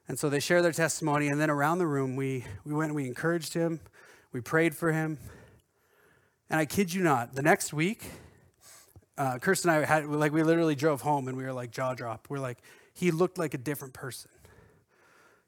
And 0.06 0.16
so 0.16 0.28
they 0.28 0.40
share 0.40 0.62
their 0.62 0.72
testimony, 0.72 1.26
and 1.28 1.40
then 1.40 1.50
around 1.50 1.78
the 1.78 1.86
room, 1.86 2.14
we, 2.14 2.44
we 2.64 2.74
went 2.74 2.90
and 2.90 2.96
we 2.96 3.06
encouraged 3.06 3.54
him, 3.54 3.80
we 4.32 4.40
prayed 4.40 4.74
for 4.74 4.92
him. 4.92 5.18
And 6.48 6.60
I 6.60 6.64
kid 6.64 6.94
you 6.94 7.02
not, 7.02 7.34
the 7.34 7.42
next 7.42 7.72
week, 7.72 8.10
uh, 9.18 9.38
Kirsten 9.38 9.70
and 9.70 9.84
I 9.84 9.86
had, 9.86 10.06
like, 10.06 10.32
we 10.32 10.42
literally 10.42 10.74
drove 10.74 11.02
home 11.02 11.28
and 11.28 11.36
we 11.36 11.44
were 11.44 11.52
like 11.52 11.70
jaw 11.70 11.94
dropped. 11.94 12.30
We're 12.30 12.38
like, 12.38 12.58
he 12.94 13.10
looked 13.10 13.38
like 13.38 13.54
a 13.54 13.58
different 13.58 13.94
person. 13.94 14.30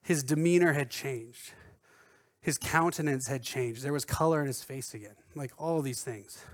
His 0.03 0.23
demeanor 0.23 0.73
had 0.73 0.91
changed, 0.91 1.53
his 2.41 2.59
countenance 2.59 3.29
had 3.29 3.43
changed. 3.43 3.83
There 3.83 3.93
was 3.93 4.05
color 4.05 4.41
in 4.41 4.49
his 4.49 4.63
face 4.63 4.95
again, 4.95 5.15
like 5.35 5.53
all 5.59 5.81
these 5.81 6.03
things. 6.03 6.45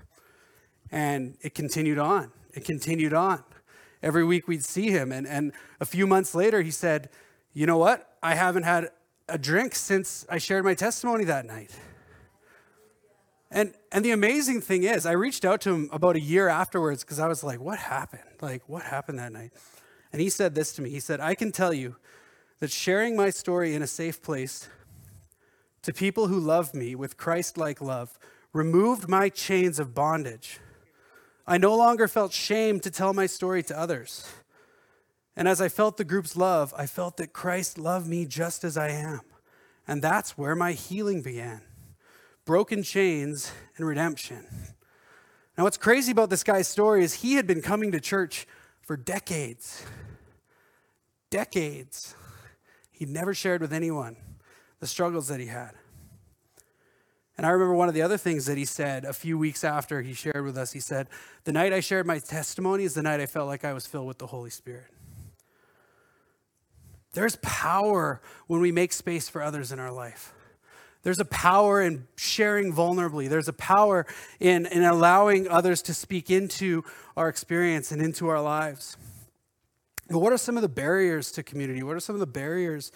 And 0.91 1.35
it 1.41 1.55
continued 1.55 1.97
on. 1.97 2.31
It 2.53 2.63
continued 2.63 3.13
on. 3.13 3.43
Every 4.01 4.23
week 4.23 4.47
we'd 4.47 4.63
see 4.63 4.91
him. 4.91 5.11
And, 5.11 5.27
and 5.27 5.51
a 5.79 5.85
few 5.85 6.07
months 6.07 6.33
later, 6.33 6.61
he 6.61 6.71
said, 6.71 7.09
you 7.53 7.65
know 7.65 7.77
what? 7.77 8.17
I 8.21 8.35
haven't 8.35 8.63
had 8.63 8.89
a 9.27 9.37
drink 9.37 9.75
since 9.75 10.25
I 10.29 10.37
shared 10.37 10.63
my 10.63 10.73
testimony 10.73 11.23
that 11.25 11.45
night. 11.45 11.71
And, 13.51 13.73
and 13.91 14.05
the 14.05 14.11
amazing 14.11 14.61
thing 14.61 14.83
is, 14.83 15.05
I 15.05 15.13
reached 15.13 15.43
out 15.43 15.61
to 15.61 15.71
him 15.71 15.89
about 15.91 16.15
a 16.15 16.19
year 16.19 16.47
afterwards 16.47 17.03
because 17.03 17.19
I 17.19 17.27
was 17.27 17.43
like, 17.43 17.59
what 17.59 17.79
happened? 17.79 18.21
Like, 18.41 18.67
what 18.67 18.83
happened 18.83 19.17
that 19.19 19.31
night? 19.31 19.51
And 20.13 20.21
he 20.21 20.29
said 20.29 20.55
this 20.55 20.73
to 20.73 20.81
me 20.81 20.89
He 20.89 20.99
said, 20.99 21.19
I 21.19 21.35
can 21.35 21.51
tell 21.51 21.73
you 21.73 21.95
that 22.59 22.71
sharing 22.71 23.15
my 23.15 23.29
story 23.29 23.73
in 23.73 23.81
a 23.81 23.87
safe 23.87 24.21
place 24.21 24.69
to 25.81 25.93
people 25.93 26.27
who 26.27 26.39
love 26.39 26.73
me 26.73 26.93
with 26.93 27.17
Christ 27.17 27.57
like 27.57 27.81
love 27.81 28.19
removed 28.53 29.07
my 29.07 29.29
chains 29.29 29.79
of 29.79 29.95
bondage. 29.95 30.59
I 31.47 31.57
no 31.57 31.75
longer 31.75 32.07
felt 32.07 32.33
shame 32.33 32.79
to 32.81 32.91
tell 32.91 33.13
my 33.13 33.25
story 33.25 33.63
to 33.63 33.79
others. 33.79 34.27
And 35.35 35.47
as 35.47 35.61
I 35.61 35.69
felt 35.69 35.97
the 35.97 36.03
group's 36.03 36.35
love, 36.35 36.73
I 36.77 36.85
felt 36.85 37.17
that 37.17 37.33
Christ 37.33 37.77
loved 37.77 38.07
me 38.07 38.25
just 38.25 38.63
as 38.63 38.77
I 38.77 38.89
am. 38.89 39.21
And 39.87 40.01
that's 40.01 40.37
where 40.37 40.55
my 40.55 40.73
healing 40.73 41.21
began 41.21 41.61
broken 42.49 42.81
chains 42.81 43.51
and 43.77 43.85
redemption. 43.85 44.43
Now, 45.55 45.65
what's 45.65 45.77
crazy 45.77 46.11
about 46.11 46.31
this 46.31 46.43
guy's 46.43 46.67
story 46.67 47.03
is 47.03 47.13
he 47.13 47.35
had 47.35 47.45
been 47.45 47.61
coming 47.61 47.91
to 47.91 47.99
church 47.99 48.47
for 48.81 48.97
decades. 48.97 49.85
Decades. 51.29 52.15
He'd 52.89 53.09
never 53.09 53.35
shared 53.35 53.61
with 53.61 53.71
anyone 53.71 54.15
the 54.79 54.87
struggles 54.87 55.27
that 55.27 55.39
he 55.39 55.45
had. 55.45 55.73
And 57.37 57.45
I 57.45 57.51
remember 57.51 57.75
one 57.75 57.87
of 57.87 57.93
the 57.93 58.01
other 58.01 58.17
things 58.17 58.47
that 58.47 58.57
he 58.57 58.65
said 58.65 59.05
a 59.05 59.13
few 59.13 59.37
weeks 59.37 59.63
after 59.63 60.01
he 60.01 60.13
shared 60.13 60.43
with 60.43 60.57
us. 60.57 60.71
He 60.71 60.79
said, 60.79 61.07
The 61.43 61.51
night 61.51 61.71
I 61.71 61.81
shared 61.81 62.07
my 62.07 62.17
testimony 62.17 62.83
is 62.83 62.95
the 62.95 63.03
night 63.03 63.19
I 63.19 63.27
felt 63.27 63.45
like 63.45 63.63
I 63.63 63.73
was 63.73 63.85
filled 63.85 64.07
with 64.07 64.17
the 64.17 64.25
Holy 64.25 64.49
Spirit. 64.49 64.89
There's 67.13 67.35
power 67.43 68.21
when 68.47 68.59
we 68.59 68.71
make 68.71 68.91
space 68.91 69.29
for 69.29 69.43
others 69.43 69.71
in 69.71 69.79
our 69.79 69.91
life. 69.91 70.33
There's 71.01 71.19
a 71.19 71.25
power 71.25 71.81
in 71.81 72.07
sharing 72.17 72.73
vulnerably. 72.73 73.29
There's 73.29 73.47
a 73.47 73.53
power 73.53 74.05
in, 74.39 74.65
in 74.65 74.83
allowing 74.83 75.47
others 75.47 75.81
to 75.83 75.93
speak 75.93 76.29
into 76.29 76.83
our 77.15 77.29
experience 77.29 77.91
and 77.91 78.01
into 78.01 78.27
our 78.27 78.41
lives. 78.41 78.97
But 80.09 80.19
what 80.19 80.33
are 80.33 80.37
some 80.37 80.57
of 80.57 80.61
the 80.61 80.69
barriers 80.69 81.31
to 81.33 81.43
community? 81.43 81.83
What 81.83 81.95
are 81.95 82.01
some 82.01 82.15
of 82.15 82.19
the 82.19 82.27
barriers 82.27 82.91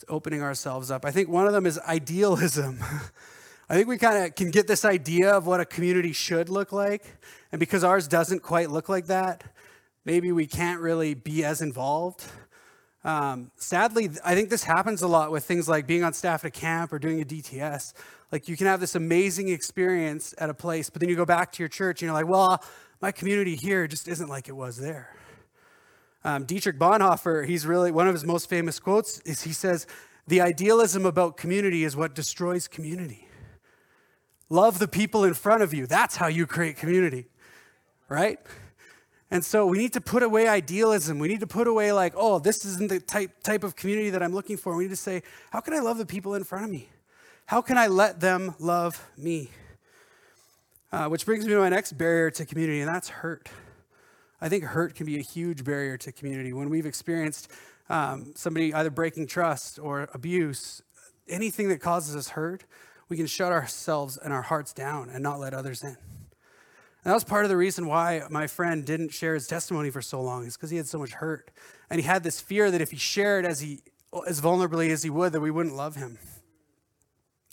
to 0.00 0.06
opening 0.08 0.42
ourselves 0.42 0.90
up? 0.90 1.04
I 1.04 1.10
think 1.10 1.28
one 1.28 1.46
of 1.46 1.52
them 1.52 1.66
is 1.66 1.78
idealism. 1.80 2.78
I 3.68 3.74
think 3.74 3.88
we 3.88 3.98
kind 3.98 4.26
of 4.26 4.34
can 4.34 4.50
get 4.50 4.66
this 4.66 4.84
idea 4.84 5.30
of 5.30 5.46
what 5.46 5.60
a 5.60 5.64
community 5.64 6.12
should 6.12 6.48
look 6.48 6.72
like. 6.72 7.04
And 7.50 7.58
because 7.58 7.82
ours 7.82 8.06
doesn't 8.06 8.42
quite 8.42 8.70
look 8.70 8.88
like 8.88 9.06
that, 9.06 9.44
maybe 10.04 10.32
we 10.32 10.46
can't 10.46 10.80
really 10.80 11.14
be 11.14 11.44
as 11.44 11.62
involved. 11.62 12.24
Um, 13.02 13.50
sadly, 13.56 14.10
I 14.24 14.34
think 14.34 14.50
this 14.50 14.64
happens 14.64 15.02
a 15.02 15.08
lot 15.08 15.30
with 15.30 15.44
things 15.44 15.68
like 15.68 15.86
being 15.86 16.04
on 16.04 16.12
staff 16.12 16.44
at 16.44 16.48
a 16.48 16.50
camp 16.50 16.92
or 16.92 16.98
doing 16.98 17.20
a 17.22 17.24
DTS. 17.24 17.94
Like 18.30 18.48
you 18.48 18.56
can 18.56 18.66
have 18.66 18.80
this 18.80 18.94
amazing 18.94 19.48
experience 19.48 20.34
at 20.38 20.50
a 20.50 20.54
place, 20.54 20.90
but 20.90 21.00
then 21.00 21.08
you 21.08 21.16
go 21.16 21.24
back 21.24 21.50
to 21.52 21.62
your 21.62 21.68
church 21.68 22.02
and 22.02 22.08
you're 22.08 22.14
like, 22.14 22.28
well, 22.28 22.62
my 23.00 23.10
community 23.10 23.56
here 23.56 23.86
just 23.86 24.06
isn't 24.06 24.28
like 24.28 24.48
it 24.48 24.56
was 24.56 24.76
there. 24.76 25.16
Um, 26.22 26.44
Dietrich 26.44 26.78
Bonhoeffer, 26.78 27.46
he's 27.46 27.66
really 27.66 27.90
one 27.90 28.06
of 28.06 28.12
his 28.12 28.24
most 28.24 28.48
famous 28.48 28.78
quotes 28.78 29.20
is 29.20 29.42
he 29.42 29.54
says, 29.54 29.86
"The 30.26 30.42
idealism 30.42 31.06
about 31.06 31.38
community 31.38 31.82
is 31.82 31.96
what 31.96 32.14
destroys 32.14 32.68
community. 32.68 33.26
Love 34.50 34.78
the 34.78 34.88
people 34.88 35.24
in 35.24 35.32
front 35.32 35.62
of 35.62 35.72
you. 35.72 35.86
That's 35.86 36.16
how 36.16 36.26
you 36.26 36.46
create 36.46 36.76
community, 36.76 37.30
right?" 38.10 38.38
And 39.30 39.44
so 39.44 39.64
we 39.66 39.78
need 39.78 39.92
to 39.92 40.00
put 40.00 40.22
away 40.22 40.48
idealism. 40.48 41.18
We 41.18 41.28
need 41.28 41.40
to 41.40 41.46
put 41.46 41.68
away 41.68 41.92
like, 41.92 42.14
"Oh, 42.16 42.40
this 42.40 42.64
isn't 42.64 42.88
the 42.88 42.98
type 42.98 43.42
type 43.42 43.62
of 43.62 43.76
community 43.76 44.10
that 44.10 44.22
I'm 44.22 44.34
looking 44.34 44.56
for." 44.56 44.74
We 44.74 44.84
need 44.84 44.90
to 44.90 44.96
say, 44.96 45.22
"How 45.50 45.60
can 45.60 45.72
I 45.72 45.78
love 45.78 45.98
the 45.98 46.06
people 46.06 46.34
in 46.34 46.42
front 46.42 46.64
of 46.64 46.70
me? 46.70 46.88
How 47.46 47.62
can 47.62 47.78
I 47.78 47.86
let 47.86 48.20
them 48.20 48.54
love 48.58 49.06
me?" 49.16 49.50
Uh, 50.92 51.06
which 51.06 51.24
brings 51.24 51.46
me 51.46 51.52
to 51.52 51.60
my 51.60 51.68
next 51.68 51.92
barrier 51.92 52.30
to 52.32 52.44
community, 52.44 52.80
and 52.80 52.88
that's 52.88 53.08
hurt. 53.08 53.48
I 54.40 54.48
think 54.48 54.64
hurt 54.64 54.96
can 54.96 55.06
be 55.06 55.18
a 55.18 55.22
huge 55.22 55.62
barrier 55.62 55.96
to 55.98 56.10
community. 56.10 56.52
When 56.52 56.68
we've 56.68 56.86
experienced 56.86 57.48
um, 57.88 58.32
somebody 58.34 58.74
either 58.74 58.90
breaking 58.90 59.28
trust 59.28 59.78
or 59.78 60.08
abuse, 60.12 60.82
anything 61.28 61.68
that 61.68 61.80
causes 61.80 62.16
us 62.16 62.30
hurt, 62.30 62.64
we 63.08 63.16
can 63.16 63.26
shut 63.26 63.52
ourselves 63.52 64.16
and 64.16 64.32
our 64.32 64.42
hearts 64.42 64.72
down 64.72 65.10
and 65.10 65.22
not 65.22 65.38
let 65.38 65.54
others 65.54 65.84
in. 65.84 65.96
And 67.02 67.10
that 67.10 67.14
was 67.14 67.24
part 67.24 67.44
of 67.44 67.48
the 67.48 67.56
reason 67.56 67.86
why 67.86 68.22
my 68.28 68.46
friend 68.46 68.84
didn't 68.84 69.10
share 69.10 69.34
his 69.34 69.46
testimony 69.46 69.90
for 69.90 70.02
so 70.02 70.20
long, 70.20 70.46
is 70.46 70.56
because 70.56 70.70
he 70.70 70.76
had 70.76 70.86
so 70.86 70.98
much 70.98 71.12
hurt. 71.12 71.50
And 71.88 72.00
he 72.00 72.06
had 72.06 72.22
this 72.22 72.40
fear 72.40 72.70
that 72.70 72.80
if 72.80 72.90
he 72.90 72.96
shared 72.96 73.46
as 73.46 73.60
he 73.60 73.80
as 74.26 74.40
vulnerably 74.40 74.90
as 74.90 75.02
he 75.02 75.10
would, 75.10 75.32
that 75.32 75.40
we 75.40 75.50
wouldn't 75.50 75.76
love 75.76 75.96
him. 75.96 76.18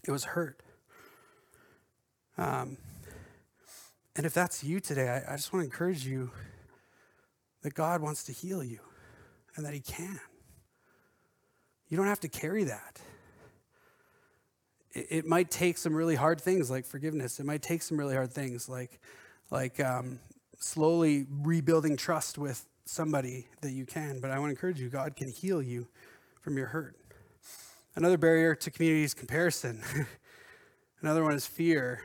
It 0.08 0.12
was 0.12 0.24
hurt. 0.24 0.62
Um, 2.38 2.78
and 4.16 4.26
if 4.26 4.34
that's 4.34 4.64
you 4.64 4.80
today, 4.80 5.10
I, 5.10 5.34
I 5.34 5.36
just 5.36 5.54
want 5.54 5.62
to 5.62 5.66
encourage 5.66 6.06
you 6.06 6.32
that 7.62 7.74
God 7.74 8.02
wants 8.02 8.24
to 8.24 8.32
heal 8.32 8.64
you 8.64 8.80
and 9.56 9.66
that 9.66 9.74
He 9.74 9.80
can. 9.80 10.20
You 11.90 11.98
don't 11.98 12.08
have 12.08 12.20
to 12.22 12.28
carry 12.28 12.64
that. 12.66 13.00
It, 14.94 15.08
it 15.10 15.26
might 15.26 15.52
take 15.52 15.78
some 15.78 15.94
really 15.94 16.16
hard 16.16 16.42
things 16.42 16.72
like 16.72 16.86
forgiveness. 16.86 17.40
It 17.40 17.46
might 17.46 17.62
take 17.62 17.82
some 17.82 17.98
really 17.98 18.16
hard 18.16 18.32
things 18.32 18.68
like, 18.68 19.00
like 19.50 19.80
um, 19.80 20.20
slowly 20.58 21.26
rebuilding 21.30 21.98
trust 21.98 22.38
with 22.38 22.66
somebody 22.86 23.48
that 23.62 23.72
you 23.72 23.86
can. 23.86 24.20
But 24.20 24.32
I 24.32 24.40
want 24.40 24.50
to 24.50 24.52
encourage 24.52 24.80
you 24.80 24.90
God 24.90 25.16
can 25.16 25.30
heal 25.30 25.62
you 25.62 25.88
from 26.42 26.58
your 26.58 26.68
hurt. 26.68 26.96
Another 27.96 28.18
barrier 28.18 28.56
to 28.56 28.72
community 28.72 29.04
is 29.04 29.14
comparison. 29.14 29.82
Another 31.02 31.24
one 31.24 31.34
is 31.34 31.46
fear. 31.46 32.04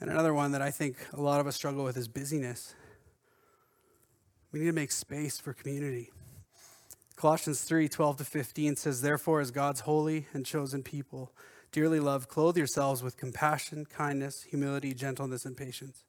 And 0.00 0.10
another 0.10 0.32
one 0.32 0.52
that 0.52 0.62
I 0.62 0.70
think 0.70 0.96
a 1.12 1.20
lot 1.20 1.40
of 1.40 1.46
us 1.46 1.56
struggle 1.56 1.84
with 1.84 1.96
is 1.96 2.06
busyness. 2.06 2.74
We 4.52 4.60
need 4.60 4.66
to 4.66 4.72
make 4.72 4.92
space 4.92 5.40
for 5.40 5.52
community. 5.52 6.10
Colossians 7.16 7.62
3 7.62 7.88
12 7.88 8.18
to 8.18 8.24
15 8.24 8.76
says, 8.76 9.00
Therefore, 9.00 9.40
as 9.40 9.50
God's 9.50 9.80
holy 9.80 10.26
and 10.32 10.46
chosen 10.46 10.84
people, 10.84 11.32
dearly 11.72 11.98
loved, 11.98 12.28
clothe 12.28 12.56
yourselves 12.56 13.02
with 13.02 13.16
compassion, 13.16 13.84
kindness, 13.84 14.44
humility, 14.44 14.94
gentleness, 14.94 15.44
and 15.44 15.56
patience. 15.56 16.04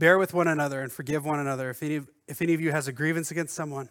Bear 0.00 0.18
with 0.18 0.32
one 0.32 0.48
another 0.48 0.80
and 0.80 0.90
forgive 0.90 1.26
one 1.26 1.40
another. 1.40 1.68
If 1.68 1.82
any, 1.82 2.00
if 2.26 2.40
any 2.40 2.54
of 2.54 2.60
you 2.62 2.72
has 2.72 2.88
a 2.88 2.92
grievance 2.92 3.30
against 3.30 3.54
someone, 3.54 3.90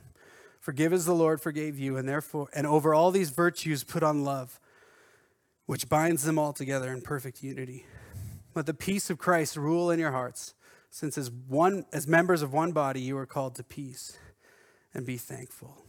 forgive 0.59 0.91
as 0.91 1.05
the 1.05 1.13
Lord 1.13 1.39
forgave 1.39 1.77
you, 1.77 1.97
and 1.97 2.09
therefore, 2.09 2.47
and 2.55 2.65
over 2.65 2.95
all 2.95 3.11
these 3.11 3.29
virtues 3.29 3.83
put 3.83 4.01
on 4.01 4.23
love, 4.23 4.59
which 5.67 5.87
binds 5.87 6.23
them 6.23 6.39
all 6.39 6.51
together 6.51 6.91
in 6.91 7.01
perfect 7.01 7.43
unity. 7.43 7.85
Let 8.55 8.65
the 8.65 8.73
peace 8.73 9.11
of 9.11 9.19
Christ 9.19 9.55
rule 9.55 9.91
in 9.91 9.99
your 9.99 10.09
hearts, 10.09 10.55
since 10.89 11.15
as 11.15 11.29
one 11.29 11.85
as 11.93 12.07
members 12.07 12.41
of 12.41 12.51
one 12.51 12.71
body 12.71 13.01
you 13.01 13.15
are 13.15 13.27
called 13.27 13.53
to 13.57 13.63
peace 13.63 14.17
and 14.95 15.05
be 15.05 15.17
thankful. 15.17 15.85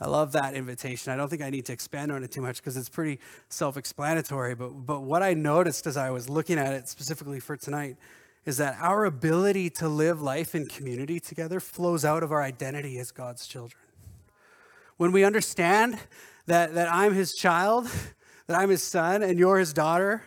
I 0.00 0.08
love 0.08 0.32
that 0.32 0.54
invitation. 0.54 1.12
I 1.12 1.16
don't 1.16 1.28
think 1.28 1.42
I 1.42 1.50
need 1.50 1.66
to 1.66 1.74
expand 1.74 2.10
on 2.10 2.24
it 2.24 2.32
too 2.32 2.40
much 2.40 2.56
because 2.56 2.78
it's 2.78 2.88
pretty 2.88 3.20
self-explanatory, 3.50 4.54
but 4.54 4.70
but 4.86 5.02
what 5.02 5.22
I 5.22 5.34
noticed 5.34 5.86
as 5.86 5.98
I 5.98 6.08
was 6.08 6.30
looking 6.30 6.58
at 6.58 6.72
it 6.72 6.88
specifically 6.88 7.38
for 7.38 7.54
tonight 7.54 7.98
is 8.46 8.56
that 8.56 8.76
our 8.80 9.04
ability 9.04 9.70
to 9.70 9.88
live 9.88 10.22
life 10.22 10.54
in 10.54 10.66
community 10.66 11.20
together 11.20 11.60
flows 11.60 12.04
out 12.04 12.22
of 12.22 12.32
our 12.32 12.42
identity 12.42 12.98
as 12.98 13.10
God's 13.10 13.46
children. 13.46 13.82
When 14.96 15.12
we 15.12 15.24
understand 15.24 15.98
that, 16.46 16.74
that 16.74 16.92
I'm 16.92 17.14
his 17.14 17.34
child, 17.34 17.90
that 18.46 18.58
I'm 18.58 18.70
his 18.70 18.82
son, 18.82 19.22
and 19.22 19.38
you're 19.38 19.58
his 19.58 19.72
daughter, 19.72 20.24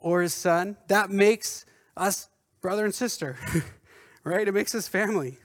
or 0.00 0.22
his 0.22 0.34
son, 0.34 0.76
that 0.88 1.10
makes 1.10 1.64
us 1.96 2.28
brother 2.60 2.84
and 2.84 2.94
sister, 2.94 3.38
right? 4.24 4.46
It 4.46 4.52
makes 4.52 4.74
us 4.74 4.88
family. 4.88 5.38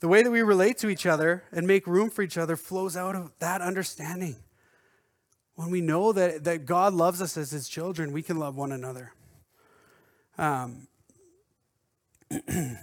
The 0.00 0.08
way 0.08 0.22
that 0.22 0.30
we 0.30 0.42
relate 0.42 0.78
to 0.78 0.88
each 0.88 1.06
other 1.06 1.44
and 1.52 1.66
make 1.66 1.86
room 1.86 2.10
for 2.10 2.22
each 2.22 2.38
other 2.38 2.56
flows 2.56 2.96
out 2.96 3.14
of 3.14 3.32
that 3.38 3.60
understanding. 3.60 4.36
When 5.54 5.70
we 5.70 5.80
know 5.80 6.12
that, 6.12 6.44
that 6.44 6.64
God 6.64 6.94
loves 6.94 7.20
us 7.20 7.36
as 7.36 7.50
his 7.50 7.68
children, 7.68 8.12
we 8.12 8.22
can 8.22 8.38
love 8.38 8.56
one 8.56 8.72
another. 8.72 9.12
Um, 10.38 10.88
you 12.30 12.76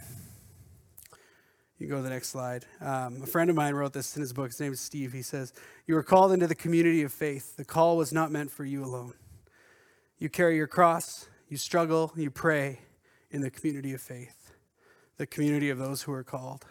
go 1.87 1.97
to 1.97 2.01
the 2.01 2.09
next 2.09 2.29
slide. 2.29 2.65
Um, 2.81 3.21
a 3.23 3.25
friend 3.25 3.49
of 3.49 3.55
mine 3.55 3.75
wrote 3.75 3.93
this 3.93 4.15
in 4.15 4.21
his 4.21 4.33
book. 4.33 4.47
His 4.47 4.59
name 4.59 4.73
is 4.73 4.81
Steve. 4.81 5.13
He 5.13 5.21
says, 5.21 5.53
You 5.85 5.95
were 5.95 6.03
called 6.03 6.33
into 6.33 6.47
the 6.47 6.55
community 6.55 7.03
of 7.03 7.13
faith. 7.13 7.55
The 7.55 7.63
call 7.63 7.95
was 7.95 8.11
not 8.11 8.31
meant 8.31 8.51
for 8.51 8.65
you 8.65 8.83
alone. 8.83 9.13
You 10.17 10.29
carry 10.29 10.57
your 10.57 10.67
cross, 10.67 11.29
you 11.47 11.57
struggle, 11.57 12.11
you 12.15 12.29
pray 12.29 12.79
in 13.31 13.41
the 13.41 13.49
community 13.49 13.93
of 13.93 14.01
faith, 14.01 14.51
the 15.17 15.27
community 15.27 15.69
of 15.69 15.77
those 15.77 16.01
who 16.01 16.11
are 16.11 16.23
called. 16.23 16.65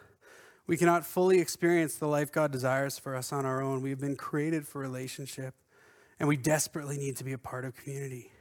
We 0.66 0.77
cannot 0.77 1.07
fully 1.07 1.39
experience 1.39 1.95
the 1.95 2.09
life 2.09 2.33
God 2.33 2.51
desires 2.51 2.99
for 2.99 3.14
us 3.14 3.33
on 3.33 3.47
our 3.47 3.62
own. 3.62 3.83
We've 3.83 4.01
been 4.01 4.16
created 4.16 4.66
for 4.66 4.81
relationship, 4.81 5.55
and 6.18 6.29
we 6.29 6.37
desperately 6.37 6.99
need 6.99 7.16
to 7.18 7.24
be 7.24 7.33
a 7.33 7.39
part 7.39 7.64
of 7.64 7.77
community. 7.77 8.33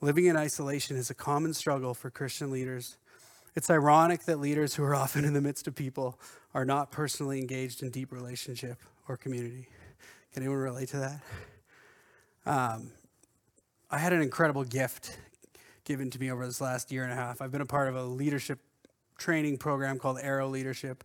Living 0.00 0.26
in 0.26 0.36
isolation 0.36 0.96
is 0.96 1.10
a 1.10 1.14
common 1.14 1.52
struggle 1.52 1.94
for 1.94 2.10
Christian 2.10 2.52
leaders. 2.52 2.96
It's 3.58 3.70
ironic 3.70 4.22
that 4.26 4.38
leaders 4.38 4.76
who 4.76 4.84
are 4.84 4.94
often 4.94 5.24
in 5.24 5.32
the 5.32 5.40
midst 5.40 5.66
of 5.66 5.74
people 5.74 6.20
are 6.54 6.64
not 6.64 6.92
personally 6.92 7.40
engaged 7.40 7.82
in 7.82 7.90
deep 7.90 8.12
relationship 8.12 8.78
or 9.08 9.16
community. 9.16 9.66
Can 10.32 10.44
anyone 10.44 10.58
relate 10.58 10.90
to 10.90 10.98
that? 10.98 11.20
Um, 12.46 12.92
I 13.90 13.98
had 13.98 14.12
an 14.12 14.22
incredible 14.22 14.62
gift 14.62 15.18
given 15.82 16.08
to 16.08 16.20
me 16.20 16.30
over 16.30 16.46
this 16.46 16.60
last 16.60 16.92
year 16.92 17.02
and 17.02 17.12
a 17.12 17.16
half. 17.16 17.42
I've 17.42 17.50
been 17.50 17.60
a 17.60 17.66
part 17.66 17.88
of 17.88 17.96
a 17.96 18.04
leadership 18.04 18.60
training 19.18 19.58
program 19.58 19.98
called 19.98 20.20
Arrow 20.22 20.46
Leadership, 20.46 21.02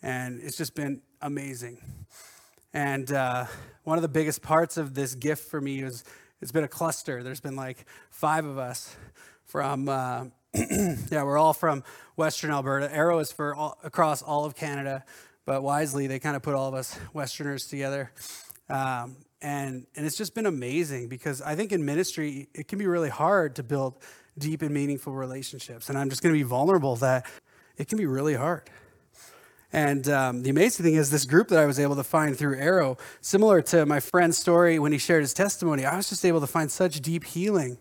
and 0.00 0.40
it's 0.40 0.56
just 0.56 0.76
been 0.76 1.02
amazing. 1.20 1.82
And 2.72 3.10
uh, 3.10 3.46
one 3.82 3.98
of 3.98 4.02
the 4.02 4.08
biggest 4.08 4.40
parts 4.40 4.76
of 4.76 4.94
this 4.94 5.16
gift 5.16 5.50
for 5.50 5.60
me 5.60 5.82
is 5.82 6.04
it's 6.40 6.52
been 6.52 6.62
a 6.62 6.68
cluster. 6.68 7.24
There's 7.24 7.40
been 7.40 7.56
like 7.56 7.86
five 8.08 8.44
of 8.44 8.56
us 8.56 8.96
from, 9.46 9.88
uh, 9.88 10.26
yeah, 10.54 11.22
we're 11.24 11.36
all 11.36 11.52
from 11.52 11.84
Western 12.16 12.50
Alberta. 12.50 12.94
Arrow 12.94 13.18
is 13.18 13.30
for 13.30 13.54
all, 13.54 13.78
across 13.84 14.22
all 14.22 14.46
of 14.46 14.54
Canada, 14.54 15.04
but 15.44 15.62
wisely 15.62 16.06
they 16.06 16.18
kind 16.18 16.36
of 16.36 16.42
put 16.42 16.54
all 16.54 16.68
of 16.68 16.74
us 16.74 16.98
Westerners 17.12 17.66
together. 17.66 18.10
Um, 18.70 19.16
and 19.40 19.86
and 19.94 20.06
it's 20.06 20.16
just 20.16 20.34
been 20.34 20.46
amazing 20.46 21.08
because 21.08 21.42
I 21.42 21.54
think 21.54 21.70
in 21.70 21.84
ministry 21.84 22.48
it 22.54 22.66
can 22.66 22.78
be 22.78 22.86
really 22.86 23.10
hard 23.10 23.56
to 23.56 23.62
build 23.62 24.02
deep 24.38 24.62
and 24.62 24.72
meaningful 24.72 25.12
relationships, 25.12 25.90
and 25.90 25.98
I'm 25.98 26.08
just 26.08 26.22
going 26.22 26.34
to 26.34 26.38
be 26.38 26.44
vulnerable 26.44 26.96
that 26.96 27.26
it 27.76 27.88
can 27.88 27.98
be 27.98 28.06
really 28.06 28.34
hard. 28.34 28.70
And 29.70 30.08
um, 30.08 30.42
the 30.42 30.50
amazing 30.50 30.82
thing 30.82 30.94
is, 30.94 31.10
this 31.10 31.26
group 31.26 31.48
that 31.48 31.58
I 31.58 31.66
was 31.66 31.78
able 31.78 31.96
to 31.96 32.04
find 32.04 32.36
through 32.36 32.56
Arrow, 32.56 32.96
similar 33.20 33.60
to 33.62 33.84
my 33.84 34.00
friend's 34.00 34.38
story 34.38 34.78
when 34.78 34.92
he 34.92 34.98
shared 34.98 35.20
his 35.20 35.34
testimony, 35.34 35.84
I 35.84 35.94
was 35.94 36.08
just 36.08 36.24
able 36.24 36.40
to 36.40 36.46
find 36.46 36.70
such 36.70 37.00
deep 37.02 37.24
healing 37.24 37.76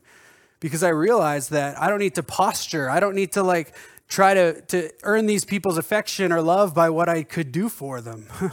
because 0.60 0.84
I 0.84 0.90
realized 0.90 1.52
that 1.52 1.80
I 1.82 1.90
don't 1.90 2.00
need 2.00 2.16
to 2.16 2.24
posture. 2.24 2.90
I 2.90 3.00
don't 3.00 3.16
need 3.16 3.34
to 3.34 3.44
like 3.44 3.74
try 4.08 4.34
to, 4.34 4.62
to 4.62 4.92
earn 5.04 5.26
these 5.26 5.46
people's 5.46 5.78
affection 5.78 6.32
or 6.32 6.42
love 6.42 6.74
by 6.74 6.90
what 6.90 7.10
I 7.10 7.24
could 7.24 7.52
do 7.52 7.70
for 7.70 8.02
them. 8.02 8.28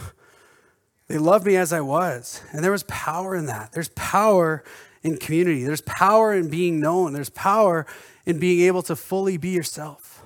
They 1.07 1.19
loved 1.19 1.47
me 1.47 1.57
as 1.57 1.73
I 1.73 1.81
was. 1.81 2.43
And 2.53 2.65
there 2.65 2.73
was 2.73 2.83
power 2.85 3.37
in 3.37 3.47
that. 3.47 3.73
There's 3.73 3.91
power 3.91 4.65
in 5.03 5.19
community. 5.19 5.65
There's 5.65 5.83
power 5.83 6.33
in 6.33 6.49
being 6.49 6.81
known. 6.81 7.13
There's 7.13 7.31
power 7.31 7.87
in 8.25 8.39
being 8.39 8.67
able 8.67 8.83
to 8.83 8.97
fully 8.97 9.37
be 9.37 9.51
yourself. 9.51 10.25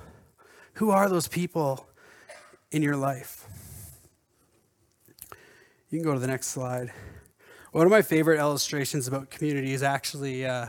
Who 0.73 0.89
are 0.89 1.09
those 1.09 1.27
people 1.27 1.87
in 2.71 2.81
your 2.81 2.95
life? 2.95 3.45
You 5.89 5.99
can 5.99 6.03
go 6.03 6.13
to 6.13 6.19
the 6.19 6.27
next 6.27 6.47
slide. 6.47 6.93
One 7.71 7.85
of 7.85 7.91
my 7.91 8.01
favorite 8.01 8.39
illustrations 8.39 9.07
about 9.07 9.29
community 9.29 9.73
is 9.73 9.83
actually 9.83 10.45
uh, 10.45 10.67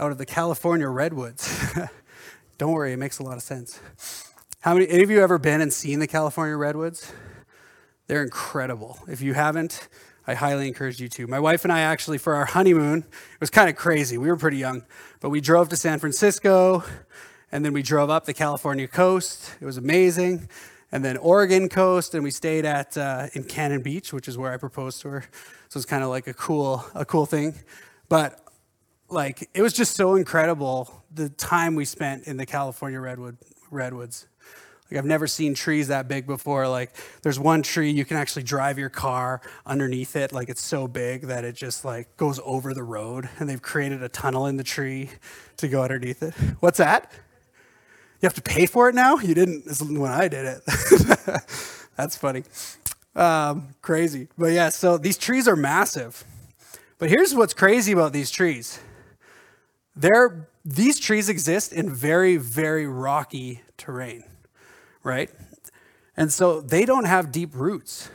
out 0.00 0.10
of 0.10 0.18
the 0.18 0.24
California 0.24 0.88
redwoods. 0.88 1.74
Don't 2.58 2.72
worry, 2.72 2.94
it 2.94 2.96
makes 2.96 3.18
a 3.18 3.22
lot 3.22 3.36
of 3.36 3.42
sense. 3.42 3.78
How 4.60 4.72
many, 4.72 4.88
any 4.88 5.02
of 5.02 5.10
you 5.10 5.20
ever 5.20 5.38
been 5.38 5.60
and 5.60 5.70
seen 5.70 5.98
the 5.98 6.06
California 6.06 6.56
redwoods? 6.56 7.12
They're 8.06 8.22
incredible. 8.22 8.98
If 9.08 9.20
you 9.20 9.34
haven't, 9.34 9.88
I 10.26 10.32
highly 10.32 10.68
encourage 10.68 11.00
you 11.00 11.08
to. 11.10 11.26
My 11.26 11.38
wife 11.38 11.64
and 11.64 11.72
I 11.72 11.80
actually, 11.80 12.16
for 12.16 12.34
our 12.34 12.46
honeymoon, 12.46 13.00
it 13.00 13.40
was 13.40 13.50
kind 13.50 13.68
of 13.68 13.76
crazy. 13.76 14.16
We 14.16 14.28
were 14.28 14.38
pretty 14.38 14.56
young, 14.56 14.84
but 15.20 15.28
we 15.28 15.42
drove 15.42 15.68
to 15.68 15.76
San 15.76 15.98
Francisco 15.98 16.82
and 17.52 17.62
then 17.62 17.74
we 17.74 17.82
drove 17.82 18.08
up 18.08 18.24
the 18.24 18.34
California 18.34 18.88
coast. 18.88 19.54
It 19.60 19.66
was 19.66 19.76
amazing. 19.76 20.48
And 20.92 21.04
then 21.04 21.18
Oregon 21.18 21.68
coast, 21.68 22.14
and 22.14 22.24
we 22.24 22.30
stayed 22.30 22.64
at 22.64 22.96
uh, 22.96 23.26
in 23.34 23.44
Cannon 23.44 23.82
Beach, 23.82 24.14
which 24.14 24.28
is 24.28 24.38
where 24.38 24.52
I 24.52 24.56
proposed 24.56 25.02
to 25.02 25.10
her. 25.10 25.24
So 25.68 25.78
it's 25.78 25.86
kind 25.86 26.02
of 26.02 26.08
like 26.08 26.26
a 26.26 26.34
cool, 26.34 26.84
a 26.94 27.04
cool 27.04 27.26
thing. 27.26 27.54
But 28.08 28.40
like, 29.10 29.48
it 29.54 29.62
was 29.62 29.72
just 29.72 29.96
so 29.96 30.14
incredible 30.14 31.04
the 31.12 31.28
time 31.28 31.74
we 31.74 31.84
spent 31.84 32.26
in 32.26 32.36
the 32.36 32.46
California 32.46 33.00
redwood 33.00 33.36
redwoods. 33.70 34.26
Like 34.90 34.98
I've 34.98 35.04
never 35.06 35.26
seen 35.26 35.54
trees 35.54 35.88
that 35.88 36.08
big 36.08 36.26
before. 36.26 36.66
Like 36.68 36.92
there's 37.22 37.38
one 37.38 37.62
tree 37.62 37.90
you 37.90 38.04
can 38.04 38.16
actually 38.16 38.42
drive 38.42 38.78
your 38.78 38.88
car 38.88 39.40
underneath 39.64 40.16
it. 40.16 40.32
Like 40.32 40.48
it's 40.48 40.60
so 40.60 40.88
big 40.88 41.22
that 41.22 41.44
it 41.44 41.54
just 41.54 41.84
like 41.84 42.16
goes 42.16 42.40
over 42.44 42.74
the 42.74 42.82
road 42.82 43.28
and 43.38 43.48
they've 43.48 43.62
created 43.62 44.02
a 44.02 44.08
tunnel 44.08 44.46
in 44.46 44.56
the 44.56 44.64
tree 44.64 45.10
to 45.58 45.68
go 45.68 45.82
underneath 45.82 46.22
it. 46.22 46.34
What's 46.60 46.78
that? 46.78 47.12
You 48.20 48.26
have 48.26 48.34
to 48.34 48.42
pay 48.42 48.66
for 48.66 48.88
it 48.88 48.94
now? 48.94 49.16
You 49.16 49.34
didn't 49.34 49.64
when 49.80 50.10
I 50.10 50.28
did 50.28 50.44
it. 50.44 50.62
That's 51.96 52.16
funny. 52.16 52.42
Um, 53.14 53.74
crazy. 53.82 54.28
But 54.36 54.52
yeah, 54.52 54.68
so 54.70 54.98
these 54.98 55.16
trees 55.16 55.46
are 55.46 55.56
massive. 55.56 56.24
But 56.98 57.08
here's 57.08 57.34
what's 57.34 57.54
crazy 57.54 57.92
about 57.92 58.12
these 58.12 58.30
trees. 58.30 58.80
They're, 60.00 60.48
these 60.64 60.98
trees 60.98 61.28
exist 61.28 61.72
in 61.72 61.90
very, 61.90 62.36
very 62.36 62.86
rocky 62.86 63.62
terrain 63.76 64.24
right? 65.02 65.30
And 66.16 66.32
so 66.32 66.60
they 66.60 66.84
don't 66.84 67.04
have 67.04 67.32
deep 67.32 67.54
roots. 67.54 68.10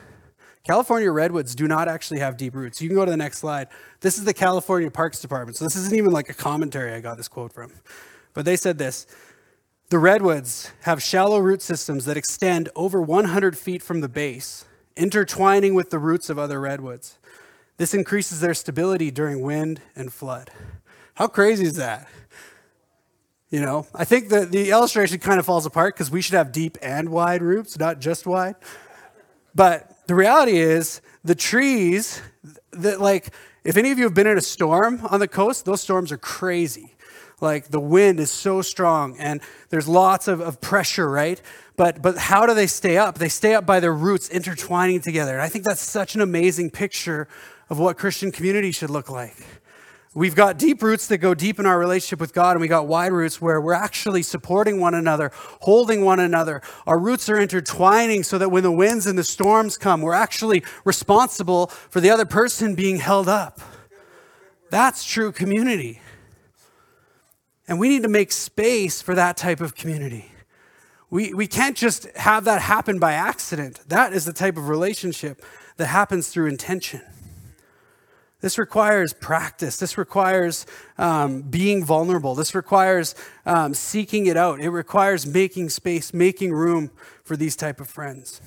California 0.63 1.11
redwoods 1.11 1.53
do 1.53 1.67
not 1.67 1.87
actually 1.87 2.19
have 2.19 2.37
deep 2.37 2.55
roots. 2.55 2.81
You 2.81 2.89
can 2.89 2.95
go 2.95 3.05
to 3.05 3.11
the 3.11 3.17
next 3.17 3.37
slide. 3.39 3.67
This 4.01 4.17
is 4.17 4.25
the 4.25 4.33
California 4.33 4.89
Parks 4.89 5.19
Department. 5.19 5.57
So 5.57 5.65
this 5.65 5.75
isn't 5.75 5.95
even 5.95 6.11
like 6.11 6.29
a 6.29 6.33
commentary 6.33 6.93
I 6.93 7.01
got 7.01 7.17
this 7.17 7.27
quote 7.27 7.53
from. 7.53 7.71
But 8.33 8.45
they 8.45 8.55
said 8.55 8.77
this 8.77 9.05
The 9.89 9.99
redwoods 9.99 10.71
have 10.81 11.01
shallow 11.03 11.39
root 11.39 11.61
systems 11.61 12.05
that 12.05 12.17
extend 12.17 12.69
over 12.75 13.01
100 13.01 13.57
feet 13.57 13.83
from 13.83 14.01
the 14.01 14.09
base, 14.09 14.65
intertwining 14.95 15.75
with 15.75 15.91
the 15.91 15.99
roots 15.99 16.29
of 16.29 16.39
other 16.39 16.59
redwoods. 16.59 17.19
This 17.77 17.93
increases 17.93 18.39
their 18.39 18.53
stability 18.53 19.11
during 19.11 19.41
wind 19.41 19.81
and 19.95 20.11
flood. 20.11 20.49
How 21.15 21.27
crazy 21.27 21.65
is 21.65 21.75
that? 21.75 22.07
You 23.49 23.61
know, 23.61 23.87
I 23.95 24.03
think 24.03 24.29
that 24.29 24.51
the 24.51 24.69
illustration 24.71 25.17
kind 25.19 25.39
of 25.39 25.45
falls 25.45 25.65
apart 25.65 25.95
because 25.95 26.11
we 26.11 26.21
should 26.21 26.35
have 26.35 26.51
deep 26.51 26.77
and 26.81 27.09
wide 27.09 27.41
roots, 27.41 27.79
not 27.79 27.99
just 27.99 28.25
wide. 28.25 28.55
But 29.53 30.07
the 30.07 30.15
reality 30.15 30.57
is, 30.57 31.01
the 31.23 31.35
trees 31.35 32.21
that, 32.71 32.99
like, 32.99 33.33
if 33.63 33.77
any 33.77 33.91
of 33.91 33.97
you 33.97 34.03
have 34.03 34.13
been 34.13 34.27
in 34.27 34.37
a 34.37 34.41
storm 34.41 34.99
on 35.09 35.21
the 35.21 35.27
coast, 35.27 35.63
those 35.63 35.81
storms 35.81 36.11
are 36.11 36.17
crazy. 36.17 36.95
Like, 37.39 37.69
the 37.69 37.79
wind 37.79 38.19
is 38.19 38.29
so 38.29 38.61
strong 38.61 39.17
and 39.17 39.41
there's 39.69 39.87
lots 39.87 40.27
of, 40.27 40.41
of 40.41 40.59
pressure, 40.59 41.09
right? 41.09 41.41
But, 41.77 42.01
but 42.01 42.17
how 42.17 42.45
do 42.45 42.53
they 42.53 42.67
stay 42.67 42.97
up? 42.97 43.17
They 43.17 43.29
stay 43.29 43.55
up 43.55 43.65
by 43.65 43.79
their 43.79 43.93
roots 43.93 44.27
intertwining 44.27 44.99
together. 44.99 45.33
And 45.33 45.41
I 45.41 45.47
think 45.47 45.63
that's 45.63 45.81
such 45.81 46.15
an 46.15 46.21
amazing 46.21 46.71
picture 46.71 47.27
of 47.69 47.79
what 47.79 47.97
Christian 47.97 48.31
community 48.31 48.71
should 48.71 48.89
look 48.89 49.09
like. 49.09 49.35
We've 50.15 50.33
got 50.33 50.57
deep 50.57 50.81
roots 50.81 51.07
that 51.07 51.17
go 51.17 51.33
deep 51.33 51.59
in 51.59 51.65
our 51.65 51.77
relationship 51.77 52.21
with 52.21 52.33
God, 52.33 52.51
and 52.51 52.61
we 52.61 52.69
got 52.69 52.87
wide 52.87 53.11
roots 53.11 53.41
where 53.41 53.59
we're 53.59 53.73
actually 53.73 54.23
supporting 54.23 54.79
one 54.79 54.93
another, 54.93 55.29
holding 55.59 56.05
one 56.05 56.21
another. 56.21 56.61
Our 56.87 56.97
roots 56.97 57.27
are 57.27 57.37
intertwining 57.37 58.23
so 58.23 58.37
that 58.37 58.47
when 58.47 58.63
the 58.63 58.71
winds 58.71 59.07
and 59.07 59.19
the 59.19 59.25
storms 59.25 59.77
come, 59.77 60.01
we're 60.01 60.13
actually 60.13 60.63
responsible 60.85 61.67
for 61.67 61.99
the 61.99 62.09
other 62.09 62.23
person 62.23 62.75
being 62.75 62.95
held 62.95 63.27
up. 63.27 63.59
That's 64.69 65.03
true 65.03 65.33
community. 65.33 65.99
And 67.67 67.77
we 67.77 67.89
need 67.89 68.03
to 68.03 68.09
make 68.09 68.31
space 68.31 69.01
for 69.01 69.15
that 69.15 69.35
type 69.35 69.59
of 69.59 69.75
community. 69.75 70.31
We, 71.09 71.33
we 71.33 71.45
can't 71.45 71.75
just 71.75 72.05
have 72.15 72.45
that 72.45 72.61
happen 72.61 72.99
by 72.99 73.13
accident. 73.13 73.81
That 73.89 74.13
is 74.13 74.23
the 74.23 74.33
type 74.33 74.55
of 74.55 74.69
relationship 74.69 75.43
that 75.75 75.87
happens 75.87 76.29
through 76.29 76.47
intention. 76.47 77.01
This 78.45 78.59
requires 78.59 79.11
practice. 79.11 79.77
This 79.77 79.97
requires 79.97 80.67
um, 80.99 81.41
being 81.41 81.83
vulnerable. 81.83 82.35
This 82.35 82.53
requires 82.53 83.15
um, 83.43 83.73
seeking 83.73 84.27
it 84.27 84.37
out. 84.37 84.59
It 84.59 84.69
requires 84.69 85.25
making 85.25 85.69
space, 85.69 86.13
making 86.13 86.53
room 86.53 86.91
for 87.23 87.35
these 87.35 87.55
type 87.55 87.81
of 87.81 87.89
friends. 87.89 88.41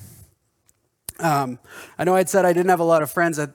Um, 1.19 1.59
I 1.97 2.05
know 2.05 2.15
I'd 2.15 2.29
said 2.29 2.45
I 2.45 2.53
didn't 2.53 2.69
have 2.69 2.79
a 2.79 2.85
lot 2.85 3.03
of 3.03 3.11
friends 3.11 3.39
at, 3.39 3.49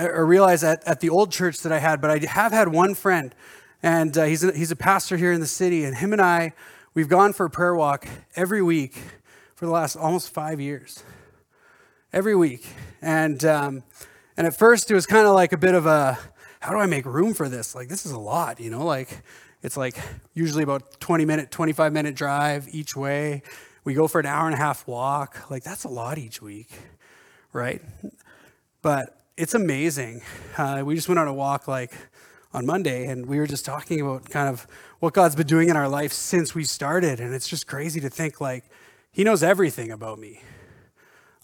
or 0.00 0.26
realize 0.26 0.64
at, 0.64 0.82
at 0.84 0.98
the 0.98 1.10
old 1.10 1.30
church 1.30 1.60
that 1.60 1.70
I 1.70 1.78
had, 1.78 2.00
but 2.00 2.10
I 2.10 2.26
have 2.26 2.50
had 2.50 2.66
one 2.66 2.96
friend, 2.96 3.32
and 3.80 4.18
uh, 4.18 4.24
he's, 4.24 4.42
a, 4.42 4.52
he's 4.52 4.72
a 4.72 4.76
pastor 4.76 5.16
here 5.16 5.30
in 5.30 5.38
the 5.38 5.46
city, 5.46 5.84
and 5.84 5.94
him 5.94 6.12
and 6.12 6.20
I, 6.20 6.54
we've 6.94 7.08
gone 7.08 7.32
for 7.32 7.46
a 7.46 7.50
prayer 7.50 7.76
walk 7.76 8.08
every 8.34 8.62
week 8.62 8.96
for 9.54 9.66
the 9.66 9.70
last 9.70 9.94
almost 9.94 10.30
five 10.30 10.60
years. 10.60 11.04
Every 12.12 12.34
week. 12.34 12.66
And 13.00 13.44
um, 13.44 13.84
and 14.38 14.46
at 14.46 14.56
first, 14.56 14.88
it 14.88 14.94
was 14.94 15.04
kind 15.04 15.26
of 15.26 15.34
like 15.34 15.52
a 15.52 15.56
bit 15.56 15.74
of 15.74 15.84
a, 15.84 16.16
how 16.60 16.70
do 16.70 16.78
I 16.78 16.86
make 16.86 17.04
room 17.04 17.34
for 17.34 17.48
this? 17.48 17.74
Like, 17.74 17.88
this 17.88 18.06
is 18.06 18.12
a 18.12 18.18
lot, 18.18 18.60
you 18.60 18.70
know? 18.70 18.86
Like, 18.86 19.22
it's 19.64 19.76
like 19.76 19.98
usually 20.32 20.62
about 20.62 21.00
20 21.00 21.24
minute, 21.24 21.50
25 21.50 21.92
minute 21.92 22.14
drive 22.14 22.68
each 22.70 22.94
way. 22.94 23.42
We 23.82 23.94
go 23.94 24.06
for 24.06 24.20
an 24.20 24.26
hour 24.26 24.46
and 24.46 24.54
a 24.54 24.56
half 24.56 24.86
walk. 24.86 25.50
Like, 25.50 25.64
that's 25.64 25.82
a 25.82 25.88
lot 25.88 26.18
each 26.18 26.40
week, 26.40 26.70
right? 27.52 27.82
But 28.80 29.18
it's 29.36 29.54
amazing. 29.54 30.22
Uh, 30.56 30.84
we 30.86 30.94
just 30.94 31.08
went 31.08 31.18
on 31.18 31.26
a 31.26 31.34
walk 31.34 31.66
like 31.66 31.92
on 32.54 32.64
Monday, 32.64 33.06
and 33.06 33.26
we 33.26 33.40
were 33.40 33.46
just 33.48 33.64
talking 33.64 34.00
about 34.00 34.30
kind 34.30 34.48
of 34.48 34.68
what 35.00 35.14
God's 35.14 35.34
been 35.34 35.48
doing 35.48 35.68
in 35.68 35.76
our 35.76 35.88
life 35.88 36.12
since 36.12 36.54
we 36.54 36.62
started. 36.62 37.18
And 37.18 37.34
it's 37.34 37.48
just 37.48 37.66
crazy 37.66 37.98
to 38.02 38.08
think 38.08 38.40
like 38.40 38.62
He 39.10 39.24
knows 39.24 39.42
everything 39.42 39.90
about 39.90 40.20
me. 40.20 40.42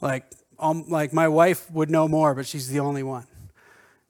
Like, 0.00 0.26
um, 0.58 0.84
like 0.88 1.12
my 1.12 1.28
wife 1.28 1.70
would 1.70 1.90
know 1.90 2.08
more, 2.08 2.34
but 2.34 2.46
she's 2.46 2.68
the 2.68 2.80
only 2.80 3.02
one. 3.02 3.26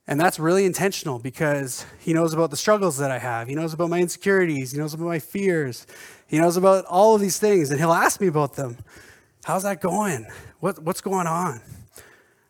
And 0.07 0.21
that's 0.21 0.39
really 0.39 0.67
intentional 0.67 1.19
because 1.19 1.87
he 1.99 2.13
knows 2.13 2.35
about 2.35 2.51
the 2.51 2.57
struggles 2.57 2.99
that 2.99 3.11
I 3.11 3.19
have. 3.19 3.49
He 3.49 3.55
knows 3.55 3.73
about 3.73 3.89
my 3.89 4.01
insecurities. 4.01 4.73
He 4.73 4.79
knows 4.79 4.93
about 4.93 5.07
my 5.07 5.19
fears. 5.19 5.87
He 6.27 6.39
knows 6.39 6.57
about 6.57 6.85
all 6.85 7.15
of 7.15 7.23
these 7.23 7.39
things, 7.39 7.71
and 7.71 7.81
he'll 7.81 7.93
ask 7.93 8.21
me 8.21 8.27
about 8.27 8.55
them. 8.55 8.77
How's 9.45 9.63
that 9.63 9.81
going? 9.81 10.27
What, 10.61 10.79
what's 10.83 11.01
going 11.01 11.27
on? 11.27 11.61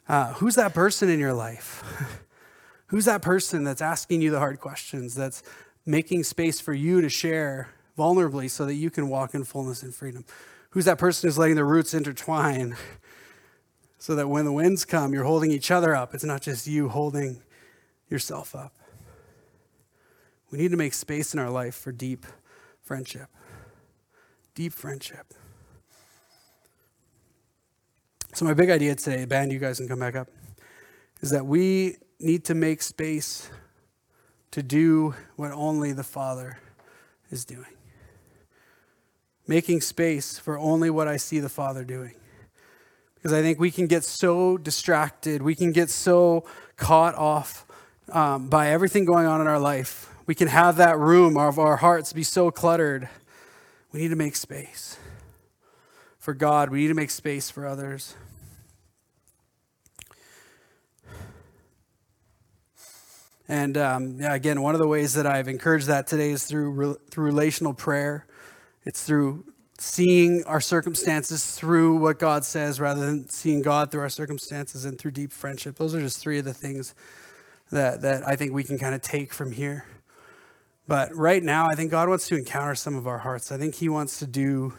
Uh, 0.08 0.32
who's 0.34 0.56
that 0.56 0.74
person 0.74 1.08
in 1.08 1.20
your 1.20 1.32
life? 1.32 1.82
who's 2.86 3.04
that 3.04 3.22
person 3.22 3.64
that's 3.64 3.82
asking 3.82 4.20
you 4.20 4.30
the 4.30 4.38
hard 4.38 4.58
questions, 4.60 5.14
that's 5.14 5.42
making 5.86 6.24
space 6.24 6.60
for 6.60 6.72
you 6.72 7.00
to 7.00 7.08
share 7.08 7.68
vulnerably 7.96 8.50
so 8.50 8.66
that 8.66 8.74
you 8.74 8.90
can 8.90 9.08
walk 9.08 9.34
in 9.34 9.44
fullness 9.44 9.82
and 9.82 9.94
freedom? 9.94 10.24
Who's 10.70 10.86
that 10.86 10.98
person 10.98 11.28
who's 11.28 11.38
letting 11.38 11.54
the 11.54 11.64
roots 11.64 11.94
intertwine 11.94 12.76
so 14.04 14.14
that 14.14 14.28
when 14.28 14.44
the 14.44 14.52
winds 14.52 14.84
come, 14.84 15.14
you're 15.14 15.24
holding 15.24 15.50
each 15.50 15.70
other 15.70 15.96
up. 15.96 16.12
It's 16.12 16.24
not 16.24 16.42
just 16.42 16.66
you 16.66 16.90
holding 16.90 17.40
yourself 18.10 18.54
up. 18.54 18.74
We 20.50 20.58
need 20.58 20.72
to 20.72 20.76
make 20.76 20.92
space 20.92 21.32
in 21.32 21.40
our 21.40 21.48
life 21.48 21.74
for 21.74 21.90
deep 21.90 22.26
friendship. 22.82 23.30
Deep 24.54 24.74
friendship. 24.74 25.32
So, 28.34 28.44
my 28.44 28.52
big 28.52 28.68
idea 28.68 28.94
today, 28.94 29.24
band, 29.24 29.52
you 29.52 29.58
guys 29.58 29.78
can 29.78 29.88
come 29.88 30.00
back 30.00 30.16
up, 30.16 30.28
is 31.22 31.30
that 31.30 31.46
we 31.46 31.96
need 32.20 32.44
to 32.44 32.54
make 32.54 32.82
space 32.82 33.48
to 34.50 34.62
do 34.62 35.14
what 35.36 35.50
only 35.50 35.92
the 35.92 36.04
Father 36.04 36.58
is 37.30 37.46
doing. 37.46 37.72
Making 39.46 39.80
space 39.80 40.38
for 40.38 40.58
only 40.58 40.90
what 40.90 41.08
I 41.08 41.16
see 41.16 41.40
the 41.40 41.48
Father 41.48 41.84
doing. 41.84 42.16
Because 43.24 43.38
I 43.38 43.40
think 43.40 43.58
we 43.58 43.70
can 43.70 43.86
get 43.86 44.04
so 44.04 44.58
distracted, 44.58 45.40
we 45.40 45.54
can 45.54 45.72
get 45.72 45.88
so 45.88 46.44
caught 46.76 47.14
off 47.14 47.64
um, 48.12 48.50
by 48.50 48.68
everything 48.68 49.06
going 49.06 49.26
on 49.26 49.40
in 49.40 49.46
our 49.46 49.58
life. 49.58 50.10
We 50.26 50.34
can 50.34 50.48
have 50.48 50.76
that 50.76 50.98
room 50.98 51.38
of 51.38 51.58
our 51.58 51.78
hearts 51.78 52.12
be 52.12 52.22
so 52.22 52.50
cluttered. 52.50 53.08
We 53.92 54.00
need 54.00 54.08
to 54.08 54.16
make 54.16 54.36
space 54.36 54.98
for 56.18 56.34
God, 56.34 56.68
we 56.68 56.80
need 56.80 56.88
to 56.88 56.94
make 56.94 57.10
space 57.10 57.48
for 57.48 57.66
others. 57.66 58.14
And 63.48 63.78
um, 63.78 64.20
yeah, 64.20 64.34
again, 64.34 64.60
one 64.60 64.74
of 64.74 64.82
the 64.82 64.86
ways 64.86 65.14
that 65.14 65.26
I've 65.26 65.48
encouraged 65.48 65.86
that 65.86 66.06
today 66.06 66.32
is 66.32 66.44
through 66.44 66.98
through 67.10 67.24
relational 67.24 67.72
prayer. 67.72 68.26
It's 68.84 69.02
through 69.02 69.46
seeing 69.78 70.44
our 70.44 70.60
circumstances 70.60 71.44
through 71.52 71.96
what 71.96 72.18
God 72.18 72.44
says 72.44 72.80
rather 72.80 73.04
than 73.04 73.28
seeing 73.28 73.60
God 73.62 73.90
through 73.90 74.02
our 74.02 74.08
circumstances 74.08 74.84
and 74.84 74.98
through 74.98 75.10
deep 75.10 75.32
friendship. 75.32 75.76
Those 75.76 75.94
are 75.94 76.00
just 76.00 76.18
three 76.18 76.38
of 76.38 76.44
the 76.44 76.54
things 76.54 76.94
that, 77.70 78.02
that 78.02 78.26
I 78.26 78.36
think 78.36 78.52
we 78.52 78.62
can 78.62 78.78
kind 78.78 78.94
of 78.94 79.02
take 79.02 79.32
from 79.32 79.52
here. 79.52 79.84
But 80.86 81.14
right 81.14 81.42
now, 81.42 81.68
I 81.68 81.74
think 81.74 81.90
God 81.90 82.08
wants 82.08 82.28
to 82.28 82.36
encounter 82.36 82.74
some 82.74 82.94
of 82.94 83.06
our 83.06 83.18
hearts. 83.18 83.50
I 83.50 83.56
think 83.56 83.74
He 83.74 83.88
wants 83.88 84.18
to 84.18 84.26
do 84.26 84.74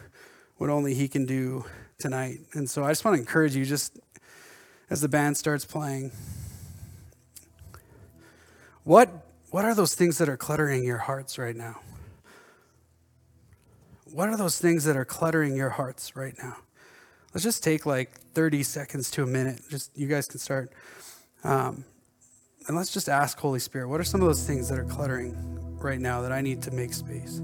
what 0.56 0.70
only 0.70 0.94
He 0.94 1.08
can 1.08 1.26
do 1.26 1.64
tonight. 1.98 2.38
And 2.52 2.70
so 2.70 2.84
I 2.84 2.90
just 2.90 3.04
want 3.04 3.16
to 3.16 3.20
encourage 3.20 3.56
you, 3.56 3.64
just 3.64 3.98
as 4.88 5.00
the 5.00 5.08
band 5.08 5.36
starts 5.36 5.64
playing, 5.64 6.12
what, 8.84 9.10
what 9.50 9.64
are 9.64 9.74
those 9.74 9.94
things 9.94 10.18
that 10.18 10.28
are 10.28 10.36
cluttering 10.36 10.84
your 10.84 10.98
hearts 10.98 11.38
right 11.38 11.56
now? 11.56 11.80
What 14.16 14.30
are 14.30 14.36
those 14.38 14.58
things 14.58 14.84
that 14.84 14.96
are 14.96 15.04
cluttering 15.04 15.54
your 15.54 15.68
hearts 15.68 16.16
right 16.16 16.32
now? 16.42 16.56
Let's 17.34 17.44
just 17.44 17.62
take 17.62 17.84
like 17.84 18.18
30 18.32 18.62
seconds 18.62 19.10
to 19.10 19.22
a 19.22 19.26
minute. 19.26 19.60
Just 19.68 19.90
you 19.94 20.06
guys 20.06 20.26
can 20.26 20.38
start. 20.38 20.72
Um, 21.44 21.84
and 22.66 22.74
let's 22.78 22.94
just 22.94 23.10
ask 23.10 23.38
Holy 23.38 23.58
Spirit, 23.58 23.88
what 23.88 24.00
are 24.00 24.04
some 24.04 24.22
of 24.22 24.26
those 24.26 24.46
things 24.46 24.70
that 24.70 24.78
are 24.78 24.86
cluttering 24.86 25.34
right 25.82 26.00
now 26.00 26.22
that 26.22 26.32
I 26.32 26.40
need 26.40 26.62
to 26.62 26.70
make 26.70 26.94
space? 26.94 27.42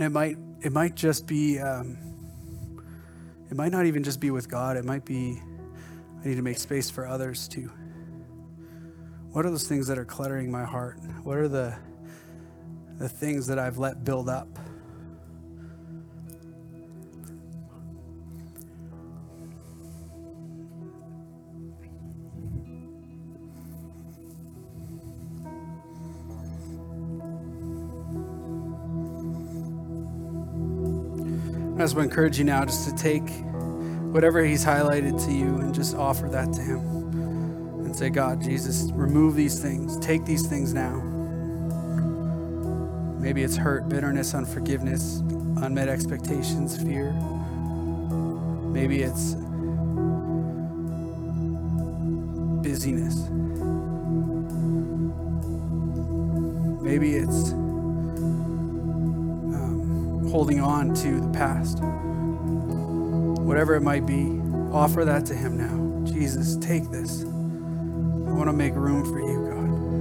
And 0.00 0.06
it 0.06 0.12
might 0.12 0.38
it 0.62 0.72
might 0.72 0.94
just 0.94 1.26
be 1.26 1.58
um, 1.58 1.98
it 3.50 3.54
might 3.54 3.70
not 3.70 3.84
even 3.84 4.02
just 4.02 4.18
be 4.18 4.30
with 4.30 4.48
God. 4.48 4.78
It 4.78 4.84
might 4.86 5.04
be 5.04 5.38
I 6.24 6.26
need 6.26 6.36
to 6.36 6.42
make 6.42 6.58
space 6.58 6.88
for 6.88 7.06
others 7.06 7.46
too. 7.46 7.70
What 9.32 9.44
are 9.44 9.50
those 9.50 9.68
things 9.68 9.86
that 9.88 9.98
are 9.98 10.06
cluttering 10.06 10.50
my 10.50 10.64
heart? 10.64 10.98
What 11.22 11.36
are 11.36 11.48
the 11.48 11.76
the 12.96 13.10
things 13.10 13.46
that 13.48 13.58
I've 13.58 13.76
let 13.76 14.02
build 14.02 14.30
up? 14.30 14.48
Just 31.84 31.96
want 31.96 32.08
to 32.08 32.10
encourage 32.10 32.38
you 32.38 32.44
now 32.44 32.64
just 32.64 32.88
to 32.88 32.94
take 32.94 33.28
whatever 34.12 34.44
He's 34.44 34.64
highlighted 34.64 35.24
to 35.24 35.32
you 35.32 35.56
and 35.56 35.74
just 35.74 35.96
offer 35.96 36.28
that 36.28 36.52
to 36.52 36.60
Him 36.60 36.78
and 37.84 37.96
say, 37.96 38.10
God, 38.10 38.42
Jesus, 38.42 38.90
remove 38.92 39.34
these 39.34 39.58
things. 39.58 39.98
Take 39.98 40.24
these 40.26 40.46
things 40.46 40.74
now. 40.74 41.00
Maybe 43.18 43.42
it's 43.42 43.56
hurt, 43.56 43.88
bitterness, 43.88 44.34
unforgiveness, 44.34 45.20
unmet 45.62 45.88
expectations, 45.88 46.76
fear. 46.82 47.12
Maybe 48.72 49.02
it's 49.02 49.34
busyness. 52.62 53.16
Maybe 56.82 57.16
it's 57.16 57.52
holding 60.30 60.60
on 60.60 60.94
to 60.94 61.20
the 61.20 61.28
past. 61.30 61.80
Whatever 63.28 63.74
it 63.74 63.82
might 63.82 64.06
be, 64.06 64.40
offer 64.72 65.04
that 65.04 65.26
to 65.26 65.34
Him 65.34 65.58
now. 65.58 66.04
Jesus, 66.12 66.56
take 66.56 66.90
this. 66.90 67.22
I 67.22 68.32
want 68.32 68.48
to 68.48 68.52
make 68.52 68.74
room 68.74 69.04
for 69.04 69.20
you, 69.20 69.46
God. 69.50 70.00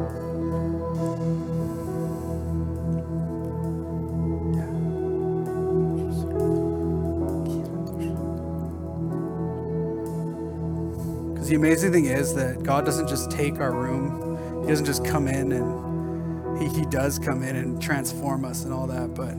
Because 11.33 11.49
the 11.49 11.55
amazing 11.55 11.91
thing 11.91 12.05
is 12.05 12.35
that 12.35 12.63
God 12.63 12.85
doesn't 12.85 13.09
just 13.09 13.31
take 13.31 13.59
our 13.59 13.71
room, 13.73 14.63
He 14.63 14.69
doesn't 14.69 14.85
just 14.85 15.05
come 15.05 15.27
in 15.27 15.51
and 15.53 16.59
He, 16.61 16.67
he 16.79 16.85
does 16.87 17.19
come 17.19 17.43
in 17.43 17.55
and 17.55 17.81
transform 17.81 18.45
us 18.45 18.65
and 18.65 18.73
all 18.73 18.87
that, 18.87 19.15
but 19.15 19.35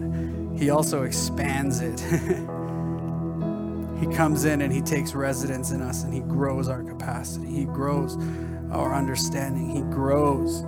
he 0.60 0.68
also 0.68 1.04
expands 1.04 1.80
it. 1.80 1.98
he 3.98 4.06
comes 4.14 4.44
in 4.44 4.60
and 4.60 4.70
he 4.70 4.82
takes 4.82 5.14
residence 5.14 5.70
in 5.70 5.80
us 5.80 6.04
and 6.04 6.12
he 6.12 6.20
grows 6.20 6.68
our 6.68 6.82
capacity. 6.82 7.46
He 7.46 7.64
grows 7.64 8.18
our 8.70 8.94
understanding. 8.94 9.70
He 9.70 9.80
grows 9.80 10.62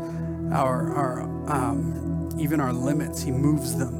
our, 0.50 0.94
our 0.94 1.20
um, 1.46 2.30
even 2.38 2.58
our 2.58 2.72
limits. 2.72 3.22
He 3.22 3.30
moves 3.30 3.76
them. 3.76 3.94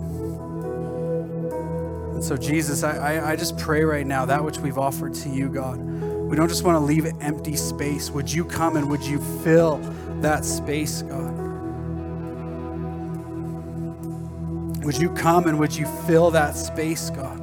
And 2.15 2.25
so, 2.25 2.39
Jesus, 2.39 2.83
I, 2.83 2.97
I, 3.17 3.33
I 3.33 3.37
just 3.37 3.59
pray 3.59 3.85
right 3.85 4.07
now 4.07 4.25
that 4.25 4.43
which 4.43 4.57
we've 4.59 4.79
offered 4.79 5.13
to 5.15 5.29
you, 5.29 5.51
God. 5.51 5.79
We 5.79 6.37
don't 6.37 6.49
just 6.49 6.65
want 6.65 6.77
to 6.77 6.81
leave 6.81 7.05
empty 7.21 7.57
space. 7.57 8.11
Would 8.11 8.33
you 8.33 8.47
come 8.47 8.77
and 8.79 8.89
would 8.89 9.03
you 9.03 9.21
fill 9.45 9.77
that 10.23 10.47
space, 10.47 11.03
God? 11.03 11.42
Would 14.85 14.99
you 14.99 15.11
come 15.11 15.47
and 15.47 15.59
would 15.59 15.75
you 15.75 15.87
fill 16.07 16.31
that 16.33 16.57
space, 16.57 17.11
God? 17.11 17.41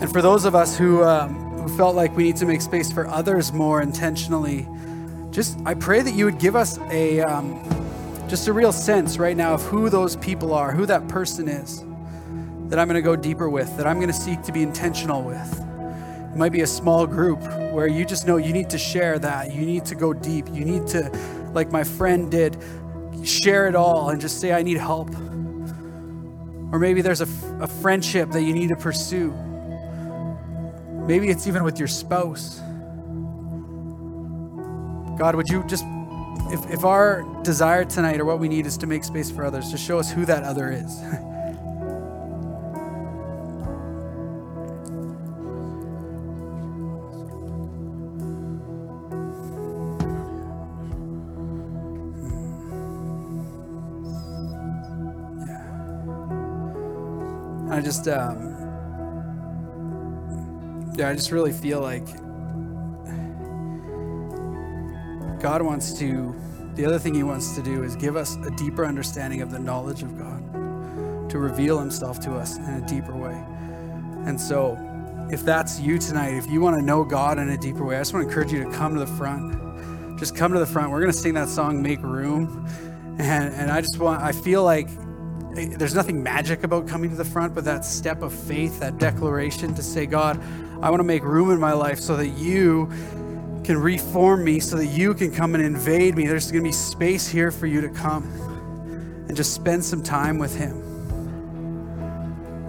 And 0.00 0.12
for 0.12 0.22
those 0.22 0.44
of 0.44 0.54
us 0.54 0.78
who, 0.78 1.02
um, 1.02 1.34
who 1.34 1.76
felt 1.76 1.96
like 1.96 2.16
we 2.16 2.22
need 2.22 2.36
to 2.36 2.46
make 2.46 2.60
space 2.60 2.92
for 2.92 3.08
others 3.08 3.52
more 3.52 3.82
intentionally, 3.82 4.68
just 5.30 5.58
I 5.66 5.74
pray 5.74 6.00
that 6.02 6.12
you 6.14 6.24
would 6.24 6.38
give 6.38 6.54
us 6.54 6.78
a 6.90 7.20
um, 7.20 7.64
just 8.28 8.46
a 8.46 8.52
real 8.52 8.72
sense 8.72 9.18
right 9.18 9.36
now 9.36 9.54
of 9.54 9.62
who 9.62 9.90
those 9.90 10.14
people 10.16 10.52
are, 10.52 10.70
who 10.70 10.86
that 10.86 11.08
person 11.08 11.48
is 11.48 11.84
that 12.68 12.78
I'm 12.78 12.86
going 12.86 12.94
to 12.96 13.02
go 13.02 13.16
deeper 13.16 13.48
with, 13.48 13.74
that 13.78 13.86
I'm 13.86 13.96
going 13.96 14.08
to 14.08 14.14
seek 14.14 14.42
to 14.42 14.52
be 14.52 14.62
intentional 14.62 15.22
with. 15.22 15.60
It 16.32 16.36
might 16.36 16.52
be 16.52 16.60
a 16.60 16.66
small 16.66 17.06
group 17.06 17.40
where 17.72 17.86
you 17.86 18.04
just 18.04 18.26
know 18.26 18.36
you 18.36 18.52
need 18.52 18.68
to 18.70 18.78
share 18.78 19.18
that. 19.18 19.54
You 19.54 19.64
need 19.64 19.86
to 19.86 19.94
go 19.94 20.12
deep. 20.12 20.46
You 20.52 20.64
need 20.64 20.86
to 20.88 21.10
like 21.52 21.70
my 21.72 21.84
friend 21.84 22.30
did, 22.30 22.56
share 23.24 23.66
it 23.68 23.74
all 23.74 24.10
and 24.10 24.20
just 24.20 24.40
say, 24.40 24.52
I 24.52 24.62
need 24.62 24.78
help. 24.78 25.10
Or 26.70 26.78
maybe 26.78 27.00
there's 27.02 27.20
a, 27.20 27.28
a 27.60 27.66
friendship 27.66 28.30
that 28.30 28.42
you 28.42 28.52
need 28.52 28.68
to 28.68 28.76
pursue. 28.76 29.32
Maybe 31.06 31.30
it's 31.30 31.46
even 31.46 31.64
with 31.64 31.78
your 31.78 31.88
spouse. 31.88 32.58
God, 35.18 35.34
would 35.34 35.48
you 35.48 35.64
just, 35.64 35.84
if, 36.50 36.70
if 36.70 36.84
our 36.84 37.24
desire 37.42 37.84
tonight 37.84 38.20
or 38.20 38.24
what 38.24 38.38
we 38.38 38.48
need 38.48 38.66
is 38.66 38.76
to 38.78 38.86
make 38.86 39.02
space 39.04 39.30
for 39.30 39.44
others, 39.44 39.70
to 39.70 39.78
show 39.78 39.98
us 39.98 40.12
who 40.12 40.24
that 40.26 40.44
other 40.44 40.70
is. 40.70 41.00
just, 57.88 58.06
um, 58.06 58.54
yeah, 60.94 61.08
I 61.08 61.14
just 61.14 61.32
really 61.32 61.52
feel 61.52 61.80
like 61.80 62.04
God 65.40 65.62
wants 65.62 65.98
to, 65.98 66.36
the 66.74 66.84
other 66.84 66.98
thing 66.98 67.14
He 67.14 67.22
wants 67.22 67.54
to 67.54 67.62
do 67.62 67.84
is 67.84 67.96
give 67.96 68.14
us 68.14 68.36
a 68.44 68.50
deeper 68.50 68.84
understanding 68.84 69.40
of 69.40 69.50
the 69.50 69.58
knowledge 69.58 70.02
of 70.02 70.18
God, 70.18 71.30
to 71.30 71.38
reveal 71.38 71.78
Himself 71.78 72.20
to 72.20 72.34
us 72.34 72.58
in 72.58 72.64
a 72.64 72.86
deeper 72.86 73.16
way. 73.16 73.42
And 74.26 74.38
so, 74.38 74.76
if 75.32 75.42
that's 75.42 75.80
you 75.80 75.98
tonight, 75.98 76.34
if 76.34 76.46
you 76.46 76.60
want 76.60 76.76
to 76.76 76.84
know 76.84 77.04
God 77.04 77.38
in 77.38 77.48
a 77.48 77.56
deeper 77.56 77.86
way, 77.86 77.96
I 77.96 78.00
just 78.00 78.12
want 78.12 78.24
to 78.24 78.28
encourage 78.28 78.52
you 78.52 78.64
to 78.64 78.70
come 78.76 78.92
to 78.92 79.00
the 79.00 79.06
front. 79.06 80.18
Just 80.18 80.36
come 80.36 80.52
to 80.52 80.58
the 80.58 80.66
front. 80.66 80.90
We're 80.90 81.00
going 81.00 81.12
to 81.12 81.18
sing 81.18 81.32
that 81.34 81.48
song, 81.48 81.80
Make 81.80 82.02
Room. 82.02 82.66
And, 83.18 83.54
and 83.54 83.70
I 83.70 83.80
just 83.80 83.98
want, 83.98 84.20
I 84.22 84.32
feel 84.32 84.62
like 84.62 84.90
there's 85.66 85.94
nothing 85.94 86.22
magic 86.22 86.64
about 86.64 86.86
coming 86.88 87.10
to 87.10 87.16
the 87.16 87.24
front, 87.24 87.54
but 87.54 87.64
that 87.64 87.84
step 87.84 88.22
of 88.22 88.32
faith, 88.32 88.80
that 88.80 88.98
declaration 88.98 89.74
to 89.74 89.82
say, 89.82 90.06
God, 90.06 90.40
I 90.82 90.90
want 90.90 91.00
to 91.00 91.04
make 91.04 91.22
room 91.24 91.50
in 91.50 91.58
my 91.58 91.72
life 91.72 91.98
so 91.98 92.16
that 92.16 92.28
you 92.28 92.90
can 93.64 93.76
reform 93.76 94.44
me, 94.44 94.60
so 94.60 94.76
that 94.76 94.86
you 94.86 95.12
can 95.14 95.32
come 95.32 95.54
and 95.54 95.62
invade 95.62 96.16
me. 96.16 96.26
There's 96.26 96.50
going 96.50 96.64
to 96.64 96.68
be 96.68 96.72
space 96.72 97.28
here 97.28 97.50
for 97.50 97.66
you 97.66 97.80
to 97.80 97.88
come 97.88 98.24
and 99.28 99.36
just 99.36 99.54
spend 99.54 99.84
some 99.84 100.02
time 100.02 100.38
with 100.38 100.56
Him. 100.56 100.82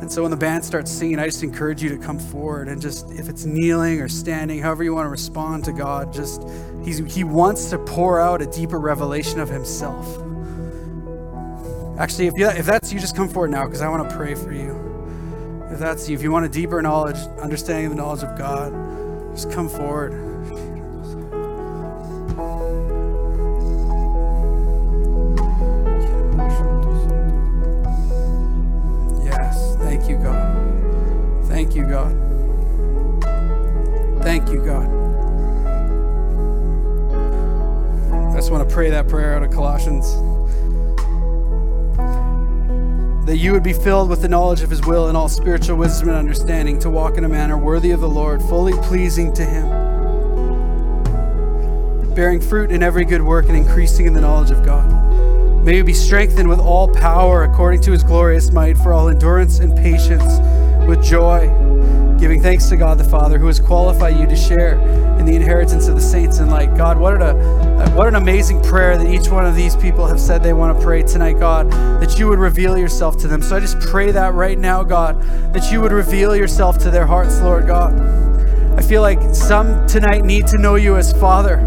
And 0.02 0.12
so 0.12 0.24
when 0.24 0.32
the 0.32 0.38
band 0.38 0.66
starts 0.66 0.92
singing, 0.92 1.20
I 1.20 1.26
just 1.26 1.44
encourage 1.44 1.84
you 1.84 1.90
to 1.90 1.98
come 1.98 2.18
forward 2.18 2.68
and 2.68 2.82
just, 2.82 3.12
if 3.12 3.30
it's 3.30 3.46
kneeling 3.46 4.02
or 4.02 4.10
standing, 4.10 4.60
however 4.60 4.84
you 4.84 4.94
want 4.94 5.06
to 5.06 5.10
respond 5.10 5.66
to 5.66 5.72
God, 5.72 6.14
just, 6.14 6.44
he's, 6.84 6.98
He 7.14 7.24
wants 7.24 7.70
to 7.70 7.78
pour 7.78 8.20
out 8.20 8.42
a 8.42 8.46
deeper 8.48 8.80
revelation 8.80 9.40
of 9.40 9.50
Himself. 9.50 10.29
Actually, 12.00 12.28
if, 12.28 12.38
you, 12.38 12.48
if 12.48 12.66
that's 12.66 12.94
you, 12.94 13.00
just 13.00 13.14
come 13.14 13.28
forward 13.28 13.52
now 13.52 13.66
because 13.66 13.82
I 13.82 13.90
want 13.90 14.10
to 14.10 14.16
pray 14.16 14.34
for 14.34 14.54
you. 14.54 14.74
If 15.70 15.80
that's 15.80 16.08
you, 16.08 16.16
if 16.16 16.24
you 16.24 16.32
want 16.32 16.46
a 16.46 16.50
deeper 16.50 16.82
knowledge, 16.82 17.18
understanding 17.42 17.88
of 17.88 17.92
the 17.92 17.98
knowledge 17.98 18.24
of 18.24 18.38
God, 18.38 18.72
just 19.36 19.52
come 19.52 19.68
forward. 19.68 20.14
Yes, 29.26 29.76
thank 29.80 30.08
you, 30.08 30.18
God. 30.20 31.48
Thank 31.48 31.76
you, 31.76 31.84
God. 31.84 32.14
Thank 34.24 34.50
you, 34.50 34.64
God. 34.64 34.88
I 38.32 38.36
just 38.38 38.52
want 38.52 38.68
to 38.68 38.74
pray 38.74 38.90
that 38.90 39.10
prayer 39.10 39.36
out 39.36 39.44
of 39.44 39.52
Colossians 39.52 40.29
you 43.40 43.54
would 43.54 43.64
be 43.64 43.72
filled 43.72 44.10
with 44.10 44.22
the 44.22 44.28
knowledge 44.28 44.62
of 44.62 44.70
his 44.70 44.82
will 44.86 45.08
and 45.08 45.16
all 45.16 45.30
spiritual 45.30 45.78
wisdom 45.78 46.10
and 46.10 46.18
understanding 46.18 46.78
to 46.78 46.90
walk 46.90 47.18
in 47.18 47.24
a 47.24 47.30
manner 47.30 47.58
worthy 47.58 47.92
of 47.92 48.02
the 48.02 48.10
Lord, 48.10 48.42
fully 48.42 48.74
pleasing 48.82 49.32
to 49.34 49.46
him, 49.46 49.70
bearing 52.14 52.42
fruit 52.42 52.70
in 52.70 52.84
every 52.84 53.06
good 53.06 53.22
work 53.22 53.48
and 53.48 53.56
increasing 53.56 54.08
in 54.08 54.14
the 54.14 54.20
knowledge 54.20 54.52
of 54.52 54.66
God. 54.66 54.92
May 55.64 55.78
you 55.78 55.86
be 55.86 55.94
strengthened 55.94 56.50
with 56.50 56.60
all 56.60 56.94
power 56.94 57.44
according 57.44 57.80
to 57.84 57.94
his 57.94 58.04
glorious 58.04 58.52
might 58.52 58.78
for 58.78 58.92
all 58.92 59.08
endurance 59.08 59.60
and 59.60 59.74
patience 59.74 60.40
with 60.86 61.02
joy, 61.02 61.48
giving 62.20 62.42
thanks 62.42 62.68
to 62.68 62.76
God 62.76 62.98
the 62.98 63.04
Father 63.04 63.40
who 63.40 63.48
has 63.48 63.60
qualified 63.60 64.18
you 64.18 64.28
to 64.28 64.36
share 64.36 64.74
in 65.18 65.26
the 65.26 65.36
inheritance 65.36 65.88
of 65.88 65.96
the 65.96 66.02
saints 66.02 66.40
in 66.40 66.50
light. 66.50 66.76
God, 66.76 66.98
what 66.98 67.22
a 67.22 67.28
uh, 67.28 67.90
what 67.92 68.08
an 68.08 68.16
amazing 68.16 68.62
prayer 68.62 68.98
that 68.98 69.08
each 69.08 69.30
one 69.30 69.46
of 69.46 69.56
these 69.56 69.76
people 69.76 70.06
have 70.06 70.20
said 70.20 70.44
they 70.44 70.52
want 70.52 70.78
to 70.78 70.84
pray 70.84 71.02
tonight, 71.02 71.40
God, 71.40 71.72
that 71.72 72.20
you 72.20 72.28
would 72.28 72.40
reveal 72.40 72.78
yourself 72.78 73.18
to 73.20 73.28
them. 73.28 73.42
So 73.42 73.56
I 73.56 73.62
just 73.62 73.80
pray 73.80 74.12
that 74.12 74.34
right 74.34 74.58
now, 74.58 74.84
God, 74.84 75.22
that 75.54 75.72
you 75.72 75.80
would 75.80 75.94
reveal 75.94 76.36
yourself 76.36 76.78
to 76.80 76.92
their 76.92 77.06
hearts, 77.06 77.40
Lord 77.40 77.68
God. 77.68 77.98
I 78.78 78.82
feel 78.82 79.02
like 79.02 79.34
some 79.34 79.88
tonight 79.88 80.26
need 80.26 80.46
to 80.48 80.58
know 80.58 80.76
you 80.76 80.98
as 80.98 81.14
Father. 81.14 81.58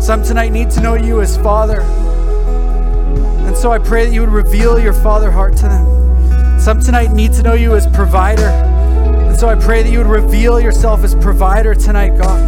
Some 0.00 0.22
tonight 0.22 0.50
need 0.50 0.70
to 0.70 0.80
know 0.80 0.94
you 0.94 1.20
as 1.20 1.36
Father. 1.38 1.80
And 1.80 3.56
so 3.56 3.72
I 3.72 3.78
pray 3.78 4.04
that 4.04 4.12
you 4.12 4.20
would 4.20 4.30
reveal 4.30 4.78
your 4.78 4.92
Father 4.92 5.30
heart 5.30 5.56
to 5.56 5.62
them. 5.62 6.60
Some 6.60 6.80
tonight 6.80 7.12
need 7.12 7.32
to 7.34 7.42
know 7.42 7.54
you 7.54 7.74
as 7.74 7.86
provider. 7.88 8.73
And 9.34 9.40
so 9.40 9.48
I 9.48 9.56
pray 9.56 9.82
that 9.82 9.90
you 9.90 9.98
would 9.98 10.06
reveal 10.06 10.60
yourself 10.60 11.02
as 11.02 11.16
provider 11.16 11.74
tonight, 11.74 12.10
God. 12.10 12.40